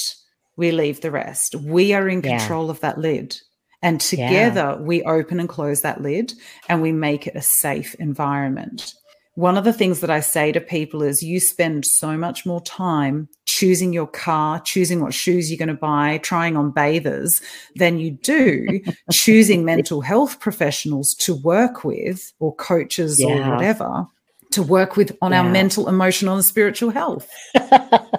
we 0.57 0.71
leave 0.71 1.03
the 1.03 1.11
rest. 1.11 1.55
We 1.55 1.93
are 1.93 2.09
in 2.09 2.23
Yeah. 2.23 2.39
control 2.39 2.71
of 2.71 2.81
that 2.81 2.97
lid. 2.99 3.37
And 3.83 4.01
together 4.01 4.77
yeah. 4.79 4.83
we 4.83 5.03
open 5.03 5.39
and 5.39 5.49
close 5.49 5.83
that 5.83 6.01
lid 6.01 6.33
and 6.69 6.81
we 6.81 6.93
make 6.93 7.27
it 7.27 7.37
a 7.37 7.43
safe 7.43 7.95
environment. 7.97 8.95
One 9.39 9.57
of 9.57 9.63
the 9.63 9.73
things 9.73 10.01
that 10.01 10.11
I 10.11 10.19
say 10.19 10.51
to 10.51 10.61
people 10.61 11.01
is 11.01 11.23
you 11.23 11.39
spend 11.39 11.87
so 11.87 12.17
much 12.17 12.45
more 12.45 12.61
time 12.61 13.29
choosing 13.47 13.93
your 13.93 14.09
car, 14.09 14.61
choosing 14.65 15.01
what 15.01 15.15
shoes 15.15 15.49
you're 15.49 15.65
going 15.65 15.69
to 15.69 15.75
buy, 15.75 16.19
trying 16.25 16.57
on 16.57 16.73
bathers 16.73 17.41
than 17.77 18.01
you 18.01 18.11
do 18.11 18.81
choosing 19.13 19.65
mental 19.65 20.01
health 20.01 20.41
professionals 20.41 21.15
to 21.21 21.37
work 21.37 21.85
with 21.85 22.33
or 22.41 22.53
coaches 22.57 23.21
yeah. 23.21 23.29
or 23.29 23.55
whatever 23.55 24.07
to 24.51 24.63
work 24.65 24.97
with 24.97 25.17
on 25.23 25.31
yeah. 25.31 25.45
our 25.45 25.49
mental, 25.49 25.89
emotional, 25.89 26.35
and 26.35 26.45
spiritual 26.45 26.91
health. 26.91 27.31
well, 27.55 28.11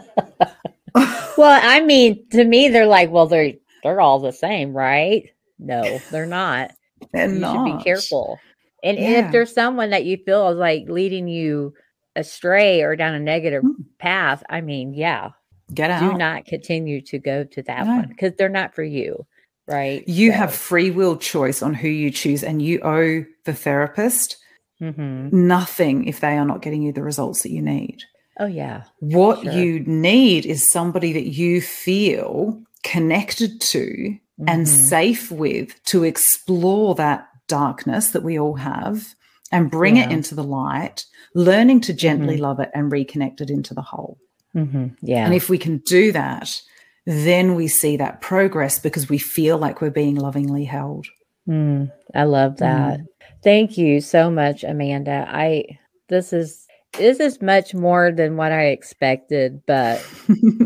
I 1.38 1.82
mean, 1.82 2.30
to 2.30 2.46
me, 2.46 2.70
they're 2.70 2.86
like, 2.86 3.12
well, 3.12 3.28
they're 3.28 3.56
they're 3.84 4.00
all 4.00 4.20
the 4.20 4.32
same, 4.32 4.72
right? 4.72 5.30
No, 5.58 6.00
they're 6.12 6.26
not. 6.26 6.72
They're 7.12 7.28
you 7.28 7.40
not. 7.40 7.68
should 7.68 7.78
be 7.78 7.84
careful. 7.84 8.40
And, 8.84 8.98
yeah. 8.98 9.06
and, 9.06 9.26
if 9.26 9.32
there's 9.32 9.54
someone 9.54 9.90
that 9.92 10.06
you 10.06 10.18
feel 10.18 10.50
is 10.50 10.58
like 10.58 10.86
leading 10.88 11.28
you 11.28 11.74
astray 12.16 12.82
or 12.82 12.96
down 12.96 13.14
a 13.14 13.20
negative 13.20 13.64
mm. 13.64 13.76
path, 13.98 14.44
I 14.50 14.62
mean, 14.62 14.94
yeah, 14.94 15.32
get 15.74 15.92
out. 15.92 16.12
Do 16.12 16.18
not 16.18 16.46
continue 16.46 17.02
to 17.02 17.20
go 17.20 17.44
to 17.44 17.62
that 17.64 17.86
no. 17.86 17.98
one 17.98 18.08
because 18.08 18.34
they're 18.38 18.50
not 18.50 18.76
for 18.76 18.84
you, 18.84 19.26
right? 19.68 20.08
You 20.08 20.32
so. 20.32 20.38
have 20.38 20.54
free 20.54 20.92
will 20.92 21.18
choice 21.18 21.62
on 21.62 21.74
who 21.74 21.88
you 21.88 22.12
choose, 22.12 22.44
and 22.44 22.62
you 22.62 22.80
owe 22.82 23.26
the 23.46 23.54
therapist 23.54 24.38
mm-hmm. 24.82 25.48
nothing 25.48 26.06
if 26.06 26.20
they 26.20 26.38
are 26.38 26.46
not 26.46 26.62
getting 26.62 26.82
you 26.82 26.92
the 26.92 27.04
results 27.04 27.44
that 27.44 27.52
you 27.52 27.62
need. 27.62 28.04
Oh, 28.40 28.46
yeah. 28.46 28.84
What 29.00 29.44
sure. 29.44 29.52
you 29.52 29.82
need 29.82 30.46
is 30.46 30.72
somebody 30.72 31.12
that 31.14 31.28
you 31.28 31.62
feel 31.62 32.62
connected 32.84 33.60
to 33.60 33.80
mm-hmm. 33.80 34.46
and 34.48 34.68
safe 34.68 35.30
with 35.32 35.82
to 35.86 36.04
explore 36.04 36.96
that 36.96 37.28
darkness 37.50 38.12
that 38.12 38.24
we 38.24 38.40
all 38.40 38.56
have 38.56 39.16
and 39.52 39.70
bring 39.72 39.98
yeah. 39.98 40.06
it 40.06 40.12
into 40.12 40.36
the 40.36 40.44
light, 40.44 41.06
learning 41.36 41.82
to 41.82 41.94
gently 41.94 42.36
mm-hmm. 42.36 42.44
love 42.44 42.60
it 42.60 42.70
and 42.74 42.92
reconnect 42.92 43.42
it 43.42 43.50
into 43.50 43.74
the 43.74 43.82
whole. 43.82 44.18
Mm-hmm. 44.56 44.88
Yeah. 45.02 45.26
And 45.26 45.34
if 45.34 45.50
we 45.50 45.58
can 45.58 45.80
do 45.80 46.12
that, 46.12 46.62
then 47.06 47.56
we 47.56 47.68
see 47.68 47.98
that 47.98 48.22
progress 48.22 48.80
because 48.80 49.10
we 49.10 49.18
feel 49.18 49.58
like 49.58 49.82
we're 49.82 49.90
being 49.90 50.16
lovingly 50.16 50.66
held. 50.66 51.08
Mm, 51.48 51.92
I 52.14 52.24
love 52.24 52.58
that. 52.58 53.00
Mm. 53.00 53.06
Thank 53.44 53.78
you 53.78 54.02
so 54.02 54.30
much, 54.30 54.64
Amanda. 54.64 55.26
I 55.28 55.80
this 56.08 56.34
is 56.34 56.68
this 56.98 57.20
is 57.20 57.42
much 57.42 57.74
more 57.74 58.12
than 58.12 58.38
what 58.38 58.52
I 58.52 58.68
expected, 58.68 59.62
but 59.66 60.06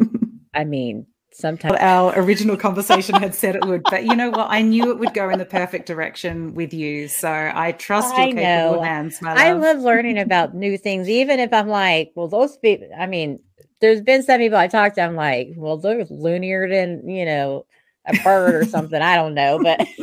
I 0.53 0.63
mean, 0.63 1.05
sometimes 1.33 1.77
our 1.79 2.17
original 2.19 2.57
conversation 2.57 3.15
had 3.15 3.35
said 3.35 3.55
it 3.55 3.65
would, 3.65 3.83
but 3.83 4.05
you 4.05 4.15
know 4.15 4.29
what? 4.29 4.47
I 4.49 4.61
knew 4.61 4.91
it 4.91 4.99
would 4.99 5.13
go 5.13 5.29
in 5.29 5.39
the 5.39 5.45
perfect 5.45 5.85
direction 5.85 6.53
with 6.53 6.73
you. 6.73 7.07
So 7.07 7.51
I 7.53 7.71
trust 7.73 8.15
your 8.15 8.27
I 8.27 8.31
capable 8.31 8.75
know. 8.77 8.81
hands, 8.81 9.21
my 9.21 9.33
love. 9.33 9.37
I 9.39 9.51
love 9.53 9.79
learning 9.79 10.19
about 10.19 10.53
new 10.53 10.77
things, 10.77 11.09
even 11.09 11.39
if 11.39 11.51
I'm 11.53 11.67
like, 11.67 12.11
well, 12.15 12.27
those 12.27 12.57
people. 12.57 12.87
I 12.97 13.07
mean, 13.07 13.39
there's 13.81 14.01
been 14.01 14.23
some 14.23 14.39
people 14.39 14.57
I 14.57 14.67
talked 14.67 14.95
to. 14.95 15.01
I'm 15.01 15.15
like, 15.15 15.53
well, 15.55 15.77
they're 15.77 16.05
loonier 16.09 16.69
than 16.69 17.07
you 17.07 17.25
know 17.25 17.65
a 18.05 18.17
bird 18.23 18.55
or 18.55 18.65
something. 18.65 19.01
I 19.01 19.15
don't 19.15 19.33
know, 19.33 19.59
but. 19.61 19.85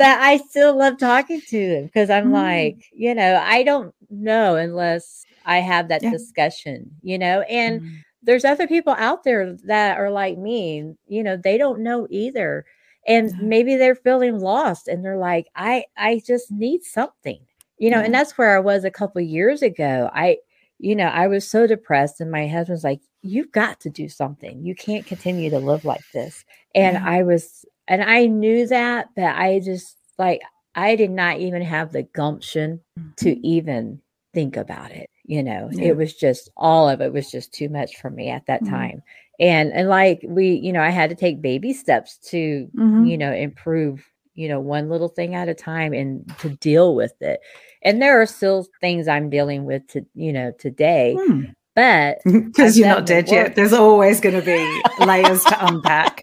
that 0.00 0.22
I 0.22 0.38
still 0.38 0.78
love 0.78 0.96
talking 0.96 1.42
to 1.48 1.68
them 1.68 1.84
because 1.84 2.08
I'm 2.08 2.30
mm. 2.30 2.32
like, 2.32 2.86
you 2.90 3.14
know, 3.14 3.38
I 3.44 3.62
don't 3.62 3.94
know 4.08 4.56
unless 4.56 5.26
I 5.44 5.58
have 5.58 5.88
that 5.88 6.02
yeah. 6.02 6.10
discussion, 6.10 6.90
you 7.02 7.18
know, 7.18 7.42
and 7.42 7.82
mm. 7.82 7.98
There's 8.22 8.44
other 8.44 8.66
people 8.66 8.94
out 8.98 9.24
there 9.24 9.56
that 9.64 9.98
are 9.98 10.10
like 10.10 10.38
me, 10.38 10.94
you 11.06 11.22
know, 11.22 11.36
they 11.36 11.56
don't 11.58 11.80
know 11.80 12.06
either. 12.10 12.64
And 13.06 13.32
maybe 13.40 13.76
they're 13.76 13.94
feeling 13.94 14.40
lost 14.40 14.86
and 14.86 15.04
they're 15.04 15.16
like, 15.16 15.46
I 15.56 15.84
I 15.96 16.20
just 16.26 16.50
need 16.50 16.82
something. 16.82 17.40
You 17.78 17.90
know, 17.90 17.98
yeah. 17.98 18.04
and 18.04 18.14
that's 18.14 18.36
where 18.36 18.54
I 18.56 18.60
was 18.60 18.84
a 18.84 18.90
couple 18.90 19.20
years 19.22 19.62
ago. 19.62 20.10
I 20.12 20.38
you 20.78 20.96
know, 20.96 21.06
I 21.06 21.26
was 21.26 21.48
so 21.48 21.66
depressed 21.66 22.20
and 22.20 22.30
my 22.30 22.46
husband's 22.48 22.84
like, 22.84 23.00
you've 23.22 23.52
got 23.52 23.80
to 23.80 23.90
do 23.90 24.08
something. 24.08 24.64
You 24.64 24.74
can't 24.74 25.04
continue 25.06 25.50
to 25.50 25.58
live 25.58 25.84
like 25.84 26.04
this. 26.14 26.44
And 26.74 26.94
yeah. 26.94 27.04
I 27.06 27.22
was 27.22 27.64
and 27.88 28.02
I 28.02 28.26
knew 28.26 28.66
that, 28.68 29.08
but 29.16 29.24
I 29.24 29.60
just 29.60 29.96
like 30.18 30.40
I 30.74 30.96
did 30.96 31.10
not 31.10 31.38
even 31.38 31.62
have 31.62 31.92
the 31.92 32.04
gumption 32.04 32.80
to 33.16 33.30
mm-hmm. 33.30 33.40
even 33.44 34.00
think 34.32 34.56
about 34.56 34.92
it. 34.92 35.09
You 35.30 35.44
know, 35.44 35.68
yeah. 35.70 35.90
it 35.90 35.96
was 35.96 36.12
just 36.12 36.50
all 36.56 36.88
of 36.88 37.00
it 37.00 37.12
was 37.12 37.30
just 37.30 37.54
too 37.54 37.68
much 37.68 37.98
for 37.98 38.10
me 38.10 38.30
at 38.30 38.46
that 38.46 38.64
mm-hmm. 38.64 38.74
time. 38.74 39.02
And 39.38 39.72
and 39.72 39.88
like 39.88 40.24
we, 40.26 40.54
you 40.54 40.72
know, 40.72 40.82
I 40.82 40.90
had 40.90 41.08
to 41.10 41.14
take 41.14 41.40
baby 41.40 41.72
steps 41.72 42.16
to, 42.30 42.68
mm-hmm. 42.74 43.04
you 43.04 43.16
know, 43.16 43.32
improve, 43.32 44.04
you 44.34 44.48
know, 44.48 44.58
one 44.58 44.88
little 44.88 45.06
thing 45.06 45.36
at 45.36 45.48
a 45.48 45.54
time 45.54 45.92
and 45.92 46.28
to 46.40 46.48
deal 46.48 46.96
with 46.96 47.12
it. 47.20 47.38
And 47.82 48.02
there 48.02 48.20
are 48.20 48.26
still 48.26 48.66
things 48.80 49.06
I'm 49.06 49.30
dealing 49.30 49.66
with 49.66 49.86
to, 49.90 50.04
you 50.16 50.32
know, 50.32 50.50
today. 50.58 51.16
Mm. 51.16 51.54
But 51.76 52.18
because 52.24 52.76
you're 52.76 52.88
not 52.88 53.06
dead 53.06 53.30
yet, 53.30 53.54
there's 53.54 53.72
always 53.72 54.20
going 54.20 54.34
to 54.34 54.42
be 54.42 55.06
layers 55.06 55.44
to 55.44 55.56
unpack 55.64 56.22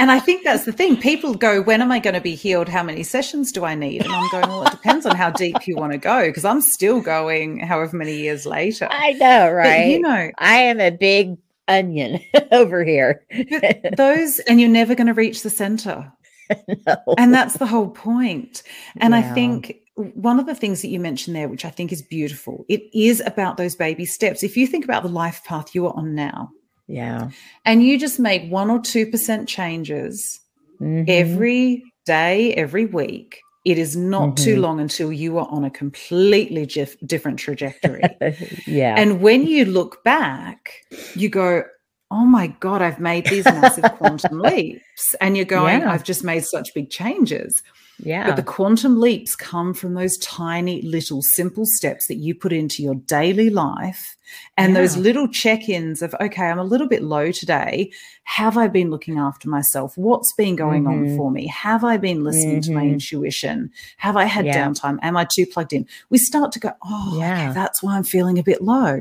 and 0.00 0.10
I 0.10 0.18
think 0.18 0.44
that's 0.44 0.64
the 0.64 0.72
thing. 0.72 0.96
People 0.96 1.34
go, 1.34 1.60
when 1.60 1.82
am 1.82 1.92
I 1.92 1.98
going 1.98 2.14
to 2.14 2.22
be 2.22 2.34
healed? 2.34 2.70
How 2.70 2.82
many 2.82 3.02
sessions 3.02 3.52
do 3.52 3.66
I 3.66 3.74
need? 3.74 4.02
And 4.02 4.10
I'm 4.10 4.30
going, 4.30 4.48
well, 4.48 4.64
it 4.64 4.70
depends 4.70 5.04
on 5.04 5.14
how 5.14 5.28
deep 5.28 5.66
you 5.66 5.76
want 5.76 5.92
to 5.92 5.98
go 5.98 6.26
because 6.26 6.46
I'm 6.46 6.62
still 6.62 7.02
going 7.02 7.58
however 7.58 7.98
many 7.98 8.16
years 8.16 8.46
later. 8.46 8.88
I 8.90 9.12
know, 9.12 9.50
right? 9.52 9.80
But, 9.80 9.88
you 9.88 10.00
know, 10.00 10.30
I 10.38 10.56
am 10.56 10.80
a 10.80 10.90
big 10.90 11.36
onion 11.68 12.20
over 12.50 12.82
here. 12.82 13.22
those, 13.98 14.38
and 14.40 14.58
you're 14.58 14.70
never 14.70 14.94
going 14.94 15.06
to 15.06 15.12
reach 15.12 15.42
the 15.42 15.50
center. 15.50 16.10
No. 16.84 16.96
And 17.16 17.32
that's 17.32 17.58
the 17.58 17.66
whole 17.66 17.90
point. 17.90 18.64
And 18.96 19.14
yeah. 19.14 19.20
I 19.20 19.22
think 19.22 19.76
one 19.94 20.40
of 20.40 20.46
the 20.46 20.54
things 20.54 20.82
that 20.82 20.88
you 20.88 20.98
mentioned 20.98 21.36
there, 21.36 21.48
which 21.48 21.64
I 21.64 21.70
think 21.70 21.92
is 21.92 22.02
beautiful, 22.02 22.64
it 22.68 22.82
is 22.92 23.22
about 23.24 23.56
those 23.56 23.76
baby 23.76 24.04
steps. 24.04 24.42
If 24.42 24.56
you 24.56 24.66
think 24.66 24.84
about 24.84 25.04
the 25.04 25.08
life 25.08 25.44
path 25.44 25.76
you 25.76 25.86
are 25.86 25.96
on 25.96 26.16
now, 26.16 26.50
yeah. 26.90 27.30
And 27.64 27.84
you 27.84 27.98
just 27.98 28.18
make 28.18 28.50
one 28.50 28.68
or 28.68 28.80
2% 28.80 29.46
changes 29.46 30.40
mm-hmm. 30.80 31.04
every 31.06 31.84
day, 32.04 32.52
every 32.54 32.84
week. 32.84 33.40
It 33.64 33.78
is 33.78 33.94
not 33.94 34.30
mm-hmm. 34.30 34.44
too 34.44 34.60
long 34.60 34.80
until 34.80 35.12
you 35.12 35.38
are 35.38 35.46
on 35.50 35.64
a 35.64 35.70
completely 35.70 36.66
jif- 36.66 36.96
different 37.06 37.38
trajectory. 37.38 38.02
yeah. 38.66 38.94
And 38.96 39.20
when 39.20 39.46
you 39.46 39.66
look 39.66 40.02
back, 40.02 40.72
you 41.14 41.28
go, 41.28 41.62
oh 42.10 42.24
my 42.24 42.48
God, 42.58 42.82
I've 42.82 42.98
made 42.98 43.26
these 43.26 43.44
massive 43.44 43.84
quantum 43.92 44.38
leaps. 44.40 45.14
And 45.20 45.36
you're 45.36 45.44
going, 45.46 45.82
yeah. 45.82 45.92
I've 45.92 46.04
just 46.04 46.24
made 46.24 46.44
such 46.44 46.74
big 46.74 46.90
changes. 46.90 47.62
Yeah. 48.02 48.26
But 48.26 48.36
the 48.36 48.42
quantum 48.42 49.00
leaps 49.00 49.36
come 49.36 49.74
from 49.74 49.94
those 49.94 50.16
tiny 50.18 50.82
little 50.82 51.22
simple 51.22 51.64
steps 51.66 52.06
that 52.06 52.16
you 52.16 52.34
put 52.34 52.52
into 52.52 52.82
your 52.82 52.94
daily 52.94 53.50
life 53.50 54.16
and 54.56 54.72
yeah. 54.72 54.80
those 54.80 54.96
little 54.96 55.28
check 55.28 55.68
ins 55.68 56.02
of, 56.02 56.14
okay, 56.20 56.46
I'm 56.46 56.58
a 56.58 56.64
little 56.64 56.88
bit 56.88 57.02
low 57.02 57.32
today. 57.32 57.92
Have 58.24 58.56
I 58.56 58.68
been 58.68 58.90
looking 58.90 59.18
after 59.18 59.48
myself? 59.48 59.96
What's 59.96 60.32
been 60.34 60.56
going 60.56 60.84
mm-hmm. 60.84 61.12
on 61.12 61.16
for 61.16 61.30
me? 61.30 61.46
Have 61.48 61.84
I 61.84 61.96
been 61.96 62.24
listening 62.24 62.60
mm-hmm. 62.60 62.72
to 62.72 62.72
my 62.72 62.82
mm-hmm. 62.82 62.94
intuition? 62.94 63.70
Have 63.98 64.16
I 64.16 64.24
had 64.24 64.46
yeah. 64.46 64.66
downtime? 64.66 64.98
Am 65.02 65.16
I 65.16 65.26
too 65.30 65.46
plugged 65.46 65.72
in? 65.72 65.86
We 66.10 66.18
start 66.18 66.52
to 66.52 66.60
go, 66.60 66.72
oh, 66.84 67.16
yeah. 67.18 67.44
Okay, 67.44 67.54
that's 67.54 67.82
why 67.82 67.96
I'm 67.96 68.04
feeling 68.04 68.38
a 68.38 68.42
bit 68.42 68.62
low. 68.62 69.00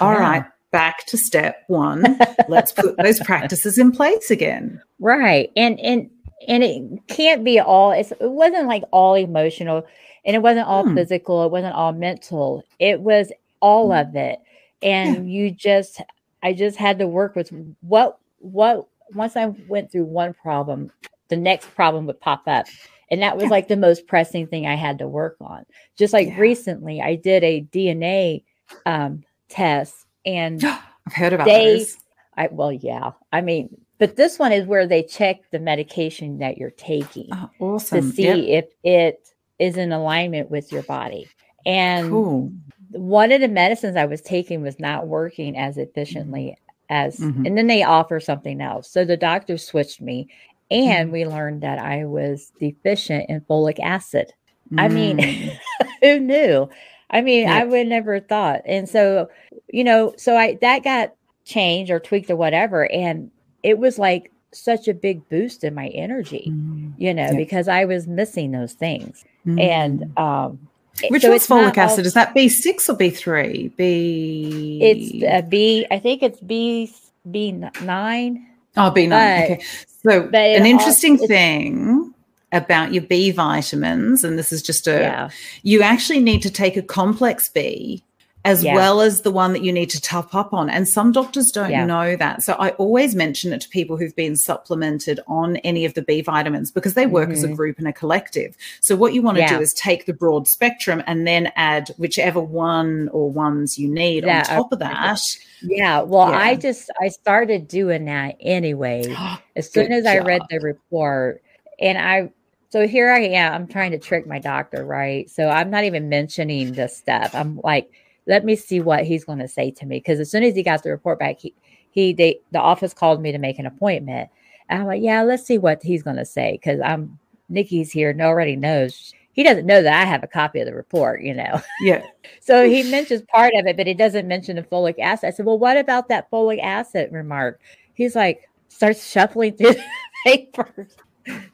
All 0.00 0.14
right, 0.14 0.44
back 0.70 1.06
to 1.06 1.18
step 1.18 1.64
one. 1.66 2.18
Let's 2.48 2.72
put 2.72 2.96
those 2.98 3.18
practices 3.20 3.78
in 3.78 3.90
place 3.90 4.30
again. 4.30 4.80
Right. 5.00 5.50
And, 5.56 5.80
and, 5.80 6.10
and 6.46 6.62
it 6.62 7.06
can't 7.08 7.42
be 7.44 7.58
all 7.58 7.92
it 7.92 8.12
wasn't 8.20 8.68
like 8.68 8.84
all 8.90 9.14
emotional 9.14 9.84
and 10.24 10.36
it 10.36 10.40
wasn't 10.40 10.66
all 10.66 10.84
hmm. 10.84 10.94
physical 10.94 11.44
it 11.44 11.50
wasn't 11.50 11.74
all 11.74 11.92
mental 11.92 12.62
it 12.78 13.00
was 13.00 13.32
all 13.60 13.86
hmm. 13.86 13.98
of 13.98 14.14
it 14.14 14.38
and 14.82 15.28
yeah. 15.28 15.42
you 15.42 15.50
just 15.50 16.00
i 16.42 16.52
just 16.52 16.76
had 16.76 16.98
to 16.98 17.08
work 17.08 17.34
with 17.34 17.50
what 17.80 18.18
what 18.38 18.86
once 19.14 19.36
i 19.36 19.46
went 19.68 19.90
through 19.90 20.04
one 20.04 20.32
problem 20.34 20.92
the 21.28 21.36
next 21.36 21.74
problem 21.74 22.06
would 22.06 22.20
pop 22.20 22.42
up 22.46 22.66
and 23.10 23.22
that 23.22 23.36
was 23.36 23.44
yeah. 23.44 23.50
like 23.50 23.68
the 23.68 23.76
most 23.76 24.06
pressing 24.06 24.46
thing 24.46 24.66
i 24.66 24.74
had 24.74 24.98
to 24.98 25.08
work 25.08 25.36
on 25.40 25.64
just 25.96 26.12
like 26.12 26.28
yeah. 26.28 26.38
recently 26.38 27.00
i 27.00 27.16
did 27.16 27.42
a 27.42 27.62
dna 27.72 28.42
um, 28.86 29.24
test 29.48 30.06
and 30.24 30.64
i've 31.06 31.12
heard 31.14 31.32
about 31.32 31.46
they, 31.46 31.78
this 31.78 31.96
I, 32.36 32.48
well 32.52 32.72
yeah 32.72 33.12
i 33.32 33.40
mean 33.40 33.76
but 33.98 34.16
this 34.16 34.38
one 34.38 34.52
is 34.52 34.66
where 34.66 34.86
they 34.86 35.02
check 35.02 35.40
the 35.50 35.58
medication 35.58 36.38
that 36.38 36.58
you're 36.58 36.70
taking 36.70 37.28
oh, 37.32 37.50
awesome. 37.58 38.10
to 38.10 38.16
see 38.16 38.52
yep. 38.52 38.64
if 38.64 38.72
it 38.84 39.28
is 39.58 39.76
in 39.76 39.92
alignment 39.92 40.50
with 40.50 40.70
your 40.72 40.84
body. 40.84 41.28
And 41.66 42.10
cool. 42.10 42.52
one 42.90 43.32
of 43.32 43.40
the 43.40 43.48
medicines 43.48 43.96
I 43.96 44.06
was 44.06 44.20
taking 44.20 44.62
was 44.62 44.78
not 44.78 45.08
working 45.08 45.58
as 45.58 45.76
efficiently 45.76 46.56
as, 46.88 47.18
mm-hmm. 47.18 47.44
and 47.44 47.58
then 47.58 47.66
they 47.66 47.82
offer 47.82 48.20
something 48.20 48.60
else. 48.60 48.88
So 48.88 49.04
the 49.04 49.16
doctor 49.16 49.58
switched 49.58 50.00
me, 50.00 50.28
and 50.70 51.06
mm-hmm. 51.06 51.12
we 51.12 51.26
learned 51.26 51.62
that 51.62 51.78
I 51.78 52.04
was 52.04 52.52
deficient 52.60 53.28
in 53.28 53.40
folic 53.42 53.80
acid. 53.80 54.32
Mm. 54.72 54.80
I 54.80 54.88
mean, 54.88 55.18
mm. 55.18 55.58
who 56.02 56.20
knew? 56.20 56.68
I 57.10 57.20
mean. 57.20 57.48
I 57.48 57.64
would 57.64 57.86
never 57.86 58.20
thought. 58.20 58.62
And 58.64 58.88
so, 58.88 59.28
you 59.68 59.84
know, 59.84 60.14
so 60.16 60.36
I 60.36 60.58
that 60.60 60.84
got 60.84 61.14
changed 61.44 61.90
or 61.90 61.98
tweaked 61.98 62.30
or 62.30 62.36
whatever. 62.36 62.90
And 62.90 63.30
it 63.68 63.78
was 63.78 63.98
like 63.98 64.32
such 64.52 64.88
a 64.88 64.94
big 64.94 65.28
boost 65.28 65.62
in 65.62 65.74
my 65.74 65.88
energy, 65.88 66.46
mm. 66.50 66.92
you 66.96 67.12
know, 67.12 67.30
yeah. 67.30 67.36
because 67.36 67.68
I 67.68 67.84
was 67.84 68.06
missing 68.06 68.52
those 68.52 68.72
things. 68.72 69.24
Mm. 69.46 69.60
And 69.60 70.18
um 70.18 70.68
which 71.10 71.22
so 71.22 71.30
one's 71.30 71.46
folic 71.46 71.76
acid? 71.76 72.00
All, 72.00 72.06
Is 72.06 72.14
that 72.14 72.34
B 72.34 72.48
six 72.48 72.88
or 72.88 72.96
B 72.96 73.10
three? 73.10 73.68
B. 73.76 74.80
It's 74.82 75.24
uh, 75.24 75.42
B. 75.48 75.86
I 75.90 75.98
think 75.98 76.22
it's 76.22 76.40
B 76.40 76.92
B 77.30 77.52
nine. 77.82 78.46
Oh, 78.76 78.90
B 78.90 79.06
nine. 79.06 79.42
Okay. 79.44 79.64
So 80.02 80.28
an 80.32 80.66
interesting 80.66 81.18
thing 81.18 82.14
about 82.52 82.94
your 82.94 83.02
B 83.02 83.30
vitamins, 83.30 84.24
and 84.24 84.38
this 84.38 84.52
is 84.52 84.62
just 84.62 84.86
a, 84.86 85.00
yeah. 85.00 85.30
you 85.62 85.82
actually 85.82 86.20
need 86.20 86.42
to 86.42 86.50
take 86.50 86.76
a 86.76 86.82
complex 86.82 87.48
B 87.48 88.02
as 88.48 88.64
yeah. 88.64 88.74
well 88.74 89.00
as 89.00 89.22
the 89.22 89.30
one 89.30 89.52
that 89.52 89.62
you 89.62 89.72
need 89.72 89.90
to 89.90 90.00
top 90.00 90.34
up 90.34 90.54
on. 90.54 90.70
And 90.70 90.88
some 90.88 91.12
doctors 91.12 91.50
don't 91.52 91.70
yeah. 91.70 91.84
know 91.84 92.16
that. 92.16 92.42
So 92.42 92.54
I 92.54 92.70
always 92.70 93.14
mention 93.14 93.52
it 93.52 93.60
to 93.60 93.68
people 93.68 93.96
who've 93.96 94.16
been 94.16 94.36
supplemented 94.36 95.20
on 95.26 95.56
any 95.58 95.84
of 95.84 95.94
the 95.94 96.02
B 96.02 96.22
vitamins 96.22 96.70
because 96.70 96.94
they 96.94 97.06
work 97.06 97.24
mm-hmm. 97.24 97.32
as 97.32 97.44
a 97.44 97.46
mm-hmm. 97.48 97.56
group 97.56 97.78
and 97.78 97.86
a 97.86 97.92
collective. 97.92 98.56
So 98.80 98.96
what 98.96 99.12
you 99.12 99.22
want 99.22 99.36
to 99.36 99.42
yeah. 99.42 99.56
do 99.56 99.60
is 99.60 99.72
take 99.74 100.06
the 100.06 100.14
broad 100.14 100.48
spectrum 100.48 101.02
and 101.06 101.26
then 101.26 101.52
add 101.56 101.90
whichever 101.98 102.40
one 102.40 103.08
or 103.10 103.30
ones 103.30 103.78
you 103.78 103.88
need 103.88 104.24
on 104.24 104.44
top 104.44 104.72
of 104.72 104.78
that. 104.78 105.18
Yeah. 105.62 106.00
Well, 106.00 106.22
I 106.22 106.56
just 106.56 106.90
I 107.00 107.08
started 107.08 107.68
doing 107.68 108.06
that 108.06 108.36
anyway. 108.40 109.14
as 109.56 109.70
soon 109.70 109.92
as 109.92 110.04
job. 110.04 110.14
I 110.14 110.18
read 110.20 110.42
the 110.48 110.60
report 110.60 111.42
and 111.78 111.98
I 111.98 112.30
so 112.70 112.86
here 112.86 113.10
I 113.10 113.20
am, 113.20 113.54
I'm 113.54 113.66
trying 113.66 113.92
to 113.92 113.98
trick 113.98 114.26
my 114.26 114.38
doctor, 114.38 114.84
right? 114.84 115.28
So 115.30 115.48
I'm 115.48 115.70
not 115.70 115.84
even 115.84 116.08
mentioning 116.08 116.72
this 116.72 116.98
stuff. 116.98 117.34
I'm 117.34 117.60
like 117.64 117.90
let 118.28 118.44
me 118.44 118.54
see 118.54 118.80
what 118.80 119.04
he's 119.04 119.24
going 119.24 119.38
to 119.38 119.48
say 119.48 119.70
to 119.72 119.86
me. 119.86 119.98
Because 119.98 120.20
as 120.20 120.30
soon 120.30 120.44
as 120.44 120.54
he 120.54 120.62
got 120.62 120.82
the 120.82 120.90
report 120.90 121.18
back, 121.18 121.40
he, 121.40 121.54
he 121.90 122.12
they, 122.12 122.38
the 122.52 122.60
office 122.60 122.94
called 122.94 123.20
me 123.20 123.32
to 123.32 123.38
make 123.38 123.58
an 123.58 123.66
appointment. 123.66 124.30
And 124.68 124.82
I'm 124.82 124.86
like, 124.86 125.02
yeah, 125.02 125.22
let's 125.22 125.44
see 125.44 125.58
what 125.58 125.82
he's 125.82 126.02
going 126.02 126.16
to 126.16 126.26
say. 126.26 126.52
Because 126.52 126.80
I'm 126.84 127.18
Nikki's 127.48 127.90
here 127.90 128.10
and 128.10 128.20
already 128.20 128.54
knows. 128.54 129.12
He 129.32 129.42
doesn't 129.42 129.66
know 129.66 129.82
that 129.82 130.00
I 130.00 130.04
have 130.04 130.22
a 130.22 130.28
copy 130.28 130.60
of 130.60 130.66
the 130.66 130.74
report, 130.74 131.22
you 131.22 131.34
know. 131.34 131.60
Yeah. 131.80 132.02
so 132.40 132.68
he 132.68 132.82
mentions 132.90 133.22
part 133.22 133.52
of 133.54 133.66
it, 133.66 133.76
but 133.76 133.86
he 133.86 133.94
doesn't 133.94 134.28
mention 134.28 134.56
the 134.56 134.62
folic 134.62 134.98
acid. 134.98 135.28
I 135.28 135.30
said, 135.30 135.46
well, 135.46 135.58
what 135.58 135.76
about 135.76 136.08
that 136.08 136.30
folic 136.30 136.62
acid 136.62 137.10
remark? 137.12 137.60
He's 137.94 138.14
like, 138.14 138.48
starts 138.68 139.08
shuffling 139.08 139.56
through 139.56 139.74
the 139.74 139.84
papers. 140.24 140.96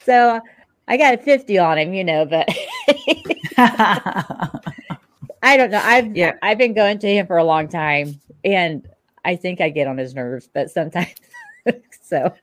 So 0.02 0.40
I 0.88 0.96
got 0.96 1.14
a 1.14 1.18
50 1.18 1.58
on 1.58 1.78
him, 1.78 1.94
you 1.94 2.04
know, 2.04 2.24
but 2.24 2.48
I 5.44 5.56
don't 5.56 5.70
know. 5.70 5.80
I've 5.82 6.16
yeah. 6.16 6.36
I've 6.42 6.58
been 6.58 6.74
going 6.74 6.98
to 7.00 7.08
him 7.08 7.26
for 7.26 7.36
a 7.36 7.44
long 7.44 7.68
time, 7.68 8.20
and 8.44 8.88
I 9.24 9.36
think 9.36 9.60
I 9.60 9.68
get 9.68 9.86
on 9.86 9.98
his 9.98 10.14
nerves, 10.14 10.48
but 10.52 10.70
sometimes. 10.70 11.14
so, 12.02 12.34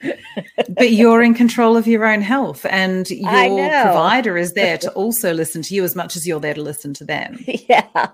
but 0.69 0.91
you're 0.91 1.21
in 1.21 1.33
control 1.33 1.77
of 1.77 1.87
your 1.87 2.05
own 2.05 2.21
health, 2.21 2.65
and 2.69 3.09
your 3.09 3.69
provider 3.69 4.37
is 4.37 4.53
there 4.53 4.77
to 4.77 4.91
also 4.93 5.33
listen 5.33 5.61
to 5.63 5.75
you 5.75 5.83
as 5.83 5.95
much 5.95 6.15
as 6.15 6.27
you're 6.27 6.39
there 6.39 6.53
to 6.53 6.61
listen 6.61 6.93
to 6.95 7.05
them. 7.05 7.37
Yeah. 7.47 8.07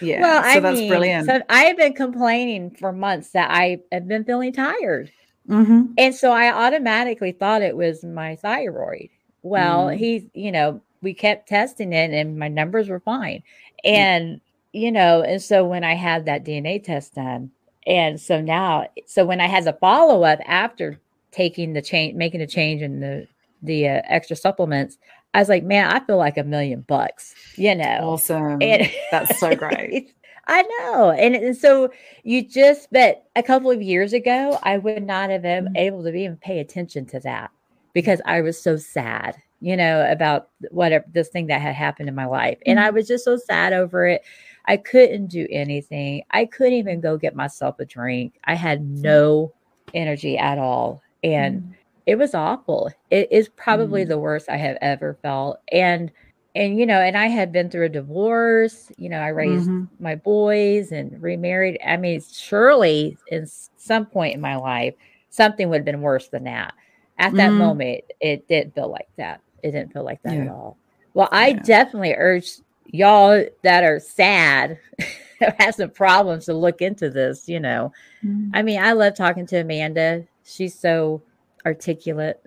Yeah. 0.00 0.20
Well, 0.22 0.42
so 0.42 0.48
I 0.48 0.60
that's 0.60 0.78
mean, 0.78 0.88
brilliant. 0.88 1.26
So 1.26 1.42
I've 1.50 1.76
been 1.76 1.92
complaining 1.92 2.70
for 2.70 2.92
months 2.92 3.30
that 3.30 3.50
I 3.50 3.80
have 3.92 4.08
been 4.08 4.24
feeling 4.24 4.52
tired. 4.52 5.12
Mm-hmm. 5.48 5.92
And 5.98 6.14
so 6.14 6.32
I 6.32 6.50
automatically 6.50 7.32
thought 7.32 7.62
it 7.62 7.76
was 7.76 8.02
my 8.02 8.36
thyroid. 8.36 9.10
Well, 9.42 9.88
mm. 9.88 9.96
he's, 9.96 10.24
you 10.34 10.50
know, 10.50 10.80
we 11.06 11.14
kept 11.14 11.48
testing 11.48 11.92
it 11.92 12.10
and 12.10 12.36
my 12.36 12.48
numbers 12.48 12.88
were 12.88 12.98
fine. 12.98 13.40
And, 13.84 14.40
you 14.72 14.90
know, 14.90 15.22
and 15.22 15.40
so 15.40 15.64
when 15.64 15.84
I 15.84 15.94
had 15.94 16.24
that 16.24 16.44
DNA 16.44 16.82
test 16.82 17.14
done, 17.14 17.52
and 17.86 18.20
so 18.20 18.40
now, 18.40 18.88
so 19.06 19.24
when 19.24 19.40
I 19.40 19.46
had 19.46 19.62
the 19.62 19.72
follow 19.74 20.24
up 20.24 20.40
after 20.46 20.98
taking 21.30 21.74
the 21.74 21.80
change, 21.80 22.16
making 22.16 22.40
a 22.40 22.46
change 22.48 22.82
in 22.82 22.98
the, 22.98 23.28
the 23.62 23.88
uh, 23.88 24.02
extra 24.06 24.34
supplements, 24.34 24.98
I 25.32 25.38
was 25.38 25.48
like, 25.48 25.62
man, 25.62 25.92
I 25.92 26.00
feel 26.00 26.16
like 26.16 26.38
a 26.38 26.42
million 26.42 26.80
bucks, 26.80 27.36
you 27.54 27.76
know. 27.76 28.00
Awesome. 28.02 28.60
And 28.60 28.90
That's 29.12 29.38
so 29.38 29.54
great. 29.54 30.12
I 30.48 30.62
know. 30.62 31.12
And, 31.12 31.36
and, 31.36 31.56
so 31.56 31.92
you 32.24 32.42
just, 32.42 32.88
but 32.90 33.24
a 33.36 33.44
couple 33.44 33.70
of 33.70 33.80
years 33.80 34.12
ago, 34.12 34.58
I 34.64 34.78
would 34.78 35.04
not 35.04 35.30
have 35.30 35.42
been 35.42 35.66
mm-hmm. 35.66 35.76
able 35.76 36.02
to 36.02 36.12
even 36.12 36.36
pay 36.36 36.58
attention 36.58 37.06
to 37.06 37.20
that 37.20 37.52
because 37.92 38.20
I 38.26 38.40
was 38.40 38.60
so 38.60 38.76
sad 38.76 39.36
you 39.60 39.76
know, 39.76 40.10
about 40.10 40.48
whatever 40.70 41.04
this 41.12 41.28
thing 41.28 41.46
that 41.46 41.60
had 41.60 41.74
happened 41.74 42.08
in 42.08 42.14
my 42.14 42.26
life. 42.26 42.58
And 42.66 42.78
I 42.78 42.86
mm-hmm. 42.86 42.96
was 42.96 43.08
just 43.08 43.24
so 43.24 43.36
sad 43.36 43.72
over 43.72 44.06
it. 44.06 44.22
I 44.66 44.76
couldn't 44.76 45.28
do 45.28 45.46
anything. 45.50 46.22
I 46.30 46.44
couldn't 46.44 46.74
even 46.74 47.00
go 47.00 47.16
get 47.16 47.36
myself 47.36 47.78
a 47.78 47.84
drink. 47.84 48.38
I 48.44 48.54
had 48.54 48.80
mm-hmm. 48.80 49.02
no 49.02 49.52
energy 49.94 50.36
at 50.36 50.58
all. 50.58 51.02
And 51.22 51.62
mm. 51.62 51.74
it 52.06 52.16
was 52.16 52.34
awful. 52.34 52.90
It 53.10 53.30
is 53.30 53.48
probably 53.48 54.04
mm. 54.04 54.08
the 54.08 54.18
worst 54.18 54.48
I 54.48 54.56
have 54.56 54.76
ever 54.80 55.18
felt. 55.22 55.60
And 55.72 56.10
and 56.54 56.78
you 56.78 56.86
know, 56.86 57.00
and 57.00 57.18
I 57.18 57.26
had 57.26 57.52
been 57.52 57.68
through 57.68 57.86
a 57.86 57.90
divorce, 57.90 58.90
you 58.96 59.10
know, 59.10 59.20
I 59.20 59.28
raised 59.28 59.68
mm-hmm. 59.68 60.02
my 60.02 60.14
boys 60.14 60.90
and 60.90 61.20
remarried. 61.22 61.78
I 61.86 61.98
mean, 61.98 62.22
surely 62.32 63.18
in 63.28 63.46
some 63.76 64.06
point 64.06 64.34
in 64.34 64.40
my 64.40 64.56
life, 64.56 64.94
something 65.28 65.68
would 65.68 65.78
have 65.78 65.84
been 65.84 66.00
worse 66.00 66.28
than 66.28 66.44
that. 66.44 66.74
At 67.18 67.34
that 67.34 67.50
mm. 67.50 67.58
moment, 67.58 68.04
it 68.20 68.48
didn't 68.48 68.74
feel 68.74 68.90
like 68.90 69.08
that 69.16 69.40
it 69.62 69.72
didn't 69.72 69.92
feel 69.92 70.04
like 70.04 70.22
that 70.22 70.34
yeah. 70.34 70.42
at 70.42 70.48
all. 70.48 70.76
Well, 71.14 71.28
I 71.32 71.48
yeah. 71.48 71.62
definitely 71.62 72.14
urge 72.14 72.50
y'all 72.86 73.44
that 73.62 73.84
are 73.84 74.00
sad, 74.00 74.78
have 75.58 75.74
some 75.74 75.90
problems 75.90 76.46
to 76.46 76.54
look 76.54 76.82
into 76.82 77.10
this. 77.10 77.48
You 77.48 77.60
know, 77.60 77.92
mm. 78.24 78.50
I 78.52 78.62
mean, 78.62 78.80
I 78.82 78.92
love 78.92 79.14
talking 79.14 79.46
to 79.46 79.60
Amanda. 79.60 80.24
She's 80.44 80.78
so 80.78 81.22
articulate. 81.64 82.44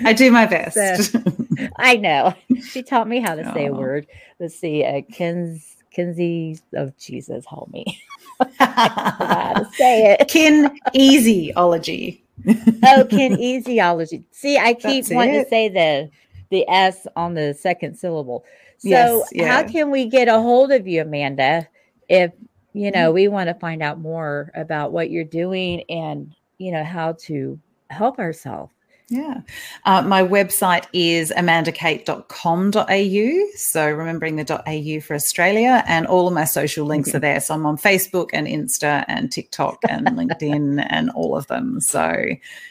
I 0.04 0.14
do 0.14 0.32
my 0.32 0.46
best. 0.46 1.12
So, 1.12 1.24
I 1.78 1.98
know. 1.98 2.34
She 2.70 2.84
taught 2.84 3.08
me 3.08 3.20
how 3.20 3.36
to 3.36 3.44
say 3.54 3.68
a 3.68 3.74
word. 3.74 4.08
Let's 4.40 4.56
see. 4.56 4.84
Uh, 4.84 5.02
Kins, 5.12 5.78
Kinsey. 5.92 6.60
Oh, 6.78 6.92
Jesus, 7.00 7.46
hold 7.46 7.72
me. 7.72 8.02
how 8.60 9.54
to 9.54 9.70
say 9.74 10.14
it. 10.14 10.28
Kin 10.28 10.78
easyology 10.94 12.24
oh, 12.48 13.06
kinesiology. 13.10 14.24
See, 14.32 14.58
I 14.58 14.74
keep 14.74 15.06
That's 15.06 15.14
wanting 15.14 15.36
it. 15.36 15.44
to 15.44 15.50
say 15.50 15.70
the 15.70 16.10
the 16.50 16.68
S 16.70 17.08
on 17.16 17.34
the 17.34 17.54
second 17.54 17.96
syllable. 17.96 18.44
So, 18.78 18.90
yes, 18.90 19.30
yeah. 19.32 19.48
how 19.48 19.68
can 19.68 19.90
we 19.90 20.08
get 20.08 20.28
a 20.28 20.34
hold 20.34 20.72
of 20.72 20.88
you, 20.88 21.02
Amanda, 21.02 21.68
if 22.10 22.32
you 22.74 22.92
know 22.92 23.08
mm-hmm. 23.08 23.16
we 23.16 23.28
want 23.28 23.48
to 23.48 23.54
find 23.56 23.82
out 23.82 24.00
more 24.00 24.52
about 24.56 24.92
what 24.92 25.10
you're 25.12 25.24
doing 25.24 25.84
and 25.90 26.34
you 26.58 26.72
know 26.72 26.84
how 26.84 27.14
to 27.24 27.60
help 27.90 28.20
ourselves? 28.20 28.74
Yeah. 29.12 29.42
Uh, 29.84 30.02
my 30.02 30.24
website 30.24 30.86
is 30.94 31.34
amandakate.com.au. 31.36 33.58
So 33.58 33.92
remembering 33.92 34.38
the 34.38 34.64
.au 34.66 35.02
for 35.02 35.16
Australia 35.16 35.84
and 35.86 36.08
all 36.08 36.30
of 36.30 36.34
my 36.34 36.46
social 36.46 36.86
links 36.86 37.10
mm-hmm. 37.10 37.18
are 37.18 37.20
there. 37.20 37.42
So 37.42 37.54
I'm 37.54 37.66
on 37.66 37.76
Facebook 37.76 38.30
and 38.32 38.48
Insta 38.48 39.04
and 39.10 39.30
TikTok 39.30 39.80
and 39.90 40.08
LinkedIn 40.18 40.88
and 40.90 41.10
all 41.10 41.36
of 41.36 41.46
them. 41.48 41.82
So 41.82 42.24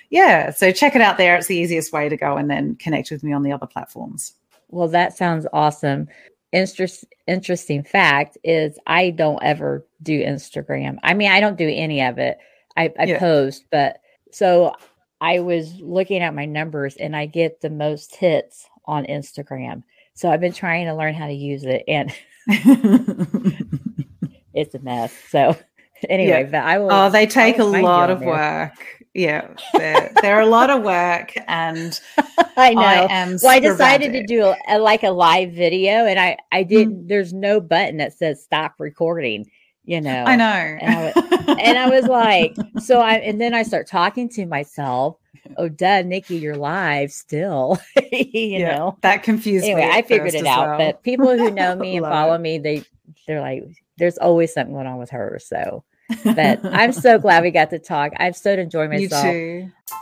yeah, 0.09 0.51
so 0.51 0.73
check 0.73 0.97
it 0.97 1.03
out 1.03 1.19
there. 1.19 1.37
It's 1.37 1.49
the 1.49 1.57
easiest 1.57 1.93
way 1.93 2.09
to 2.09 2.17
go 2.17 2.39
and 2.39 2.51
then 2.51 2.75
connect 2.77 3.11
with 3.11 3.23
me 3.23 3.35
on 3.35 3.43
the 3.43 3.53
other 3.53 3.67
platforms. 3.67 4.33
Well, 4.71 4.89
that 4.89 5.19
sounds 5.19 5.47
awesome. 5.53 6.09
Interest, 6.53 7.05
interesting 7.27 7.85
fact 7.85 8.39
is 8.43 8.79
I 8.87 9.11
don't 9.11 9.43
ever 9.43 9.87
do 10.03 10.25
Instagram. 10.25 10.97
I 11.03 11.13
mean, 11.13 11.31
I 11.31 11.41
don't 11.41 11.59
do 11.59 11.69
any 11.69 12.01
of 12.01 12.17
it. 12.17 12.39
I, 12.79 12.95
I 12.99 13.05
yeah. 13.05 13.19
post, 13.19 13.67
but 13.71 14.01
so 14.33 14.75
I 15.21 15.41
was 15.41 15.81
looking 15.81 16.23
at 16.23 16.35
my 16.35 16.47
numbers 16.47 16.97
and 16.97 17.15
I 17.15 17.27
get 17.27 17.61
the 17.61 17.71
most 17.71 18.17
hits 18.17 18.67
on 18.87 19.05
Instagram. 19.07 19.83
So 20.15 20.31
I've 20.31 20.41
been 20.41 20.53
trying 20.53 20.87
to 20.87 20.95
learn 20.95 21.15
how 21.15 21.27
to 21.27 21.33
use 21.33 21.65
it 21.65 21.85
and 21.87 22.13
it's 24.55 24.75
a 24.75 24.79
mess. 24.81 25.13
So 25.31 25.57
anyway, 26.09 26.43
yeah. 26.45 26.51
but 26.51 26.63
I 26.63 26.79
will. 26.79 26.93
Oh, 26.93 27.11
they 27.11 27.27
take 27.27 27.59
a 27.59 27.65
lot 27.65 28.11
of 28.11 28.23
work. 28.23 28.73
Yeah, 29.15 29.49
they're, 29.75 30.13
they're 30.23 30.41
a 30.41 30.47
lot 30.47 30.71
of 30.71 30.83
work, 30.83 31.33
and 31.49 31.99
I 32.57 32.75
know. 32.75 32.81
I 32.81 33.07
am 33.11 33.39
well, 33.43 33.53
I 33.53 33.59
decided 33.59 34.13
to 34.13 34.25
do 34.25 34.45
a, 34.45 34.57
a, 34.69 34.79
like 34.79 35.03
a 35.03 35.11
live 35.11 35.53
video, 35.53 36.07
and 36.07 36.19
I 36.19 36.39
I 36.53 36.63
did. 36.63 36.89
Mm. 36.89 37.09
There's 37.09 37.33
no 37.33 37.61
button 37.61 37.97
that 37.99 38.13
says 38.13 38.43
stop 38.43 38.75
recording 38.79 39.51
you 39.85 40.01
know. 40.01 40.25
I 40.25 40.37
know. 40.37 40.45
And 40.45 41.13
I, 41.17 41.53
and 41.61 41.79
I 41.79 41.89
was 41.89 42.07
like, 42.07 42.57
so 42.81 43.01
I, 43.01 43.15
and 43.15 43.41
then 43.41 43.55
I 43.55 43.63
start 43.63 43.87
talking 43.87 44.29
to 44.31 44.47
myself. 44.47 45.17
Oh, 45.57 45.69
duh, 45.69 46.03
Nikki, 46.03 46.37
you're 46.37 46.57
live 46.57 47.13
still. 47.13 47.81
you 48.13 48.59
yeah, 48.59 48.77
know, 48.77 48.99
that 49.03 49.23
confused 49.23 49.65
anyway, 49.65 49.87
me. 49.87 49.91
I 49.91 50.03
figured 50.03 50.35
it 50.35 50.47
out. 50.47 50.69
Well. 50.69 50.79
But 50.79 51.03
people 51.03 51.37
who 51.37 51.51
know 51.51 51.75
me 51.75 51.97
and 51.97 52.07
follow 52.07 52.35
it. 52.35 52.41
me, 52.41 52.59
they 52.59 52.85
they're 53.27 53.41
like, 53.41 53.65
there's 53.99 54.19
always 54.19 54.53
something 54.53 54.75
going 54.75 54.87
on 54.87 54.99
with 54.99 55.11
her. 55.11 55.39
So, 55.43 55.85
but 56.25 56.65
I'm 56.65 56.93
so 56.93 57.19
glad 57.19 57.43
we 57.43 57.51
got 57.51 57.71
to 57.71 57.79
talk. 57.79 58.13
I've 58.17 58.37
so 58.37 58.53
enjoyed 58.53 58.91
myself. 58.91 59.25
You 59.25 59.31
too. 59.67 59.95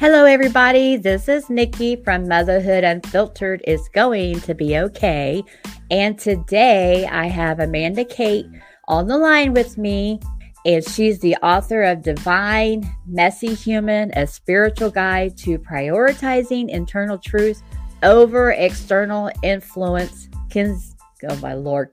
Hello, 0.00 0.26
everybody. 0.26 0.96
This 0.96 1.28
is 1.28 1.50
Nikki 1.50 1.96
from 1.96 2.28
Motherhood 2.28 2.84
Unfiltered 2.84 3.64
is 3.66 3.88
going 3.88 4.38
to 4.42 4.54
be 4.54 4.78
okay. 4.78 5.42
And 5.90 6.16
today 6.16 7.04
I 7.08 7.26
have 7.26 7.58
Amanda 7.58 8.04
Kate 8.04 8.46
on 8.86 9.08
the 9.08 9.18
line 9.18 9.54
with 9.54 9.76
me, 9.76 10.20
and 10.64 10.84
she's 10.88 11.18
the 11.18 11.34
author 11.42 11.82
of 11.82 12.02
Divine, 12.02 12.88
Messy 13.08 13.54
Human, 13.54 14.12
a 14.14 14.24
spiritual 14.28 14.92
guide 14.92 15.36
to 15.38 15.58
prioritizing 15.58 16.68
internal 16.68 17.18
truth 17.18 17.60
over 18.04 18.52
external 18.52 19.32
influence. 19.42 20.28
Can, 20.48 20.80
oh 21.28 21.36
my 21.38 21.54
Lord, 21.54 21.90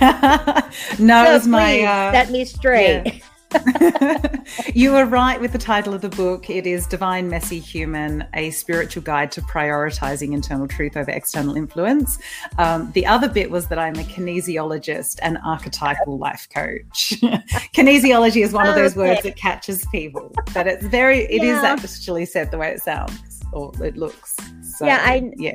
no, 0.98 1.24
so 1.24 1.30
it 1.30 1.34
was 1.34 1.46
my. 1.46 1.80
Uh, 1.80 2.12
set 2.12 2.30
me 2.30 2.44
straight. 2.44 3.02
Yeah. 3.04 3.20
you 4.74 4.92
were 4.92 5.06
right 5.06 5.40
with 5.40 5.52
the 5.52 5.58
title 5.58 5.94
of 5.94 6.00
the 6.00 6.08
book. 6.10 6.50
It 6.50 6.66
is 6.66 6.86
Divine 6.86 7.28
Messy 7.28 7.58
Human, 7.58 8.26
a 8.34 8.50
spiritual 8.50 9.02
guide 9.02 9.32
to 9.32 9.42
prioritizing 9.42 10.34
internal 10.34 10.68
truth 10.68 10.96
over 10.96 11.10
external 11.10 11.56
influence. 11.56 12.18
Um, 12.58 12.92
the 12.92 13.06
other 13.06 13.28
bit 13.28 13.50
was 13.50 13.66
that 13.68 13.78
I'm 13.78 13.94
a 13.94 14.04
kinesiologist 14.04 15.18
and 15.22 15.38
archetypal 15.44 16.18
life 16.18 16.48
coach. 16.54 17.14
Kinesiology 17.74 18.42
is 18.42 18.52
one 18.52 18.66
of 18.66 18.74
those 18.74 18.92
okay. 18.92 19.08
words 19.08 19.22
that 19.22 19.36
catches 19.36 19.86
people, 19.86 20.34
but 20.52 20.66
it's 20.66 20.84
very, 20.84 21.20
It 21.20 21.42
yeah. 21.42 21.58
is 21.58 21.64
actually 21.64 22.26
said 22.26 22.50
the 22.50 22.58
way 22.58 22.70
it 22.70 22.82
sounds 22.82 23.42
or 23.52 23.72
it 23.82 23.96
looks. 23.96 24.36
So, 24.76 24.84
yeah, 24.84 25.02
I, 25.02 25.30
yeah. 25.36 25.54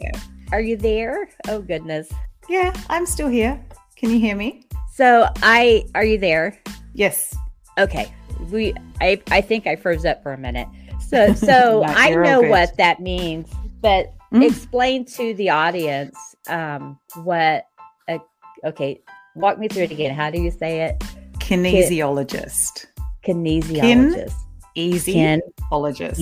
Are 0.51 0.61
you 0.61 0.77
there? 0.77 1.29
Oh, 1.47 1.61
goodness. 1.61 2.11
Yeah, 2.49 2.73
I'm 2.89 3.05
still 3.05 3.27
here. 3.27 3.63
Can 4.03 4.11
you 4.11 4.19
hear 4.19 4.35
me? 4.35 4.67
So 4.95 5.29
I 5.41 5.85
are 5.95 6.03
you 6.03 6.17
there? 6.17 6.59
Yes. 6.93 7.33
Okay. 7.79 8.13
We 8.51 8.73
I 8.99 9.21
I 9.31 9.39
think 9.39 9.65
I 9.65 9.77
froze 9.77 10.03
up 10.03 10.21
for 10.21 10.33
a 10.33 10.37
minute. 10.37 10.67
So 11.07 11.33
so 11.35 11.85
I 11.85 12.13
know 12.13 12.41
what 12.41 12.75
that 12.75 12.99
means, 12.99 13.49
but 13.79 14.13
mm. 14.33 14.45
explain 14.45 15.05
to 15.05 15.33
the 15.35 15.51
audience 15.51 16.17
um 16.49 16.99
what 17.23 17.65
a, 18.09 18.19
okay, 18.65 18.99
walk 19.35 19.57
me 19.57 19.69
through 19.69 19.83
it 19.83 19.91
again. 19.91 20.13
How 20.13 20.29
do 20.29 20.41
you 20.41 20.51
say 20.51 20.81
it? 20.81 20.99
Kinesiologist. 21.37 22.87
Kinesiologist. 23.25 24.25
Kin- 24.25 24.29
easy. 24.75 25.13
Kinesiologist. 25.13 26.19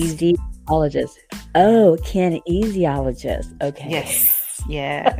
Oh, 1.56 1.98
kinesiologist. 2.00 3.60
Okay. 3.60 3.90
Yes. 3.90 4.62
Yeah. 4.68 5.18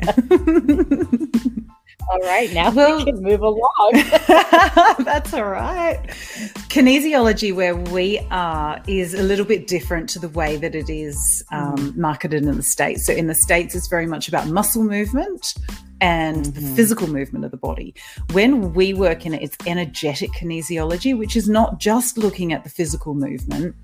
All 2.10 2.18
right, 2.20 2.52
now 2.52 2.70
well, 2.70 2.98
we 2.98 3.04
can 3.04 3.22
move 3.22 3.40
along. 3.40 3.92
that's 5.04 5.32
all 5.32 5.44
right. 5.44 6.00
Kinesiology, 6.68 7.54
where 7.54 7.76
we 7.76 8.18
are, 8.30 8.82
is 8.86 9.14
a 9.14 9.22
little 9.22 9.44
bit 9.44 9.66
different 9.66 10.08
to 10.10 10.18
the 10.18 10.28
way 10.28 10.56
that 10.56 10.74
it 10.74 10.90
is 10.90 11.44
um, 11.52 11.76
mm. 11.76 11.96
marketed 11.96 12.42
in 12.42 12.56
the 12.56 12.62
States. 12.62 13.06
So, 13.06 13.12
in 13.12 13.28
the 13.28 13.34
States, 13.34 13.74
it's 13.74 13.88
very 13.88 14.06
much 14.06 14.28
about 14.28 14.48
muscle 14.48 14.84
movement 14.84 15.54
and 16.00 16.44
mm-hmm. 16.44 16.66
the 16.66 16.76
physical 16.76 17.06
movement 17.06 17.44
of 17.44 17.50
the 17.50 17.56
body. 17.56 17.94
When 18.32 18.74
we 18.74 18.92
work 18.92 19.24
in 19.24 19.34
it, 19.34 19.42
it's 19.42 19.56
energetic 19.66 20.32
kinesiology, 20.32 21.16
which 21.16 21.36
is 21.36 21.48
not 21.48 21.78
just 21.78 22.18
looking 22.18 22.52
at 22.52 22.64
the 22.64 22.70
physical 22.70 23.14
movement, 23.14 23.76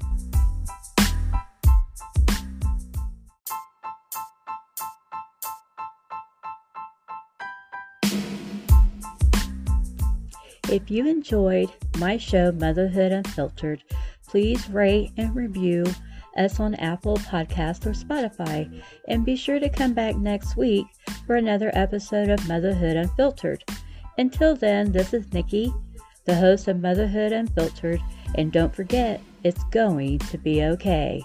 If 10.70 10.90
you 10.90 11.06
enjoyed 11.06 11.70
my 11.98 12.18
show, 12.18 12.52
Motherhood 12.52 13.10
Unfiltered, 13.10 13.82
please 14.26 14.68
rate 14.68 15.12
and 15.16 15.34
review 15.34 15.86
us 16.36 16.60
on 16.60 16.74
Apple 16.74 17.16
Podcast 17.16 17.86
or 17.86 17.92
Spotify. 17.92 18.82
And 19.08 19.24
be 19.24 19.34
sure 19.34 19.58
to 19.58 19.70
come 19.70 19.94
back 19.94 20.16
next 20.16 20.58
week 20.58 20.86
for 21.26 21.36
another 21.36 21.70
episode 21.72 22.28
of 22.28 22.46
Motherhood 22.46 22.96
Unfiltered. 22.96 23.64
Until 24.18 24.54
then, 24.54 24.92
this 24.92 25.14
is 25.14 25.32
Nikki, 25.32 25.72
the 26.26 26.34
host 26.34 26.68
of 26.68 26.82
Motherhood 26.82 27.32
Unfiltered, 27.32 28.02
and 28.34 28.52
don't 28.52 28.74
forget, 28.74 29.22
it's 29.44 29.64
going 29.70 30.18
to 30.18 30.36
be 30.36 30.64
okay. 30.64 31.22